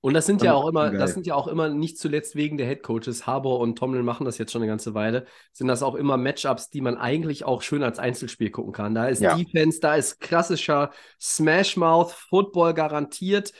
[0.00, 1.14] Und das sind ja auch immer, schon das geil.
[1.14, 3.26] sind ja auch immer nicht zuletzt wegen der Headcoaches.
[3.26, 5.24] Harbour und Tomlin machen das jetzt schon eine ganze Weile.
[5.52, 8.94] Sind das auch immer Matchups, die man eigentlich auch schön als Einzelspiel gucken kann.
[8.94, 9.34] Da ist Ja.
[9.34, 13.54] Defense, da ist klassischer Smash-Mouth, Football garantiert.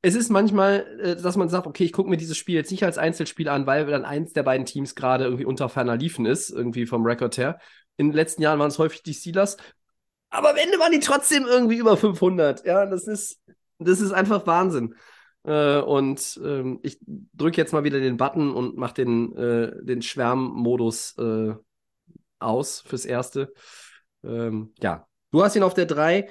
[0.00, 2.84] Es ist manchmal, äh, dass man sagt, okay, ich gucke mir dieses Spiel jetzt nicht
[2.84, 6.50] als Einzelspiel an, weil dann eins der beiden Teams gerade irgendwie unter ferner Liefen ist,
[6.50, 7.58] irgendwie vom Rekord her.
[7.96, 9.56] In den letzten Jahren waren es häufig die Steelers.
[10.30, 12.64] Aber am Ende waren die trotzdem irgendwie über 500.
[12.64, 13.40] Ja, das ist,
[13.78, 14.94] das ist einfach Wahnsinn.
[15.44, 16.98] Äh, und ähm, ich
[17.32, 21.54] drücke jetzt mal wieder den Button und mache den, äh, den Schwärmmodus äh,
[22.38, 23.52] aus fürs Erste.
[24.22, 26.28] Ähm, ja, du hast ihn auf der 3,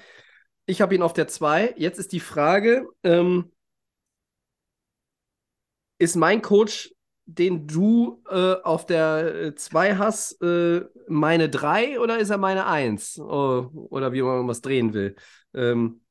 [0.66, 1.74] ich habe ihn auf der 2.
[1.78, 3.52] Jetzt ist die Frage, ähm,
[5.98, 6.94] ist mein Coach,
[7.26, 13.20] den du äh, auf der 2 hast, äh, meine 3 oder ist er meine 1?
[13.20, 15.16] Oh, oder wie man was drehen will.
[15.54, 16.02] Ähm,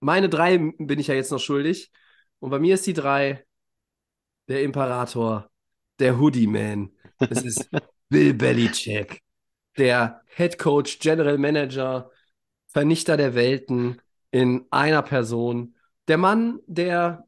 [0.00, 1.90] meine 3 bin ich ja jetzt noch schuldig.
[2.38, 3.44] Und bei mir ist die 3
[4.48, 5.50] der Imperator,
[5.98, 6.92] der Hoodie Man.
[7.18, 7.68] Es ist
[8.08, 9.22] Bill Belichick,
[9.76, 12.10] der Head Coach, General Manager,
[12.68, 14.00] Vernichter der Welten
[14.30, 15.74] in einer Person.
[16.06, 17.26] Der Mann, der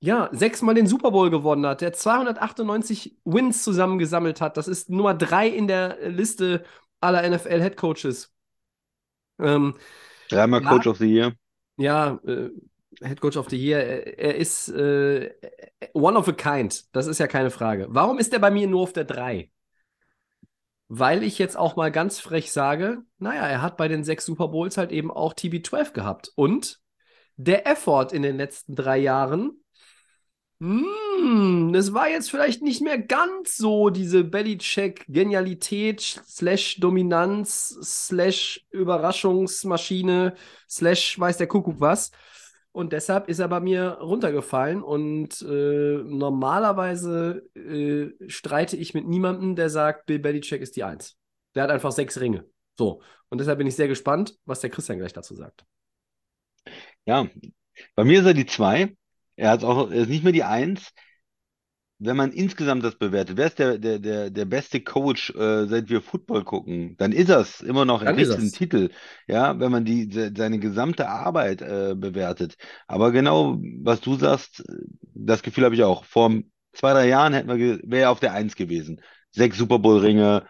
[0.00, 4.56] ja sechsmal den Super Bowl gewonnen hat, der 298 Wins zusammengesammelt hat.
[4.56, 6.64] Das ist Nummer 3 in der Liste
[7.00, 8.32] aller NFL Head Coaches.
[9.38, 9.74] Ähm,
[10.28, 10.68] dreimal Ja.
[10.68, 11.32] Coach of the Year.
[11.78, 12.50] ja, äh,
[13.02, 15.34] Head Coach of the Year, er, er ist äh,
[15.92, 16.84] one of a kind.
[16.94, 17.86] Das ist ja keine Frage.
[17.90, 19.50] Warum ist er bei mir nur auf der 3?
[20.88, 24.48] Weil ich jetzt auch mal ganz frech sage, naja, er hat bei den sechs Super
[24.48, 26.32] Bowls halt eben auch TB12 gehabt.
[26.36, 26.80] Und
[27.36, 29.52] der Effort in den letzten drei Jahren,
[30.58, 40.34] hm, das war jetzt vielleicht nicht mehr ganz so diese Belichick-Genialität, slash Dominanz, slash Überraschungsmaschine,
[40.68, 42.10] slash weiß der Kuckuck was.
[42.72, 44.82] Und deshalb ist er bei mir runtergefallen.
[44.82, 51.16] Und äh, normalerweise äh, streite ich mit niemandem, der sagt, Bill Belichick ist die Eins.
[51.54, 52.44] Der hat einfach sechs Ringe.
[52.78, 53.02] So.
[53.28, 55.64] Und deshalb bin ich sehr gespannt, was der Christian gleich dazu sagt.
[57.06, 57.26] Ja,
[57.94, 58.94] bei mir ist er die zwei.
[59.36, 60.92] Er hat auch, er ist nicht mehr die eins.
[61.98, 65.88] Wenn man insgesamt das bewertet, wer ist der, der, der, der beste Coach, äh, seit
[65.88, 68.52] wir Football gucken, dann ist er's immer noch, einen er's.
[68.52, 68.90] Titel,
[69.26, 72.56] ja, wenn man die, se- seine gesamte Arbeit äh, bewertet.
[72.86, 74.62] Aber genau, was du sagst,
[75.14, 76.04] das Gefühl habe ich auch.
[76.04, 76.32] Vor
[76.74, 79.00] zwei, drei Jahren hätten wir, wäre er auf der Eins gewesen.
[79.30, 80.44] Sechs Super Bowl-Ringe,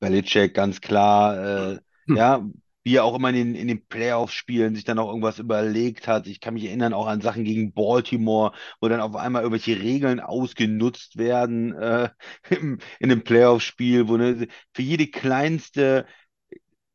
[0.00, 1.78] Belichick, ganz klar, äh,
[2.08, 2.16] Hm.
[2.16, 2.46] ja,
[2.82, 6.26] wie er auch immer in den, in den Playoff-Spielen sich dann auch irgendwas überlegt hat.
[6.26, 10.20] Ich kann mich erinnern auch an Sachen gegen Baltimore, wo dann auf einmal irgendwelche Regeln
[10.20, 12.08] ausgenutzt werden äh,
[12.50, 16.06] in einem Playoff-Spiel, wo ne, für jede kleinste,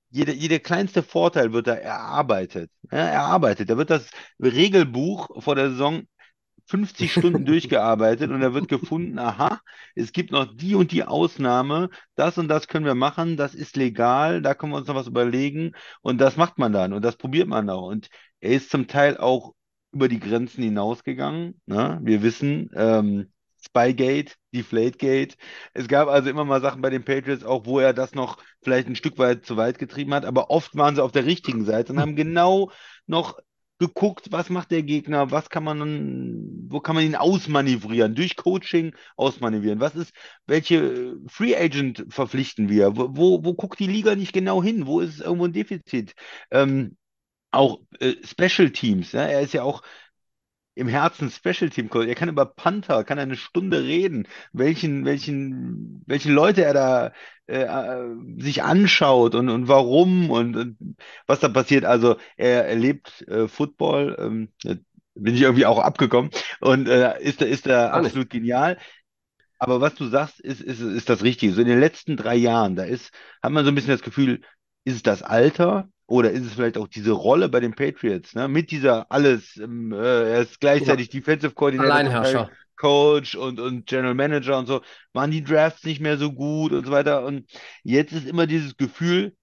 [0.10, 2.72] jede, jeder kleinste Vorteil wird da erarbeitet.
[2.92, 3.70] Ja, erarbeitet.
[3.70, 4.10] Da wird das
[4.40, 6.04] Regelbuch vor der Saison
[6.68, 9.60] 50 Stunden durchgearbeitet und da wird gefunden, aha,
[9.96, 13.76] es gibt noch die und die Ausnahme, das und das können wir machen, das ist
[13.76, 17.18] legal, da können wir uns noch was überlegen und das macht man dann und das
[17.18, 17.88] probiert man auch.
[17.88, 18.10] Und
[18.40, 19.54] er ist zum Teil auch
[19.92, 21.62] über die Grenzen hinausgegangen.
[21.66, 22.00] Ne?
[22.04, 23.32] Wir wissen, ähm,
[23.66, 25.36] Spygate, Deflategate.
[25.74, 28.88] Es gab also immer mal Sachen bei den Patriots auch, wo er das noch vielleicht
[28.88, 31.94] ein Stück weit zu weit getrieben hat, aber oft waren sie auf der richtigen Seite
[31.94, 32.72] und haben genau
[33.08, 33.40] noch
[33.80, 38.96] geguckt, was macht der Gegner, was kann man, wo kann man ihn ausmanövrieren, durch Coaching
[39.18, 39.80] ausmanövrieren.
[39.80, 40.14] Was ist,
[40.48, 42.96] welche Free Agent verpflichten wir?
[42.96, 44.88] Wo, wo, wo guckt die Liga nicht genau hin?
[44.88, 46.14] Wo ist irgendwo ein Defizit?
[46.52, 46.98] Ähm,
[47.52, 49.12] auch äh, Special Teams.
[49.12, 49.24] Ja?
[49.24, 49.82] Er ist ja auch
[50.76, 52.08] im Herzen Special Team Coach.
[52.08, 57.12] Er kann über Panther, kann eine Stunde reden, welchen, welchen, welche Leute er da
[57.48, 60.78] äh, äh, sich anschaut und, und warum und, und
[61.28, 61.86] was da passiert.
[61.86, 64.50] Also er erlebt äh, Football, ähm,
[65.16, 66.30] bin ich irgendwie auch abgekommen
[66.60, 68.08] und äh, ist, ist da nicht.
[68.08, 68.78] absolut genial.
[69.58, 71.54] Aber was du sagst, ist, ist, ist das Richtige.
[71.54, 73.12] So in den letzten drei Jahren, da ist,
[73.42, 74.42] hat man so ein bisschen das Gefühl,
[74.84, 78.48] ist es das Alter oder ist es vielleicht auch diese Rolle bei den Patriots, ne?
[78.48, 82.52] Mit dieser alles, ähm, äh, er ist gleichzeitig Defensive Coordinator, Alleinherrscher.
[82.78, 84.82] Coach und, und General Manager und so,
[85.14, 87.26] waren die Drafts nicht mehr so gut und so weiter.
[87.26, 87.46] Und
[87.84, 89.36] jetzt ist immer dieses Gefühl,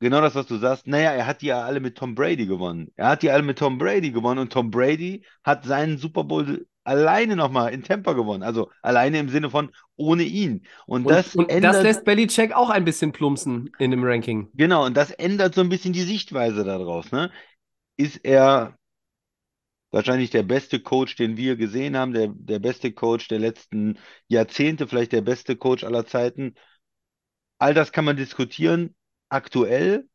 [0.00, 2.88] genau das, was du sagst, naja, er hat die ja alle mit Tom Brady gewonnen.
[2.96, 6.66] Er hat die alle mit Tom Brady gewonnen und Tom Brady hat seinen Super Bowl
[6.84, 8.42] alleine nochmal in Tampa gewonnen.
[8.42, 10.66] Also alleine im Sinne von ohne ihn.
[10.86, 14.52] Und, Und, das und das ändert, lässt Belichick auch ein bisschen plumpsen in dem Ranking.
[14.54, 17.30] genau, und das ändert so ein bisschen die Sichtweise daraus, ne?
[17.96, 18.78] Ist er
[19.90, 23.98] wahrscheinlich der beste Coach, den wir gesehen haben, der, der beste Coach der letzten
[24.28, 26.54] Jahrzehnte, vielleicht der beste Coach aller Zeiten.
[27.58, 28.94] All das kann man diskutieren.
[29.28, 30.08] Aktuell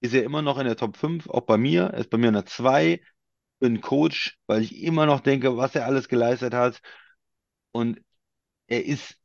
[0.00, 1.84] ist er immer noch in der Top 5, auch bei mir.
[1.84, 3.00] Er ist bei mir in der 2
[3.60, 6.80] einen Coach, weil ich immer noch denke, was er alles geleistet hat.
[7.72, 8.00] Und
[8.68, 9.16] er ist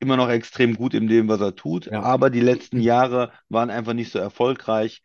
[0.00, 1.90] immer noch extrem gut in dem, was er tut.
[1.90, 2.02] Ja.
[2.02, 5.02] Aber die letzten Jahre waren einfach nicht so erfolgreich.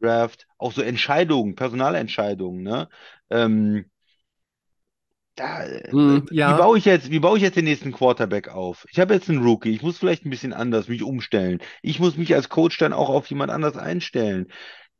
[0.00, 2.88] Draft, auch so Entscheidungen, Personalentscheidungen, ne?
[3.30, 3.86] Ähm,
[5.36, 6.54] da, äh, Hm, wie ja.
[6.54, 8.86] baue ich jetzt, wie baue ich jetzt den nächsten Quarterback auf?
[8.90, 11.60] Ich habe jetzt einen Rookie, ich muss vielleicht ein bisschen anders mich umstellen.
[11.82, 14.48] Ich muss mich als Coach dann auch auf jemand anders einstellen.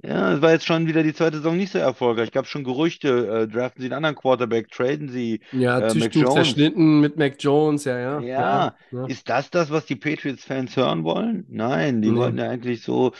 [0.02, 2.30] Ja, es war jetzt schon wieder die zweite Saison nicht so erfolgreich.
[2.30, 3.08] Gab schon Gerüchte,
[3.44, 6.34] äh, draften Sie einen anderen Quarterback, traden Sie Ja, äh, Mac Tischtuch Jones.
[6.34, 8.20] zerschnitten mit Mac Jones, ja, ja.
[8.20, 9.06] Ja, ja.
[9.06, 11.46] ist das das, was die Patriots-Fans hören wollen?
[11.48, 12.16] Nein, die Nee.
[12.16, 13.12] wollten ja eigentlich so,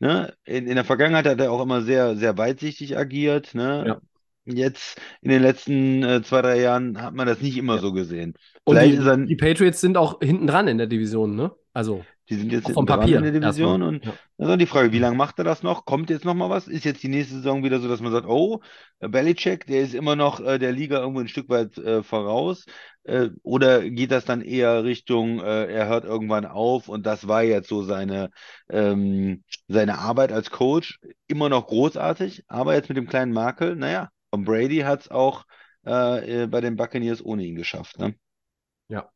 [0.00, 0.34] ne?
[0.44, 3.84] In, in der Vergangenheit hat er auch immer sehr, sehr weitsichtig agiert, ne?
[3.86, 4.00] Ja.
[4.46, 7.80] Jetzt in den letzten äh, zwei, drei Jahren hat man das nicht immer Ja.
[7.80, 8.34] so gesehen.
[8.64, 11.52] Und die, die Patriots sind auch hinten dran in der Division, ne?
[11.72, 13.88] Also die sind jetzt vom Papier in der Division erstmal.
[13.88, 14.18] und Ja.
[14.38, 15.84] das ist auch die Frage, wie lange macht er das noch?
[15.84, 16.68] Kommt jetzt noch mal was?
[16.68, 18.60] Ist jetzt die nächste Saison wieder so, dass man sagt, oh,
[19.00, 22.64] äh, Belichick, der ist immer noch äh, der Liga irgendwo ein Stück weit äh, voraus?
[23.04, 27.42] Äh, oder geht das dann eher Richtung, äh, er hört irgendwann auf und das war
[27.42, 28.30] jetzt so seine,
[28.70, 31.00] ähm, seine Arbeit als Coach?
[31.26, 35.44] Immer noch großartig, aber jetzt mit dem kleinen Makel, naja, Tom Brady hat es auch
[35.86, 38.14] äh, äh, bei den Buccaneers ohne ihn geschafft, ne?
[38.88, 39.10] Ja.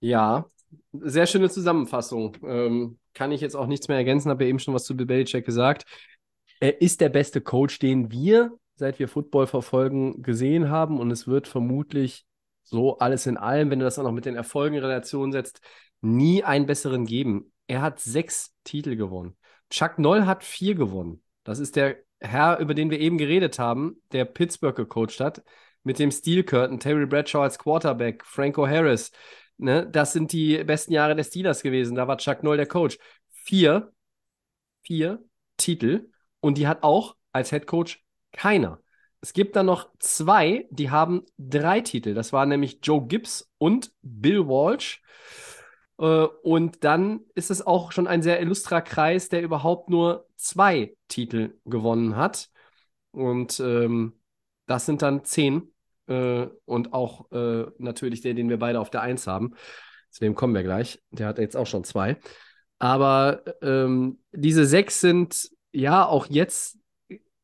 [0.00, 0.46] Ja,
[0.92, 2.36] sehr schöne Zusammenfassung.
[2.44, 5.06] Ähm, kann ich jetzt auch nichts mehr ergänzen, habe ja eben schon was zu Bill
[5.06, 5.84] Belichick gesagt.
[6.60, 11.00] Er ist der beste Coach, den wir, seit wir Football verfolgen, gesehen haben.
[11.00, 12.24] Und es wird vermutlich
[12.62, 15.60] so alles in allem, wenn du das auch noch mit den Erfolgen in Relation setzt,
[16.00, 17.52] nie einen besseren geben.
[17.66, 19.36] Er hat sechs Titel gewonnen.
[19.70, 21.22] Chuck Noll hat vier gewonnen.
[21.44, 25.42] Das ist der Herr, über den wir eben geredet haben, der Pittsburgh gecoacht hat,
[25.82, 29.10] mit dem Steel Curtain, Terry Bradshaw als Quarterback, Franco Harris.
[29.62, 31.94] Ne, das sind die besten Jahre der Steelers gewesen.
[31.94, 32.98] Da war Chuck Noll der Coach.
[33.30, 33.92] Vier,
[34.82, 35.22] vier
[35.56, 36.10] Titel
[36.40, 38.80] und die hat auch als Head Coach keiner.
[39.20, 42.14] Es gibt dann noch zwei, die haben drei Titel.
[42.14, 45.02] Das waren nämlich Joe Gibbs und Bill Walsh.
[45.98, 46.04] Äh,
[46.42, 51.58] Und dann ist es auch schon ein sehr illustrer Kreis, der überhaupt nur zwei Titel
[51.66, 52.50] gewonnen hat.
[53.12, 54.20] Und ähm,
[54.66, 55.72] das sind dann zehn.
[56.10, 59.54] Äh, und auch äh, natürlich der, den wir beide auf der Eins haben.
[60.10, 61.00] Zu dem kommen wir gleich.
[61.10, 62.18] Der hat jetzt auch schon zwei.
[62.78, 66.78] Aber ähm, diese sechs sind ja auch jetzt.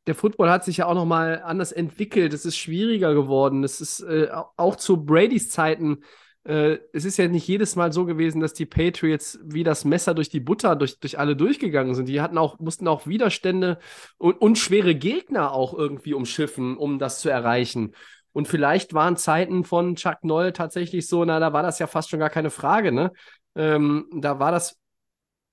[0.07, 2.33] Der Football hat sich ja auch noch mal anders entwickelt.
[2.33, 3.65] Es ist schwieriger geworden.
[3.65, 6.03] Es ist äh, auch zu Bradys Zeiten
[6.47, 10.15] äh, es ist ja nicht jedes Mal so gewesen, dass die Patriots wie das Messer
[10.15, 12.09] durch die Butter durch, durch alle durchgegangen sind.
[12.09, 13.79] Die hatten auch, mussten auch Widerstände
[14.17, 17.95] und, und schwere Gegner auch irgendwie umschiffen, um das zu erreichen.
[18.37, 22.11] Und vielleicht waren Zeiten von Chuck Noll tatsächlich so, na, da war das ja fast
[22.11, 23.11] schon gar keine Frage, ne?
[23.55, 24.79] Ähm, da war das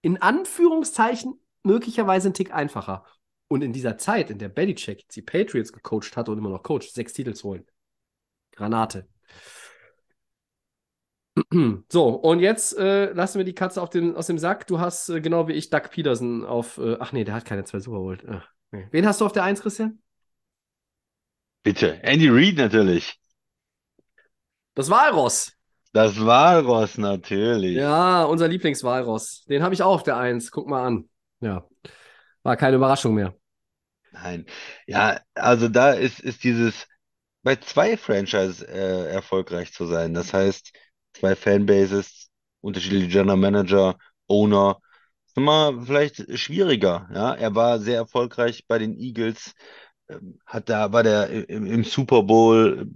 [0.01, 3.05] in Anführungszeichen möglicherweise ein Tick einfacher.
[3.47, 6.93] Und in dieser Zeit, in der Belichick die Patriots gecoacht hat und immer noch coacht,
[6.93, 7.65] sechs Titel zu holen.
[8.51, 9.07] Granate.
[11.89, 14.67] So, und jetzt äh, lassen wir die Katze den, aus dem Sack.
[14.67, 16.77] Du hast äh, genau wie ich Doug Peterson auf.
[16.79, 18.17] Äh, ach nee, der hat keine zwei Super Bowl.
[18.27, 18.89] Ach, nee.
[18.91, 20.02] Wen hast du auf der Eins, Christian?
[21.63, 22.03] Bitte.
[22.03, 23.19] Andy Reid natürlich.
[24.75, 25.53] Das Walross.
[25.93, 27.77] Das Walross natürlich.
[27.77, 29.45] Ja, unser Lieblingswalross.
[29.45, 30.51] Den habe ich auch auf der Eins.
[30.51, 31.09] Guck mal an.
[31.39, 31.67] Ja.
[32.43, 33.33] War keine Überraschung mehr.
[34.11, 34.45] Nein.
[34.87, 36.87] Ja, also da ist, ist dieses,
[37.43, 40.13] bei zwei Franchises äh, erfolgreich zu sein.
[40.13, 40.71] Das heißt,
[41.13, 42.29] zwei Fanbases,
[42.61, 44.79] unterschiedliche General Manager, Owner,
[45.35, 47.09] mal vielleicht schwieriger.
[47.13, 49.53] Ja, er war sehr erfolgreich bei den Eagles,
[50.45, 52.87] hat da war der im, Super Bowl.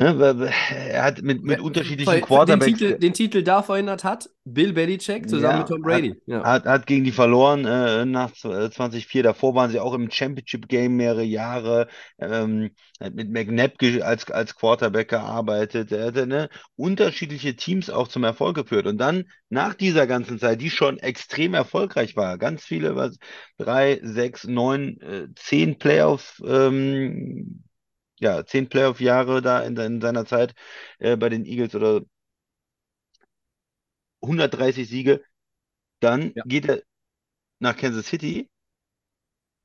[0.00, 0.52] Ne, weil- weil
[0.88, 2.64] er hat mit, mit unterschiedlichen den Quarterbacks.
[2.72, 6.14] Titel, den Titel da verhindert hat, Bill Belichick zusammen Ja, mit Tom Brady.
[6.26, 6.42] Ja.
[6.42, 9.22] Hat, hat gegen die verloren äh, nach zw- 2004.
[9.22, 11.86] Davor waren sie auch im Championship Game mehrere Jahre.
[12.18, 15.92] Ähm, hat mit McNabb als, als Quarterback gearbeitet.
[15.92, 18.86] Er hatte ne, unterschiedliche Teams auch zum Erfolg geführt.
[18.86, 23.18] Und dann nach dieser ganzen Zeit, die schon extrem erfolgreich war, ganz viele, was,
[23.58, 27.64] drei, sechs, neun, äh, zehn Playoff, ähm,
[28.20, 30.54] ja, zehn Playoff-Jahre da in, in seiner Zeit
[30.98, 32.02] äh, bei den Eagles oder
[34.22, 35.22] 130 Siege.
[36.00, 36.44] Dann Ja.
[36.46, 36.82] geht er
[37.60, 38.48] nach Kansas City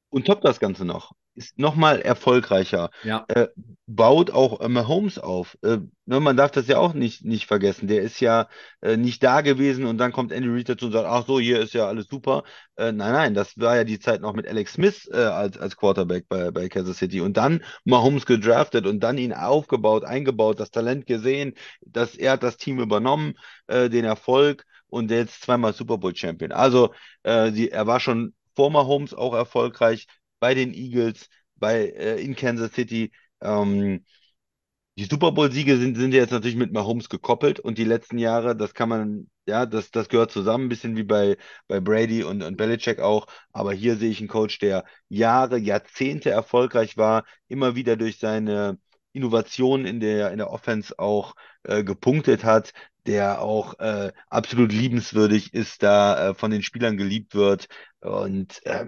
[0.10, 1.12] und toppt das Ganze noch.
[1.38, 2.92] Ist nochmal erfolgreicher.
[3.04, 3.26] Ja.
[3.28, 3.48] Äh,
[3.88, 5.58] baut auch äh, Mahomes auf.
[5.64, 7.88] Äh, ne, man darf das ja auch nicht, nicht vergessen.
[7.88, 8.48] Der ist ja
[8.82, 11.60] äh, nicht da gewesen und dann kommt Andy Reid dazu und sagt, ach so, hier
[11.60, 12.44] ist ja alles super.
[12.78, 15.76] Äh, nein, nein, das war ja die Zeit noch mit Alex Smith äh, als, als
[15.76, 20.72] Quarterback bei, bei Kansas City und dann Mahomes gedraftet und dann ihn aufgebaut, eingebaut, das
[20.72, 21.54] Talent gesehen,
[21.86, 23.34] dass er hat das Team übernommen,
[23.68, 26.52] den Erfolg und jetzt zweimal Super Bowl Champion.
[26.52, 26.94] Also
[27.26, 30.08] die, er war schon vor Mahomes auch erfolgreich
[30.46, 33.12] bei den Eagles, bei, äh, in Kansas City.
[33.42, 34.06] Ähm,
[34.96, 38.76] die Super Bowl-Siege sind, sind jetzt natürlich mit Mahomes gekoppelt und die letzten Jahre, das
[38.76, 42.58] kann man, ja, das, das gehört zusammen, ein bisschen wie bei, bei Brady und, und
[42.58, 43.26] Belichick auch.
[43.54, 48.78] Aber hier sehe ich einen Coach, der Jahre, Jahrzehnte erfolgreich war, immer wieder durch seine
[49.14, 52.72] Innovationen in der, in der Offense auch äh, gepunktet hat,
[53.08, 57.68] der auch äh, absolut liebenswürdig ist, da äh, von den Spielern geliebt wird.
[58.02, 58.86] Und äh,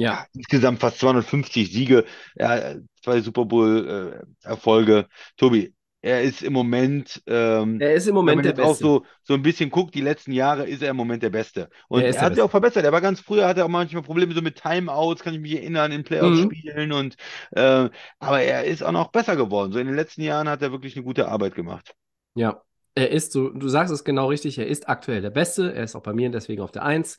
[0.00, 0.26] Ja.
[0.34, 2.04] insgesamt fast 250 Siege,
[2.36, 5.08] ja, zwei Super Bowl-Erfolge.
[5.36, 8.76] Tobi, er ist im Moment, ähm, Er ist im wenn Moment man der jetzt auch
[8.76, 8.80] Beste.
[8.80, 11.70] so, so ein bisschen guckt, die letzten Jahre ist er im Moment der Beste.
[11.88, 12.50] Und Er er hat sich auch Beste.
[12.50, 12.84] verbessert.
[12.84, 15.54] Er war ganz früher, hatte er auch manchmal Probleme so mit Timeouts, kann ich mich
[15.56, 16.60] erinnern, in Mhm.
[16.60, 17.16] Playoff-Spielen und
[17.52, 19.72] äh, aber er ist auch noch besser geworden.
[19.72, 21.94] So in den letzten Jahren hat er wirklich eine gute Arbeit gemacht.
[22.34, 22.62] Ja,
[22.94, 25.94] er ist so, du sagst es genau richtig, er ist aktuell der Beste, er ist
[25.96, 27.16] auch bei mir deswegen auf der Eins.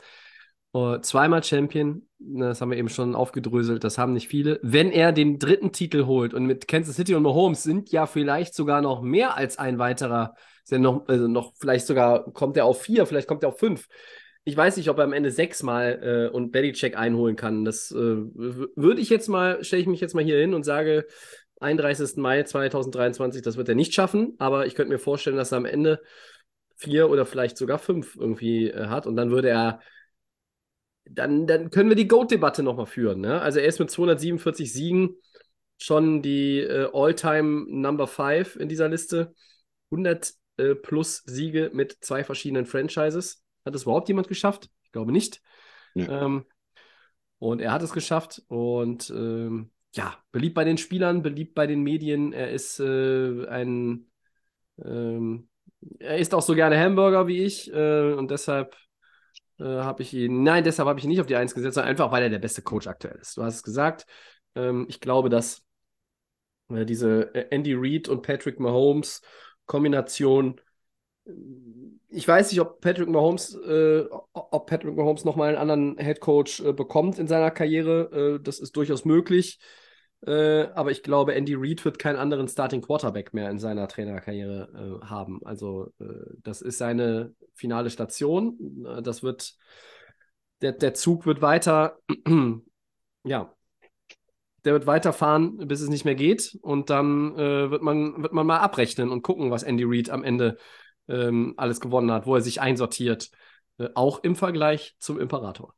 [0.73, 4.60] Äh, zweimal Champion, ne, das haben wir eben schon aufgedröselt, das haben nicht viele.
[4.64, 8.53] Wenn er den dritten Titel holt und mit Kansas City und Mahomes sind ja vielleicht
[8.53, 12.81] sogar noch mehr als ein weiterer, ist noch, also noch vielleicht sogar kommt er auf
[12.81, 13.88] vier, vielleicht kommt er auf fünf.
[14.43, 17.64] Ich weiß nicht, ob er am Ende sechsmal äh, und Belichick einholen kann.
[17.64, 21.06] Das äh, würde ich jetzt mal, stelle ich mich jetzt mal hier hin und sage,
[21.60, 22.18] 31.
[22.18, 25.65] Mai 2023, das wird er nicht schaffen, aber ich könnte mir vorstellen, dass er am
[25.65, 26.02] Ende
[26.76, 29.80] vier oder vielleicht sogar fünf irgendwie äh, hat und dann würde er,
[31.13, 33.21] dann, dann können wir die GOAT-Debatte nochmal führen.
[33.21, 33.41] Ne?
[33.41, 35.15] Also er ist mit 247 Siegen
[35.77, 39.33] schon die äh, All-Time Number 5 in dieser Liste.
[39.91, 43.43] 100 äh, plus Siege mit zwei verschiedenen Franchises.
[43.65, 44.69] Hat das überhaupt jemand geschafft?
[44.83, 45.41] Ich glaube nicht.
[45.93, 46.05] Nee.
[46.05, 46.45] Ähm,
[47.39, 51.81] und er hat es geschafft und ähm, ja, beliebt bei den Spielern, beliebt bei den
[51.81, 52.33] Medien.
[52.33, 54.05] Er ist äh, ein,
[54.83, 55.49] ähm,
[55.99, 58.75] er isst auch so gerne Hamburger wie ich äh, und deshalb
[59.61, 61.91] äh, habe ich ihn, nein, deshalb habe ich ihn nicht auf die Eins gesetzt, sondern
[61.91, 63.38] einfach, weil er der beste Coach aktuell ist.
[63.38, 64.05] Du hast es gesagt.
[64.55, 65.63] Ähm, ich glaube, dass
[66.69, 69.21] äh, diese äh, Andy Reid und Patrick Mahomes
[69.65, 70.59] Kombination
[72.09, 76.59] ich weiß nicht, ob Patrick Mahomes, äh, ob Patrick Mahomes nochmal einen anderen Head Coach
[76.59, 78.38] äh, bekommt in seiner Karriere.
[78.39, 79.59] Äh, das ist durchaus möglich.
[80.26, 85.02] Äh, aber ich glaube, Andy Reid wird keinen anderen Starting Quarterback mehr in seiner Trainerkarriere
[85.02, 85.39] äh, haben.
[85.43, 86.06] Also, äh,
[86.43, 88.85] das ist seine finale Station.
[88.85, 89.56] Äh, das wird,
[90.61, 91.98] der, der Zug wird weiter,
[93.23, 93.53] ja,
[94.64, 96.56] der wird weiterfahren, bis es nicht mehr geht.
[96.61, 100.23] Und dann äh, wird, man, wird man mal abrechnen und gucken, was Andy Reid am
[100.23, 100.57] Ende
[101.07, 103.31] ähm, alles gewonnen hat, wo er sich einsortiert.
[103.95, 105.73] Auch im Vergleich zum Imperator.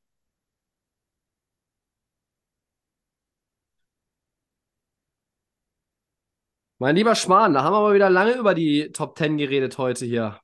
[6.83, 10.03] Mein lieber Schwan, da haben wir aber wieder lange über die Top 10 geredet heute
[10.05, 10.41] hier.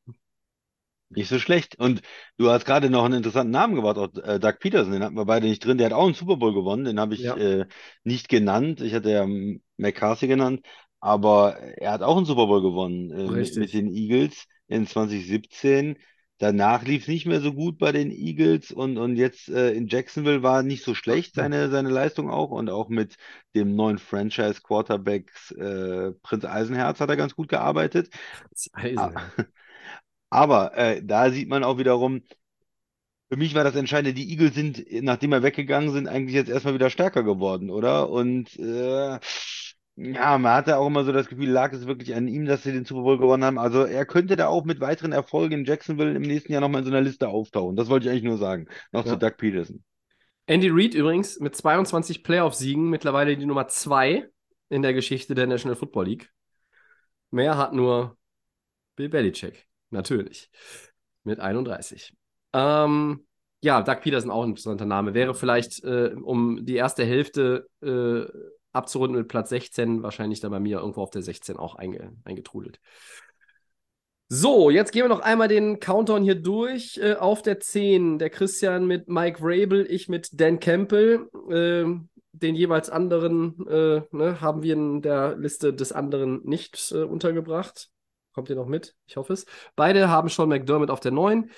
[1.10, 1.78] Nicht so schlecht.
[1.78, 2.02] Und
[2.38, 5.26] du hast gerade noch einen interessanten Namen gebracht, auch äh, Doug Peterson, den hatten wir
[5.26, 5.78] beide nicht drin.
[5.78, 7.36] Der hat auch einen Super Bowl gewonnen, den habe ich Ja.
[7.36, 7.66] äh,
[8.06, 8.80] nicht genannt.
[8.80, 9.28] Ich hatte ja
[9.76, 10.62] McCarthy genannt,
[11.02, 15.98] aber er hat auch einen Super Bowl gewonnen äh, mit, mit den Eagles in 2017.
[16.40, 19.88] Danach lief es nicht mehr so gut bei den Eagles und, und jetzt äh, in
[19.88, 23.18] Jacksonville war nicht so schlecht seine, seine Leistung auch und auch mit
[23.56, 28.10] dem neuen Franchise-Quarterbacks äh, Prinz Eisenherz hat er ganz gut gearbeitet.
[28.96, 29.12] Ah,
[30.30, 32.22] Aber äh, da sieht man auch wiederum,
[33.30, 36.74] für mich war das Entscheidende, die Eagles sind, nachdem wir weggegangen sind, eigentlich jetzt erstmal
[36.74, 38.10] wieder stärker geworden, oder?
[38.10, 39.20] Und äh,
[40.02, 42.72] Ja, man hatte auch immer so das Gefühl, lag es wirklich an ihm, dass sie
[42.72, 43.58] den Super Bowl gewonnen haben.
[43.58, 46.86] Also er könnte da auch mit weiteren Erfolgen in Jacksonville im nächsten Jahr nochmal in
[46.86, 47.76] so einer Liste auftauchen.
[47.76, 48.68] Das wollte ich eigentlich nur sagen.
[48.94, 49.12] Noch Ja.
[49.12, 49.84] zu Doug Peterson.
[50.46, 54.26] Andy Reid übrigens mit 22 Playoff-Siegen mittlerweile die Nummer 2
[54.70, 56.32] in der Geschichte der National Football League.
[57.32, 58.18] Mehr hat nur
[58.96, 60.50] Bill Belichick, natürlich,
[61.24, 62.14] mit 31.
[62.54, 63.28] Ähm,
[63.62, 65.14] ja, Doug Peterson auch ein interessanter Name.
[65.14, 68.26] Wäre vielleicht, äh, um die erste Hälfte äh,
[68.72, 72.80] abzurunden mit Platz 16, wahrscheinlich dann bei mir irgendwo auf der 16 auch einge eingetrudelt.
[74.32, 77.00] So, jetzt gehen wir noch einmal den Countdown hier durch.
[77.02, 81.28] Äh, auf der 10 der Christian mit Mike Vrabel, ich mit Dan Campbell.
[81.50, 87.04] Ähm, den jeweils anderen äh, ne, haben wir in der Liste des anderen nicht äh,
[87.04, 87.90] untergebracht.
[88.34, 88.96] Kommt ihr noch mit?
[89.08, 89.46] Ich hoffe es.
[89.76, 91.50] Beide haben schon McDermott auf der 9.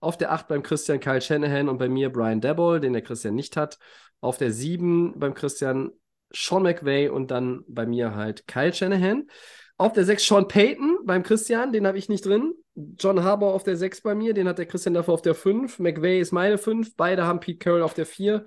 [0.00, 3.34] Auf der 8 beim Christian Kyle Shanahan und bei mir Brian Dabble, den der Christian
[3.34, 3.78] nicht hat.
[4.20, 5.92] Auf der 7 beim Christian
[6.34, 9.28] Sean McVay und dann bei mir halt Kyle Shanahan.
[9.76, 12.54] Auf der 6 Sean Payton beim Christian, den habe ich nicht drin.
[12.74, 15.78] John Harbour auf der 6 bei mir, den hat der Christian dafür auf der 5.
[15.78, 16.96] McVay ist meine 5.
[16.96, 18.46] Beide haben Pete Carroll auf der 4.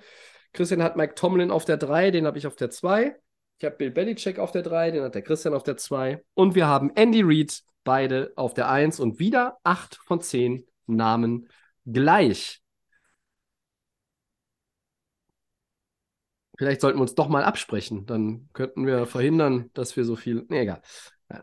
[0.53, 3.15] Christian hat Mike Tomlin auf der 3, den habe ich auf der 2.
[3.59, 6.23] Ich habe Bill Belichick auf der 3, den hat der Christian auf der 2.
[6.33, 11.47] Und wir haben Andy Reid, beide auf der 1 und wieder 8 von 10 Namen
[11.85, 12.61] gleich.
[16.57, 18.05] Vielleicht sollten wir uns doch mal absprechen.
[18.05, 20.45] Dann könnten wir verhindern, dass wir so viel.
[20.49, 20.81] Nee, egal.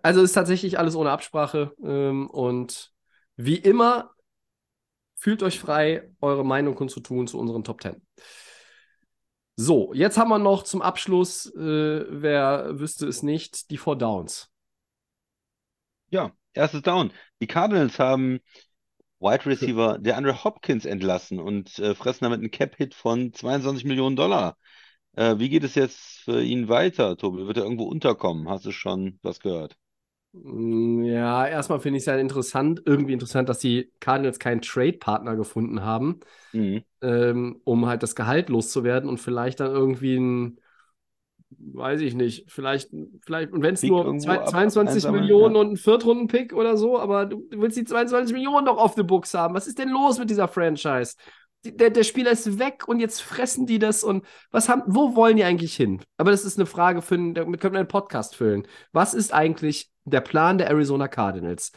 [0.03, 1.73] Also ist tatsächlich alles ohne Absprache.
[1.83, 2.93] Ähm, und
[3.37, 4.11] wie immer,
[5.15, 8.03] fühlt euch frei, eure Meinung kundzutun zu unseren Top 10.
[9.57, 14.51] So, jetzt haben wir noch zum Abschluss, äh, wer wüsste es nicht, die Four Downs.
[16.11, 17.13] Ja, erstes Down.
[17.41, 18.41] Die Cardinals haben
[19.21, 24.17] Wide Receiver der Andre Hopkins entlassen und äh, fressen damit einen Cap-Hit von 22 Millionen
[24.17, 24.57] Dollar.
[25.17, 27.47] Äh, wie geht es jetzt für ihn weiter, Tobi?
[27.49, 28.49] Wird er irgendwo unterkommen?
[28.49, 29.77] Hast du schon was gehört?
[30.33, 35.37] Mm, Ja, erstmal finde ich es ja interessant, irgendwie interessant, dass die Cardinals keinen Trade-Partner
[35.37, 36.21] gefunden haben,
[36.53, 36.85] Mhm.
[37.03, 40.61] ähm, um halt das Gehalt loszuwerden und vielleicht dann irgendwie ein,
[41.51, 42.91] weiß ich nicht, vielleicht,
[43.25, 45.57] vielleicht, und wenn es nur zwei, ab- 22 einsammeln, Millionen ja.
[45.57, 49.03] und ein Viertrunden-Pick oder so, aber du, du willst die 22 Millionen doch auf the
[49.03, 49.55] Books haben.
[49.55, 51.17] Was ist denn los mit dieser Franchise?
[51.65, 55.37] Der, der Spieler ist weg und jetzt fressen die das und was haben, wo wollen
[55.37, 56.03] die eigentlich hin?
[56.19, 58.67] Aber das ist eine Frage für, einen- damit können wir einen Podcast füllen.
[58.93, 61.73] Was ist eigentlich der Plan der Arizona Cardinals?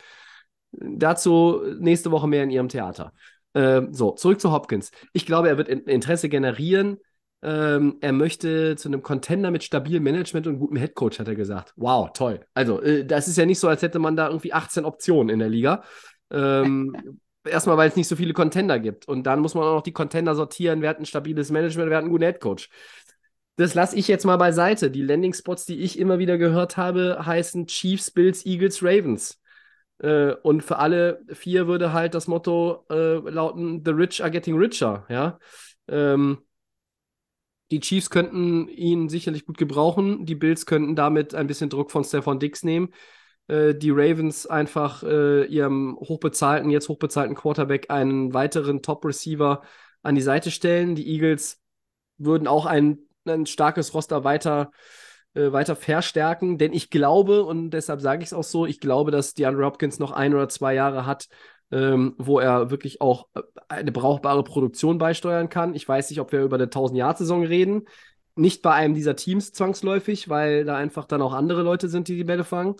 [0.71, 3.13] Dazu nächste Woche mehr in ihrem Theater.
[3.53, 4.91] Ähm, so, zurück zu Hopkins.
[5.13, 6.97] Ich glaube, er wird in Interesse generieren.
[7.41, 11.71] Ähm, er möchte zu einem Contender mit stabilem Management und gutem Headcoach, hat er gesagt.
[11.77, 12.41] Wow, toll.
[12.53, 15.39] Also, äh, das ist ja nicht so, als hätte man da irgendwie 18 Optionen in
[15.39, 15.83] der Liga.
[16.29, 16.95] Ähm,
[17.47, 19.07] erstmal, weil es nicht so viele Contender gibt.
[19.07, 20.81] Und dann muss man auch noch die Contender sortieren.
[20.81, 22.69] Wer hat ein stabiles Management, wer hat einen guten Headcoach.
[23.57, 24.91] Das lasse ich jetzt mal beiseite.
[24.91, 29.41] Die Landing-Spots, die ich immer wieder gehört habe, heißen Chiefs, Bills, Eagles, Ravens.
[29.99, 34.57] Äh, und für alle vier würde halt das Motto äh, lauten: The rich are getting
[34.57, 35.05] richer.
[35.09, 35.39] Ja.
[35.87, 36.39] Ähm,
[37.71, 40.25] die Chiefs könnten ihn sicherlich gut gebrauchen.
[40.25, 42.93] Die Bills könnten damit ein bisschen Druck von Stefan Dix nehmen.
[43.47, 49.61] Äh, die Ravens einfach äh, ihrem hochbezahlten, jetzt hochbezahlten Quarterback einen weiteren Top-Receiver
[50.03, 50.95] an die Seite stellen.
[50.95, 51.61] Die Eagles
[52.17, 54.71] würden auch ein, ein starkes Roster weiter,
[55.33, 59.11] äh, weiter verstärken, denn ich glaube, und deshalb sage ich es auch so, ich glaube,
[59.11, 61.27] dass DeAndre Hopkins noch ein oder zwei Jahre hat,
[61.71, 65.75] ähm, wo er wirklich auch äh, eine brauchbare Produktion beisteuern kann.
[65.75, 67.87] Ich weiß nicht, ob wir über eine 1000-Jahr-Saison reden.
[68.35, 72.15] Nicht bei einem dieser Teams zwangsläufig, weil da einfach dann auch andere Leute sind, die
[72.15, 72.75] die Bälle fangen.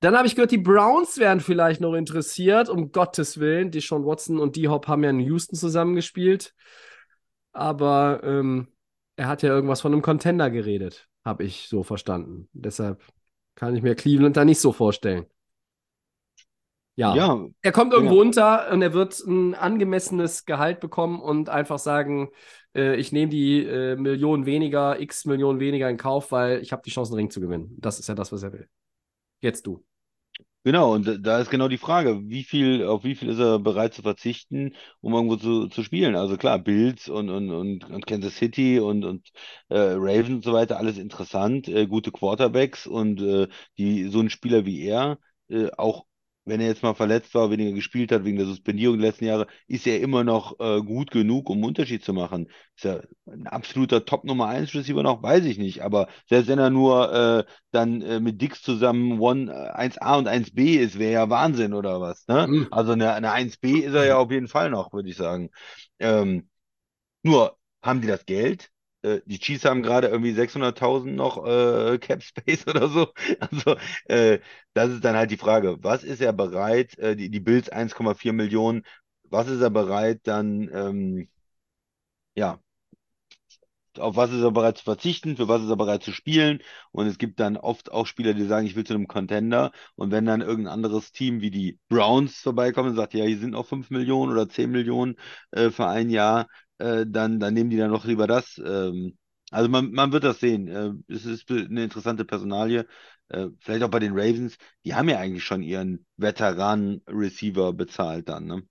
[0.00, 3.70] Dann habe ich gehört, die Browns wären vielleicht noch interessiert, um Gottes Willen.
[3.70, 6.54] Die Sean Watson und D-Hop haben ja in Houston zusammengespielt.
[7.52, 8.68] Aber ähm,
[9.16, 12.48] er hat ja irgendwas von einem Contender geredet, habe ich so verstanden.
[12.52, 13.02] Deshalb
[13.54, 15.26] kann ich mir Cleveland da nicht so vorstellen.
[16.96, 18.26] Ja, Ja, er kommt irgendwo Genau.
[18.26, 22.30] unter und er wird ein angemessenes Gehalt bekommen und einfach sagen,
[22.74, 26.82] äh, ich nehme die äh, Millionen weniger, x Millionen weniger in Kauf, weil ich habe
[26.84, 27.74] die Chance, einen Ring zu gewinnen.
[27.78, 28.68] Das ist ja das, was er will.
[29.40, 29.84] Jetzt du.
[30.62, 33.94] Genau, und da ist genau die Frage, wie viel, auf wie viel ist er bereit
[33.94, 36.14] zu verzichten, um irgendwo zu, zu spielen?
[36.16, 39.26] Also klar, Bills und, und, und, und Kansas City und, und
[39.70, 44.28] äh, Ravens und so weiter, alles interessant, äh, gute Quarterbacks und äh, die, so ein
[44.28, 45.18] Spieler wie er,
[45.48, 46.04] äh, auch
[46.50, 49.46] wenn er jetzt mal verletzt war, weniger gespielt hat wegen der Suspendierung der letzten Jahre,
[49.68, 52.50] ist er immer noch äh, gut genug, um einen Unterschied zu machen.
[52.76, 56.58] Ist er ein absoluter Top Nummer 1 Receiver noch, weiß ich nicht, aber selbst wenn
[56.58, 61.12] er nur äh, dann äh, mit Dix zusammen One, äh, 1A und 1B ist, wäre
[61.12, 62.46] ja Wahnsinn oder was, ne?
[62.48, 62.68] Mhm.
[62.70, 65.50] Also eine, eine 1B ist er ja auf jeden Fall noch, würde ich sagen.
[65.98, 66.48] Ähm,
[67.22, 68.70] nur, haben die das Geld?
[69.02, 73.08] Äh, die Chiefs haben gerade irgendwie 600.000 noch äh, Cap Space oder so.
[73.40, 74.40] Also äh,
[74.74, 78.32] das ist dann halt die Frage, was ist er bereit, äh, die, die Bills 1,4
[78.32, 78.84] Millionen,
[79.24, 81.28] was ist er bereit dann, ähm,
[82.34, 82.60] ja,
[83.98, 86.60] auf was ist er bereit zu verzichten, für was ist er bereit zu spielen.
[86.92, 89.72] Und es gibt dann oft auch Spieler, die sagen, ich will zu einem Contender.
[89.96, 93.50] Und wenn dann irgendein anderes Team wie die Browns vorbeikommt und sagt, ja, hier sind
[93.50, 95.16] noch 5 Millionen oder 10 Millionen
[95.50, 96.46] äh, für ein Jahr,
[96.78, 98.60] äh, dann, dann nehmen die dann noch lieber das.
[98.64, 99.16] Ähm,
[99.50, 100.68] also man, man wird das sehen.
[100.68, 102.86] Äh, es ist eine interessante Personalie.
[103.28, 104.56] Äh, vielleicht auch bei den Ravens.
[104.84, 108.62] Die haben ja eigentlich schon ihren Veteran-Receiver bezahlt dann, ne?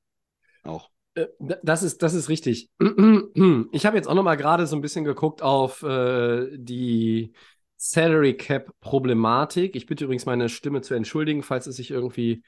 [0.64, 0.90] Auch.
[1.20, 1.28] Äh,
[1.64, 2.70] das ist, das ist richtig.
[3.72, 7.34] Ich habe jetzt auch noch mal gerade so ein bisschen geguckt auf äh, die
[7.78, 9.76] Salary Cap Problematik.
[9.76, 12.44] Ich bitte übrigens meine Stimme zu entschuldigen, falls es sich irgendwie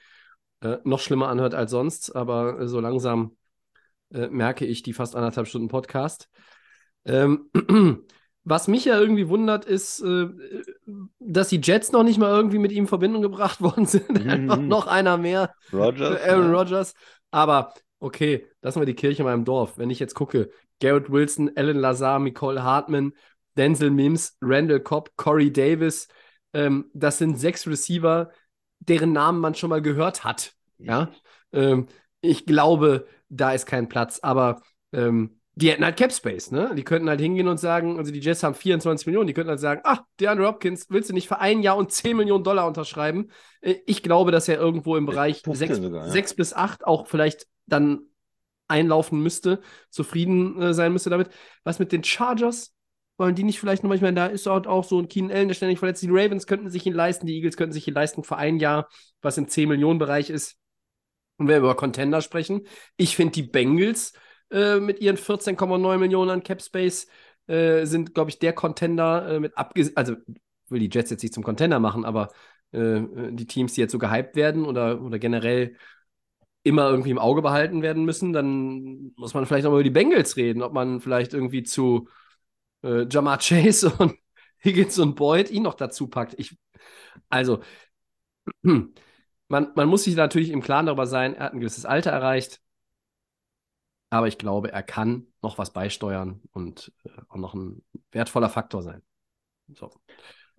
[0.61, 3.38] äh, noch schlimmer anhört als sonst, aber äh, so langsam
[4.14, 6.30] äh, merke ich die fast anderthalb Stunden Podcast.
[7.06, 7.49] Ähm,
[8.43, 10.27] was mich ja irgendwie wundert, ist, äh,
[11.19, 14.10] dass die Jets noch nicht mal irgendwie mit ihm in Verbindung gebracht worden sind.
[14.10, 14.68] Mhm.
[14.68, 15.53] noch einer mehr.
[15.72, 16.22] Rogers.
[16.22, 16.57] Aaron ja.
[16.57, 16.93] Rodgers.
[17.31, 19.78] Aber okay, lassen wir die Kirche mal im Dorf.
[19.78, 20.52] Wenn ich jetzt gucke,
[20.82, 23.14] Garrett Wilson, Alan Lazar, Nicole Hartman,
[23.56, 26.07] Denzel Mims, Randall Cobb, Corey Davis,
[26.53, 28.32] ähm, das sind sechs Receiver,
[28.80, 30.53] deren Namen man schon mal gehört hat.
[30.80, 31.11] Ja,
[31.53, 31.88] ähm,
[32.22, 34.61] ich glaube, da ist kein Platz, aber
[34.91, 36.73] ähm, die hätten halt Cap Space, ne?
[36.76, 39.60] Die könnten halt hingehen und sagen, also die Jets haben 24 Millionen, die könnten halt
[39.60, 43.30] sagen, ach, DeAndre Hopkins, willst du nicht für ein Jahr und 10 Millionen Dollar unterschreiben?
[43.61, 46.11] Äh, ich glaube, dass er irgendwo im Bereich 6, sogar, ja.
[46.11, 48.02] 6 bis 8 auch vielleicht dann
[48.68, 51.30] einlaufen müsste, zufrieden äh, sein müsste damit.
[51.64, 52.73] Was mit den Chargers?
[53.18, 55.48] Wollen die nicht vielleicht noch, ich meine, da ist dort auch so ein Keenan Allen,
[55.49, 56.02] der ständig verletzt.
[56.02, 58.89] Die Ravens könnten sich ihn leisten, die Eagles könnten sich ihn leisten für ein Jahr,
[59.22, 60.57] was im 10-Millionen-Bereich ist.
[61.38, 62.61] Und wenn wir über Contender sprechen,
[62.98, 64.14] ich finde die Bengals
[64.49, 67.07] äh, mit ihren 14,9 Millionen an Cap Space
[67.48, 70.15] äh, sind, glaube ich, der Contender äh, mit abgesehen, also
[70.69, 72.30] will die Jets jetzt nicht zum Contender machen, aber
[72.72, 75.76] äh, die Teams, die jetzt so gehypt werden oder, oder generell
[76.64, 79.90] immer irgendwie im Auge behalten werden müssen, dann muss man vielleicht auch mal über die
[79.90, 82.08] Bengals reden, ob man vielleicht irgendwie zu
[82.84, 84.16] äh, Jamar Chase und
[84.64, 86.36] Higgins und Boyd ihn noch dazu packt.
[86.40, 86.58] Ich,
[87.30, 87.62] also,
[88.64, 88.92] man,
[89.50, 92.62] man muss sich natürlich im Klaren darüber sein, er hat ein gewisses Alter erreicht,
[94.10, 98.84] aber ich glaube, er kann noch was beisteuern und äh, auch noch ein wertvoller Faktor
[98.84, 99.02] sein.
[99.74, 99.90] So.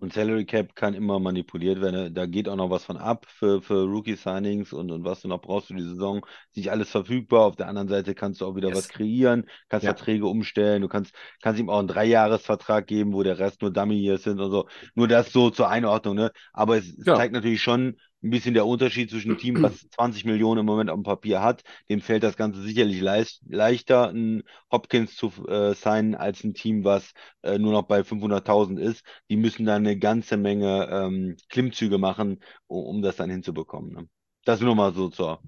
[0.03, 2.13] Und Salary Cap kann immer manipuliert werden.
[2.13, 5.39] Da geht auch noch was von ab für, für Rookie-Signings und, und was du noch
[5.39, 6.25] brauchst für die Saison.
[6.49, 7.45] Ist nicht alles verfügbar.
[7.45, 8.77] Auf der anderen Seite kannst du auch wieder yes.
[8.79, 9.93] was kreieren, kannst ja.
[9.93, 10.81] Verträge umstellen.
[10.81, 14.41] Du kannst, kannst ihm auch einen Dreijahresvertrag geben, wo der Rest nur Dummy hier sind
[14.41, 14.67] und so.
[14.93, 16.15] Nur das so zur Einordnung.
[16.15, 16.33] Ne?
[16.51, 17.15] Aber es, es ja.
[17.15, 20.89] zeigt natürlich schon, ein bisschen der Unterschied zwischen einem Team, was 20 Millionen im Moment
[20.89, 21.63] auf dem Papier hat.
[21.89, 26.83] Dem fällt das Ganze sicherlich leicht, leichter, einen Hopkins zu äh, signen, als ein Team,
[26.83, 29.03] was äh, nur noch bei 500.000 ist.
[29.29, 33.93] Die müssen da eine ganze Menge ähm, Klimmzüge machen, um, um, das dann hinzubekommen.
[33.93, 34.07] Ne?
[34.45, 35.41] Das nur mal so zur,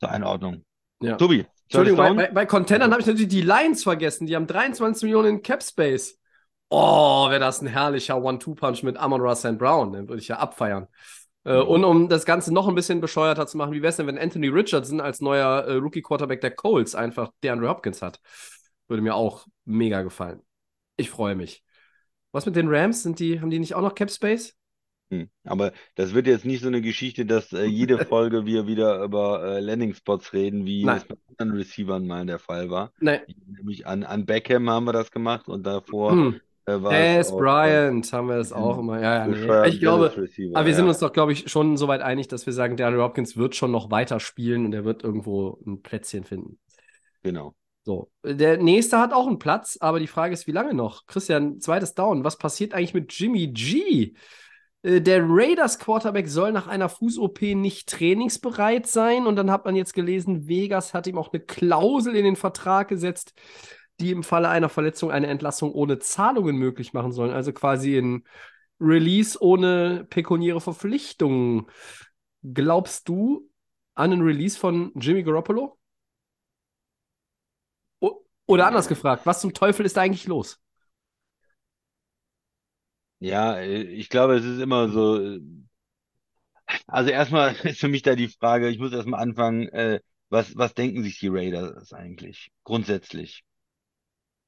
[0.00, 0.64] zur Einordnung.
[1.00, 1.16] Ja.
[1.16, 4.26] Tobi, Entschuldigung, bei, bei, bei Contendern habe ich natürlich die Lions vergessen.
[4.26, 6.18] Die haben 23 Millionen in Cap Space.
[6.70, 9.92] Oh, wäre das ein herrlicher One-Two-Punch mit Amon Ross Brown.
[9.92, 10.86] Den würde ich ja abfeiern.
[11.48, 14.06] Äh, und um das Ganze noch ein bisschen bescheuerter zu machen, wie wäre es denn,
[14.06, 18.20] wenn Anthony Richardson als neuer äh, Rookie-Quarterback der Colts einfach DeAndre Hopkins hat?
[18.86, 20.42] Würde mir auch mega gefallen.
[20.96, 21.64] Ich freue mich.
[22.32, 23.02] Was mit den Rams?
[23.02, 24.54] Sind die, haben die nicht auch noch Cap Space?
[25.10, 25.30] Hm.
[25.44, 29.42] Aber das wird jetzt nicht so eine Geschichte, dass äh, jede Folge wir wieder über
[29.42, 30.98] äh, Landing-Spots reden, wie Nein.
[30.98, 32.92] es mit anderen Receivern mal der Fall war.
[33.00, 33.20] Nein.
[33.46, 36.40] Nämlich an, an Beckham haben wir das gemacht und davor hm.
[36.68, 37.30] S.
[37.30, 39.00] Bryant haben wir das auch immer.
[39.00, 39.68] Ja, ja, nee.
[39.68, 40.12] Ich glaube,
[40.54, 43.02] aber wir sind uns doch, glaube ich, schon so weit einig, dass wir sagen, DeAndre
[43.02, 46.58] Hopkins wird schon noch weiter spielen und er wird irgendwo ein Plätzchen finden.
[47.22, 47.54] Genau.
[47.84, 48.10] So.
[48.22, 51.06] Der nächste hat auch einen Platz, aber die Frage ist, wie lange noch?
[51.06, 52.22] Christian, zweites Down.
[52.22, 54.14] Was passiert eigentlich mit Jimmy G?
[54.82, 59.26] Äh, der Raiders Quarterback soll nach einer Fuß-OP nicht trainingsbereit sein.
[59.26, 62.88] Und dann hat man jetzt gelesen, Vegas hat ihm auch eine Klausel in den Vertrag
[62.88, 63.32] gesetzt,
[64.00, 67.32] die im Falle einer Verletzung eine Entlassung ohne Zahlungen möglich machen sollen.
[67.32, 68.24] Also quasi ein
[68.80, 71.66] Release ohne pekuniäre Verpflichtungen.
[72.54, 73.50] Glaubst du
[73.94, 75.78] an einen Release von Jimmy Garoppolo?
[78.00, 80.60] O oder anders gefragt, was zum Teufel ist da eigentlich los?
[83.20, 85.38] Ja, ich glaube, es ist immer so.
[86.86, 90.00] Also erstmal ist für mich da die Frage, ich muss erstmal anfangen, äh,
[90.30, 93.44] was, was denken sich die Raiders eigentlich grundsätzlich?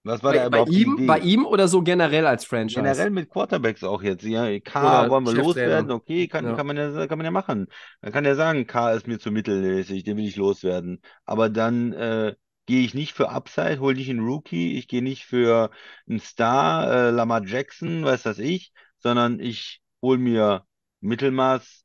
[0.03, 2.81] Was war bei, da überhaupt bei ihm, bei ihm oder so generell als Franchise?
[2.81, 4.25] Generell mit Quarterbacks auch jetzt.
[4.25, 5.91] Ja, K oder wollen wir loswerden?
[5.91, 6.55] Okay, kann, ja.
[6.55, 7.67] kann, man ja, kann man ja machen.
[8.01, 11.03] Man kann ja sagen, K ist mir zu mittelmäßig, den will ich loswerden.
[11.27, 15.27] Aber dann äh, gehe ich nicht für Upside, hole nicht einen Rookie, ich gehe nicht
[15.27, 15.71] für
[16.09, 20.65] einen Star, äh, Lamar Jackson, weiß das ich, sondern ich hole mir
[21.01, 21.85] Mittelmaß,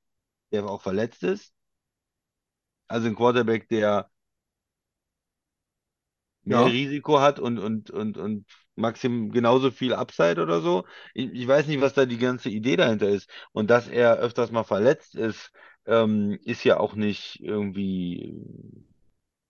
[0.52, 1.52] der auch verletzt ist.
[2.88, 4.10] Also ein Quarterback, der
[6.46, 6.66] mehr Ja.
[6.66, 8.46] Risiko hat und, und, und, und
[8.76, 10.86] Maxim genauso viel Upside oder so.
[11.14, 13.30] Ich, ich weiß nicht, was da die ganze Idee dahinter ist.
[13.52, 15.52] Und dass er öfters mal verletzt ist,
[15.86, 18.34] ähm, ist ja auch nicht irgendwie,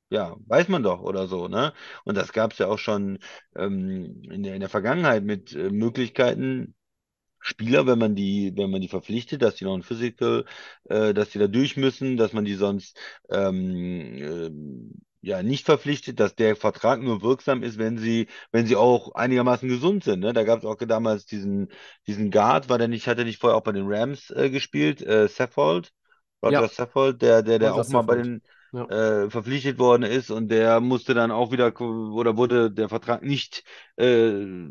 [0.10, 1.74] ja, weiß man doch oder so, ne?
[2.04, 3.20] Und das gab es ja auch schon
[3.56, 6.76] ähm, in der, in der Vergangenheit mit äh, Möglichkeiten.
[7.42, 10.46] Spieler, wenn man die, wenn man die verpflichtet, dass die noch ein Physical,
[10.86, 13.00] äh, dass die da durch müssen, dass man die sonst
[13.30, 14.92] ähm, ähm,
[15.26, 19.68] ja nicht verpflichtet, dass der Vertrag nur wirksam ist, wenn sie, wenn sie auch einigermaßen
[19.70, 20.20] gesund sind.
[20.22, 20.34] Ne?
[20.34, 21.70] Da gab es auch damals diesen,
[22.08, 25.02] diesen Guard, war der nicht, hat er nicht vorher auch bei den Rams äh, gespielt,
[25.02, 25.92] äh, Saffold,
[26.44, 26.70] Roger Ja.
[26.70, 28.24] Saffold, der, der, der Roger auch mal bei Saffold.
[28.24, 28.42] den
[28.72, 28.90] Ja.
[28.90, 33.64] äh, verpflichtet worden ist und der musste dann auch wieder oder wurde der Vertrag nicht
[33.98, 34.68] äh,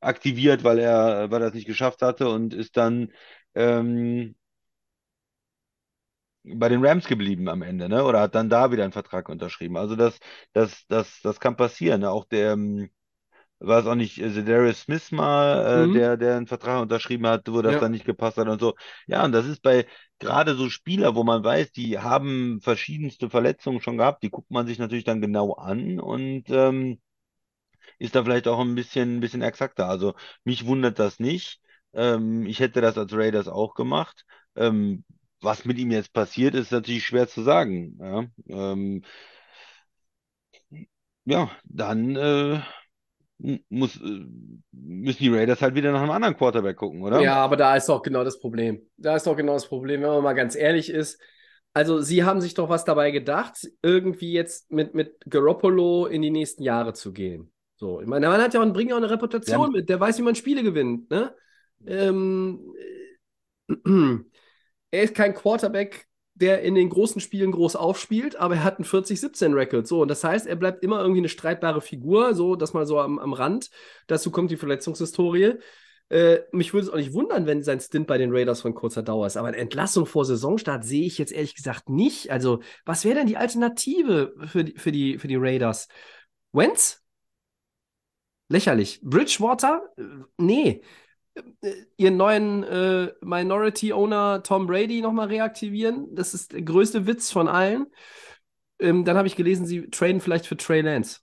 [0.00, 3.12] aktiviert, weil er, weil er es nicht geschafft hatte und ist dann
[3.54, 4.34] ähm,
[6.54, 8.04] bei den Rams geblieben am Ende, ne?
[8.04, 9.76] Oder hat dann da wieder einen Vertrag unterschrieben.
[9.76, 10.18] Also das,
[10.52, 12.00] das, das, das kann passieren.
[12.02, 12.10] Ne?
[12.10, 12.90] Auch der, ähm,
[13.60, 15.90] war es auch nicht äh, Zedarius Smith mal, äh, Mhm.
[15.90, 17.78] der, der einen Vertrag unterschrieben hat, wo das Ja.
[17.78, 18.74] dann nicht gepasst hat und so.
[19.06, 19.86] Ja, und das ist bei
[20.18, 24.66] gerade so Spieler, wo man weiß, die haben verschiedenste Verletzungen schon gehabt, die guckt man
[24.66, 27.00] sich natürlich dann genau an und ähm,
[27.98, 29.88] ist da vielleicht auch ein bisschen, ein bisschen exakter.
[29.88, 30.14] Also
[30.44, 31.60] mich wundert das nicht.
[31.94, 34.24] Ähm, ich hätte das als Raiders auch gemacht.
[34.56, 35.04] Ähm,
[35.46, 37.98] was mit ihm jetzt passiert, ist natürlich schwer zu sagen.
[38.00, 39.02] Ja, ähm,
[41.24, 42.60] ja dann äh,
[43.68, 44.26] muss, äh,
[44.72, 47.20] müssen die Raiders halt wieder nach einem anderen Quarterback gucken, oder?
[47.20, 48.82] Ja, aber da ist doch genau das Problem.
[48.96, 51.20] Da ist doch genau das Problem, wenn man mal ganz ehrlich ist.
[51.72, 56.30] Also, sie haben sich doch was dabei gedacht, irgendwie jetzt mit, mit Garoppolo in die
[56.30, 57.52] nächsten Jahre zu gehen.
[57.76, 59.68] So, ich meine, der Mann hat ja auch, bringt ja auch eine Reputation Ja.
[59.72, 61.34] mit, der weiß, wie man Spiele gewinnt, ne?
[61.86, 62.74] Ähm,
[63.68, 63.74] äh,
[64.96, 68.84] er ist kein Quarterback, der in den großen Spielen groß aufspielt, aber er hat einen
[68.84, 69.86] 40-17-Record.
[69.86, 72.98] So, und das heißt, er bleibt immer irgendwie eine streitbare Figur, so, das mal so
[72.98, 73.70] am, am Rand.
[74.06, 75.54] Dazu kommt die Verletzungshistorie.
[76.08, 79.02] Äh, mich würde es auch nicht wundern, wenn sein Stint bei den Raiders von kurzer
[79.02, 79.36] Dauer ist.
[79.36, 82.30] Aber eine Entlassung vor Saisonstart sehe ich jetzt ehrlich gesagt nicht.
[82.30, 85.88] Also, was wäre denn die Alternative für die, für die, für die Raiders?
[86.52, 87.02] Wentz?
[88.48, 89.00] Lächerlich.
[89.02, 89.82] Bridgewater?
[89.96, 90.02] Äh,
[90.38, 90.82] Nee.
[91.62, 96.14] Äh, Ihren neuen äh, Minority-Owner Tom Brady nochmal reaktivieren.
[96.14, 97.86] Das ist der größte Witz von allen.
[98.78, 101.20] Ähm, dann habe ich gelesen, sie traden vielleicht für Trey Lance.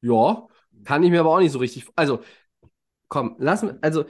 [0.00, 0.46] Ja,
[0.84, 1.86] kann ich mir aber auch nicht so richtig.
[1.96, 2.20] Also,
[3.08, 3.74] komm, lass mich.
[3.82, 4.04] Also,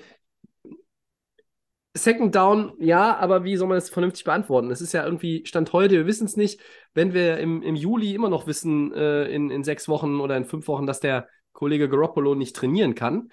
[1.97, 4.71] Second Down, ja, aber wie soll man das vernünftig beantworten?
[4.71, 6.61] Es ist ja irgendwie Stand heute, wir wissen es nicht.
[6.93, 10.45] Wenn wir im, im Juli immer noch wissen, äh, in, in sechs Wochen oder in
[10.45, 13.31] fünf Wochen, dass der Kollege Garoppolo nicht trainieren kann,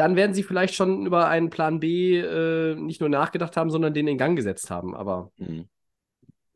[0.00, 3.94] dann werden sie vielleicht schon über einen Plan B äh, nicht nur nachgedacht haben, sondern
[3.94, 4.94] den in Gang gesetzt haben.
[4.96, 5.68] Aber Mhm.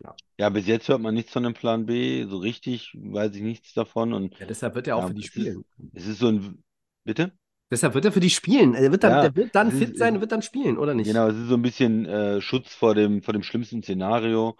[0.00, 0.14] Ja.
[0.38, 2.24] Ja, bis jetzt hört man nichts von dem Plan B.
[2.26, 4.12] So richtig weiß ich nichts davon.
[4.12, 5.64] Und ja, deshalb wird er auch ja, für die es ist, spielen.
[5.94, 6.64] es ist so ein,
[7.04, 7.32] bitte?
[7.70, 8.74] Deshalb wird er für die spielen.
[8.74, 10.94] Er wird dann, Ja, der wird dann es ist- fit sein wird dann spielen, oder
[10.94, 11.08] nicht?
[11.08, 14.56] Genau, es ist so ein bisschen äh, Schutz vor dem, vor dem schlimmsten Szenario,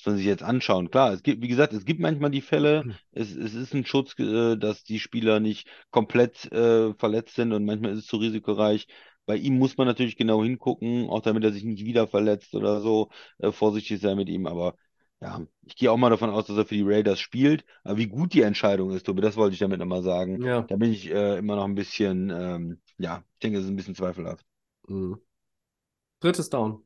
[0.00, 0.90] muss man sich jetzt anschauen.
[0.90, 2.94] Klar, es gibt, wie gesagt, es gibt manchmal die Fälle, Hm.
[3.12, 7.64] es, es ist ein Schutz, äh, dass die Spieler nicht komplett äh, verletzt sind und
[7.64, 8.86] manchmal ist es zu risikoreich.
[9.26, 12.80] Bei ihm muss man natürlich genau hingucken, auch damit er sich nicht wieder verletzt oder
[12.80, 14.46] so, äh, vorsichtig sein mit ihm.
[14.46, 14.74] Aber
[15.20, 17.64] ja, ich gehe auch mal davon aus, dass er für die Raiders spielt.
[17.84, 20.42] Aber wie gut die Entscheidung ist, Tobi, das wollte ich damit nochmal sagen.
[20.42, 20.62] Ja.
[20.62, 23.76] Da bin ich äh, immer noch ein bisschen, ähm, ja, ich denke, es ist ein
[23.76, 24.44] bisschen zweifelhaft.
[24.88, 25.20] Mhm.
[26.20, 26.82] Drittes Down.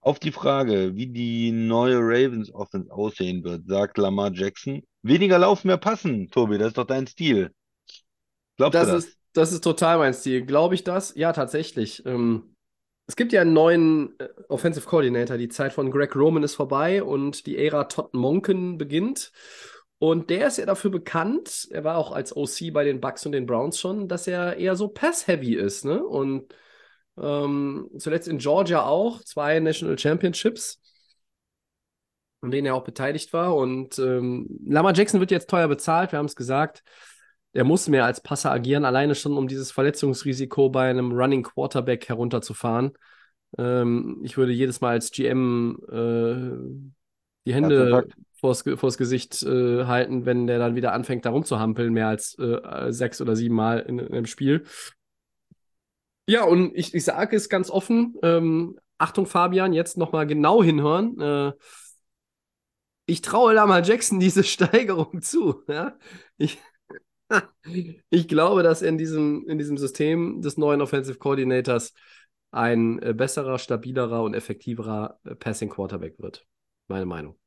[0.00, 4.82] Auf die Frage, wie die neue Ravens Offense aussehen wird, sagt Lamar Jackson.
[5.02, 7.52] Weniger Lauf, mehr passen, Tobi, das ist doch dein Stil.
[8.56, 9.04] Glaubst Das du das?
[9.06, 10.44] ist, das ist total mein Stil.
[10.44, 11.14] Glaube ich das?
[11.14, 12.04] Ja, tatsächlich.
[12.06, 12.54] Ähm,
[13.06, 15.38] es gibt ja einen neuen äh, Offensive Coordinator.
[15.38, 19.32] Die Zeit von Greg Roman ist vorbei und die Ära Todd Monken beginnt.
[19.98, 23.32] Und der ist ja dafür bekannt, er war auch als OC bei den Bucks und
[23.32, 25.84] den Browns schon, dass er eher so pass-heavy ist.
[25.84, 26.04] Ne?
[26.04, 26.54] Und
[27.20, 30.80] ähm, zuletzt in Georgia auch, zwei National Championships,
[32.40, 33.56] an denen er auch beteiligt war.
[33.56, 36.82] Und ähm, Lamar Jackson wird jetzt teuer bezahlt, wir haben es gesagt.
[37.52, 42.08] Er muss mehr als Passer agieren, alleine schon, um dieses Verletzungsrisiko bei einem Running Quarterback
[42.08, 42.92] herunterzufahren.
[43.56, 46.88] Ähm, ich würde jedes Mal als GM äh,
[47.46, 48.06] die Hände
[48.40, 52.92] vors, vors Gesicht äh, halten, wenn der dann wieder anfängt, da rumzuhampeln, mehr als äh,
[52.92, 54.64] sechs oder sieben Mal in, in einem Spiel.
[56.28, 61.18] Ja, und ich, ich sage es ganz offen, ähm, Achtung Fabian, jetzt nochmal genau hinhören.
[61.18, 61.52] Äh,
[63.06, 65.62] ich traue Lamar Jackson diese Steigerung zu.
[65.68, 65.98] Ja?
[66.36, 66.58] Ich,
[68.10, 71.94] ich glaube, dass in diesem, in diesem System des neuen Offensive Coordinators
[72.50, 76.46] ein äh, besserer, stabilerer und effektiverer äh, Passing Quarterback wird.
[76.88, 77.38] Meine Meinung.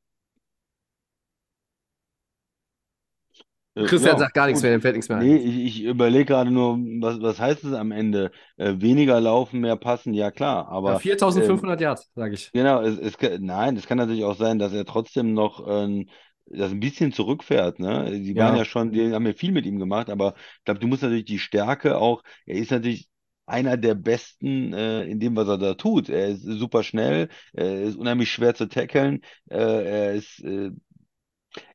[3.83, 5.37] Christian ja, sagt gar nichts mehr, dem fällt nichts mehr Nee, ein.
[5.37, 8.31] ich, ich überlege gerade nur, was, was heißt es am Ende?
[8.57, 11.03] Äh, weniger laufen, mehr passen, ja klar, Ja, aber
[11.33, 12.53] ähm, 4500 Yards, sage ich.
[12.53, 16.09] genau, es, es nein, es kann natürlich auch sein, dass er trotzdem noch ähm,
[16.45, 18.11] das ein bisschen zurückfährt, ne?
[18.21, 18.55] Die waren Ja.
[18.55, 21.25] ja schon, die haben ja viel mit ihm gemacht, aber ich glaube, du musst natürlich
[21.25, 23.09] die Stärke auch, er ist natürlich
[23.45, 26.09] einer der Besten äh, in dem, was er da tut.
[26.09, 30.71] Er ist super schnell, er ist unheimlich schwer zu tackeln, äh, er ist äh,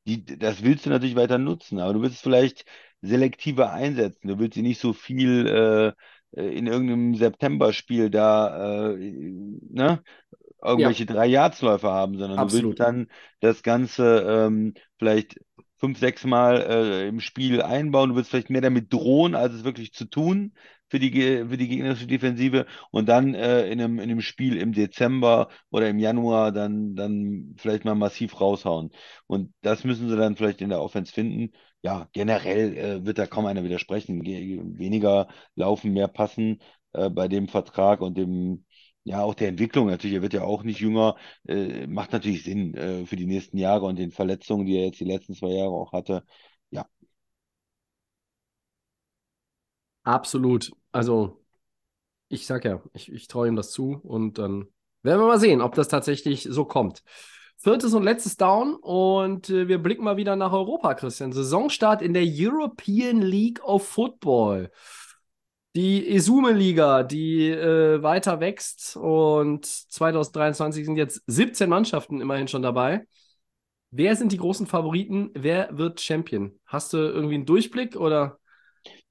[0.06, 2.64] die, das willst du natürlich weiter nutzen, aber du willst es vielleicht
[3.02, 4.28] selektiver einsetzen.
[4.28, 8.96] Du willst sie nicht so viel äh, äh, in irgendeinem September-Spiel da äh,
[9.70, 10.02] ne,
[10.62, 12.64] irgendwelche drei Yardsläufe haben, sondern du Absolut.
[12.64, 13.08] willst dann
[13.40, 15.40] das Ganze ähm, vielleicht
[15.78, 18.10] fünf, sechs Mal äh, im Spiel einbauen.
[18.10, 20.52] Du willst vielleicht mehr damit drohen, als es wirklich zu tun
[20.88, 24.72] für die, für die gegnerische Defensive und dann äh, in einem, in einem Spiel im
[24.72, 28.90] Dezember oder im Januar dann, dann vielleicht mal massiv raushauen.
[29.26, 31.52] Und das müssen sie dann vielleicht in der Offense finden.
[31.82, 34.22] Ja, generell äh, wird da kaum einer widersprechen.
[34.22, 36.60] Ge weniger laufen, mehr passen
[36.92, 38.64] äh, bei dem Vertrag und dem,
[39.04, 40.16] ja, auch der Entwicklung natürlich.
[40.16, 41.16] Er wird ja auch nicht jünger.
[41.46, 45.00] Äh, macht natürlich Sinn äh, für die nächsten Jahre und den Verletzungen, die er jetzt
[45.00, 46.24] die letzten zwei Jahre auch hatte.
[46.70, 46.86] Ja,
[50.06, 50.70] Absolut.
[50.92, 51.44] Also,
[52.28, 54.68] ich sag ja, ich, ich traue ihm das zu und dann
[55.02, 57.02] werden wir mal sehen, ob das tatsächlich so kommt.
[57.58, 61.32] Viertes und letztes Down und äh, wir blicken mal wieder nach Europa, Christian.
[61.32, 64.70] Saisonstart in der European League of Football.
[65.74, 73.06] Die Esume-Liga, die äh, weiter wächst und 2023 sind jetzt 17 Mannschaften immerhin schon dabei.
[73.90, 75.30] Wer sind die großen Favoriten?
[75.34, 76.60] Wer wird Champion?
[76.64, 78.38] Hast du irgendwie einen Durchblick oder?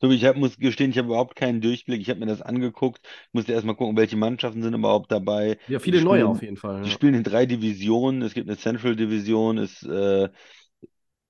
[0.02, 2.02] So, ich hab, muss gestehen, ich habe überhaupt keinen Durchblick.
[2.02, 5.58] Ich habe mir das angeguckt, musste erstmal gucken, welche Mannschaften sind überhaupt dabei.
[5.68, 6.84] Ja, viele neue spielen, auf jeden Fall.
[6.84, 6.92] die Ja.
[6.92, 8.22] spielen in drei Divisionen.
[8.22, 10.30] Es gibt eine Central Division, es äh,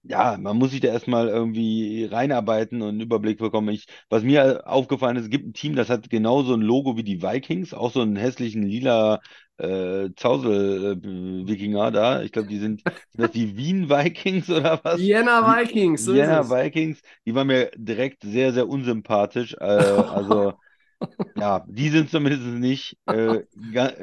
[0.03, 3.69] ja, man muss sich da erstmal irgendwie reinarbeiten und einen Überblick bekommen.
[3.69, 7.03] Ich, was mir aufgefallen ist, es gibt ein Team, das hat genauso ein Logo wie
[7.03, 9.19] die Vikings, auch so einen hässlichen lila
[9.57, 12.21] äh, Zausel-Wikinger da.
[12.23, 15.09] Ich glaube, die sind, sind das die Wien Vikings oder was?
[15.09, 16.49] Vienna Die Vikings, so ist Vienna.
[16.49, 19.53] Vikings, die waren mir direkt sehr, sehr unsympathisch.
[19.59, 20.53] Äh, also,
[21.35, 22.97] ja, die sind zumindest nicht.
[23.07, 23.43] Äh,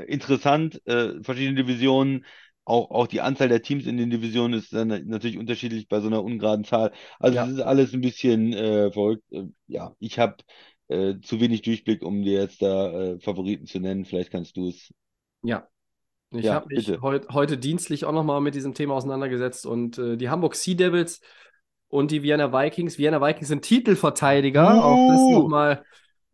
[0.07, 2.24] interessant, äh, verschiedene Divisionen.
[2.65, 6.07] Auch, auch die Anzahl der Teams in den Divisionen ist dann natürlich unterschiedlich bei so
[6.09, 6.93] einer ungeraden Zahl.
[7.19, 7.45] Also Ja.
[7.45, 9.24] es ist alles ein bisschen äh, verrückt.
[9.33, 10.37] Äh, ja, ich habe
[11.23, 14.05] zu wenig Durchblick, um dir jetzt da Favoriten zu nennen.
[14.05, 14.93] Vielleicht kannst du es.
[15.43, 15.69] Ja.
[16.35, 20.16] Ich Ja, habe mich heut, heute dienstlich auch nochmal mit diesem Thema auseinandergesetzt und äh,
[20.16, 21.20] die Hamburg Sea Devils
[21.89, 22.98] und die Vienna Vikings.
[22.98, 25.31] Vienna Vikings sind Titelverteidiger, auch das Uh.
[25.31, 25.85] nochmal,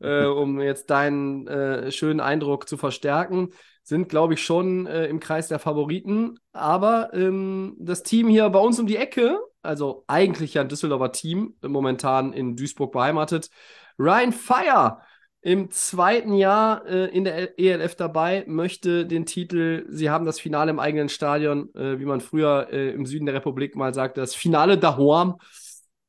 [0.00, 3.50] äh, um jetzt deinen äh, schönen Eindruck zu verstärken,
[3.84, 6.38] sind, glaube ich, schon äh, im Kreis der Favoriten.
[6.52, 11.12] Aber ähm, das Team hier bei uns um die Ecke, also eigentlich ja ein Düsseldorfer
[11.12, 13.50] Team, momentan in Duisburg beheimatet,
[13.98, 15.00] Ryan Fire
[15.48, 20.70] im zweiten Jahr äh, in der ELF dabei, möchte den Titel, sie haben das Finale
[20.70, 24.34] im eigenen Stadion, äh, wie man früher äh, im Süden der Republik mal sagte, das
[24.34, 25.36] Finale daheim.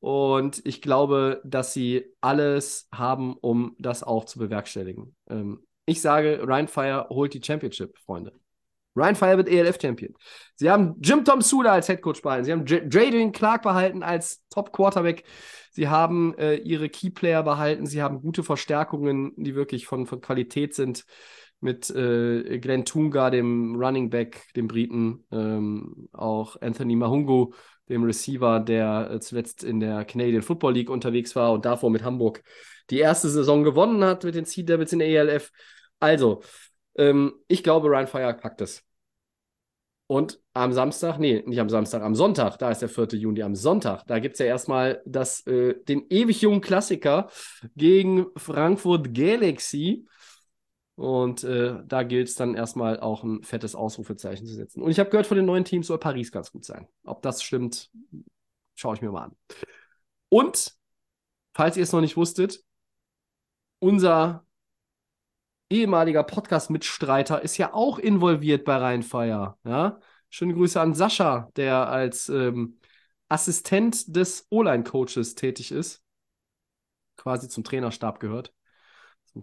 [0.02, 5.16] Und ich glaube, dass sie alles haben, um das auch zu bewerkstelligen.
[5.30, 8.34] Ähm, ich sage, Ryan Fire holt die Championship, Freunde.
[8.96, 10.14] Ryan Fire wird ELF-Champion.
[10.56, 12.46] Sie haben Jim Tom Sula als Headcoach behalten.
[12.46, 15.24] Sie haben J Jaden Clark behalten als Top-Quarterback.
[15.72, 17.86] Sie haben äh, ihre Keyplayer behalten.
[17.86, 21.06] Sie haben gute Verstärkungen, die wirklich von, von Qualität sind.
[21.62, 25.26] Mit äh, Glenn Tunga, dem Running Back, dem Briten.
[25.32, 27.52] Ähm, auch Anthony Mahungu,
[27.90, 32.04] dem Receiver, der äh, zuletzt in der Canadian Football League unterwegs war und davor mit
[32.04, 32.44] Hamburg
[32.90, 35.52] die erste Saison gewonnen hat mit den Sea Devils in der ELF.
[36.00, 36.42] Also,
[37.00, 38.86] ähm, ich glaube, Ryan Fire packt es.
[40.08, 43.20] Und am Samstag, nee, nicht am Samstag, am Sonntag, da ist der 4.
[43.20, 47.30] Juni, am Sonntag, da gibt es ja erstmal das, äh, den ewig jungen Klassiker
[47.76, 50.08] gegen Frankfurt Galaxy.
[50.96, 54.82] Und äh, da gilt es dann erstmal auch ein fettes Ausrufezeichen zu setzen.
[54.82, 56.90] Und ich habe gehört, von den neuen Teams soll Paris ganz gut sein.
[57.06, 57.90] Ob das stimmt,
[58.76, 59.38] schaue ich mir mal an.
[60.28, 60.76] Und,
[61.54, 62.64] falls ihr es noch nicht wusstet,
[63.78, 64.44] unser
[65.70, 69.58] ehemaliger Podcast-Mitstreiter ist ja auch involviert bei Rheinfeier.
[69.64, 70.00] Ja?
[70.30, 72.80] Schöne Grüße an Sascha, der als ähm,
[73.30, 76.04] Assistent des O-Line-Coaches tätig ist.
[77.16, 78.54] Quasi zum Trainerstab gehört.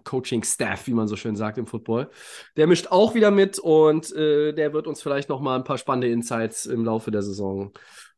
[0.04, 2.10] Coaching-Staff, wie man so schön sagt im Football.
[2.56, 5.78] Der mischt auch wieder mit und äh, der wird uns vielleicht noch mal ein paar
[5.78, 7.72] spannende Insights im Laufe der Saison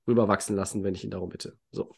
[0.07, 1.59] rüberwachsen lassen, wenn ich ihn darum bitte.
[1.71, 1.93] So.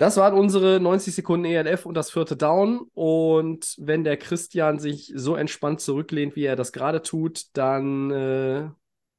[0.00, 2.88] Das waren unsere 90 Sekunden ELF und das vierte Down.
[2.94, 8.60] Und wenn der Christian sich so entspannt zurücklehnt, wie er das gerade tut, dann äh,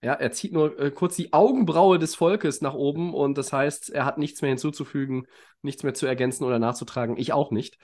[0.01, 3.91] ja, er zieht nur äh, kurz die Augenbraue des Volkes nach oben und das heißt,
[3.91, 5.27] er hat nichts mehr hinzuzufügen,
[5.61, 7.15] nichts mehr zu ergänzen oder nachzutragen.
[7.15, 7.77] Ich auch nicht.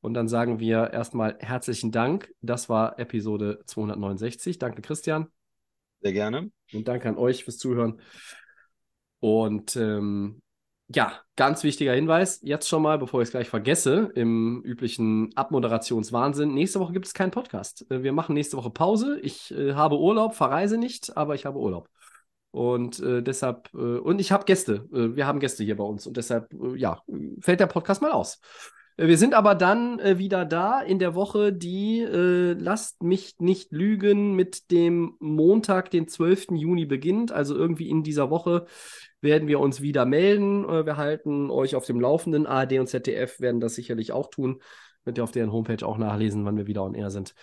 [0.00, 2.34] Und dann sagen wir erstmal herzlichen Dank.
[2.40, 4.58] Das war Episode 269.
[4.58, 5.28] Danke, Christian.
[6.00, 6.50] Sehr gerne.
[6.72, 8.00] Und danke an euch fürs Zuhören.
[9.20, 10.41] Und ähm,
[10.94, 16.52] ja, ganz wichtiger Hinweis, jetzt schon mal, bevor ich es gleich vergesse, im üblichen Abmoderationswahnsinn.
[16.52, 17.86] Nächste Woche gibt es keinen Podcast.
[17.90, 19.18] Äh, wir machen nächste Woche Pause.
[19.22, 21.88] Ich äh, habe Urlaub, verreise nicht, aber ich habe Urlaub.
[22.50, 24.88] Und äh, deshalb, äh, und ich habe Gäste.
[24.92, 26.06] Äh, wir haben Gäste hier bei uns.
[26.06, 27.02] Und deshalb, äh, ja,
[27.40, 28.40] fällt der Podcast mal aus.
[28.98, 33.72] Wir sind aber dann äh, wieder da in der Woche, die, äh, lasst mich nicht
[33.72, 36.48] lügen, mit dem Montag, den 12.
[36.52, 37.32] Juni beginnt.
[37.32, 38.66] Also irgendwie in dieser Woche
[39.22, 40.68] werden wir uns wieder melden.
[40.68, 42.46] Äh, wir halten euch auf dem Laufenden.
[42.46, 44.60] ARD und ZDF werden das sicherlich auch tun.
[45.04, 47.34] Könnt ihr auf deren Homepage auch nachlesen, wann wir wieder on air sind.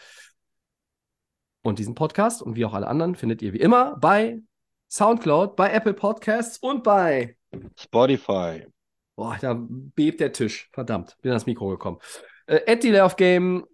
[1.64, 4.40] Und diesen Podcast und wie auch alle anderen findet ihr wie immer bei
[4.90, 7.36] Soundcloud, bei Apple Podcasts und bei
[7.76, 8.66] Spotify.
[9.20, 10.70] Boah, da bebt der Tisch.
[10.72, 12.00] Verdammt, bin ans Mikro gekommen.
[12.46, 13.68] Äh, at the Layoff Game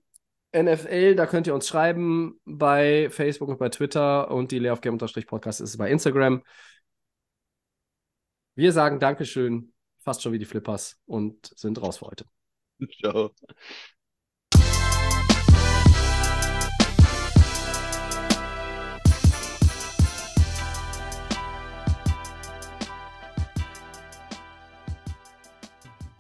[0.56, 4.98] NFL, da könnt ihr uns schreiben bei Facebook und bei Twitter und die Layoff Game
[4.98, 6.42] Podcast ist bei Instagram.
[8.56, 12.26] Wir sagen Dankeschön, fast schon wie die Flippers und sind raus für heute.
[13.00, 13.30] Ciao.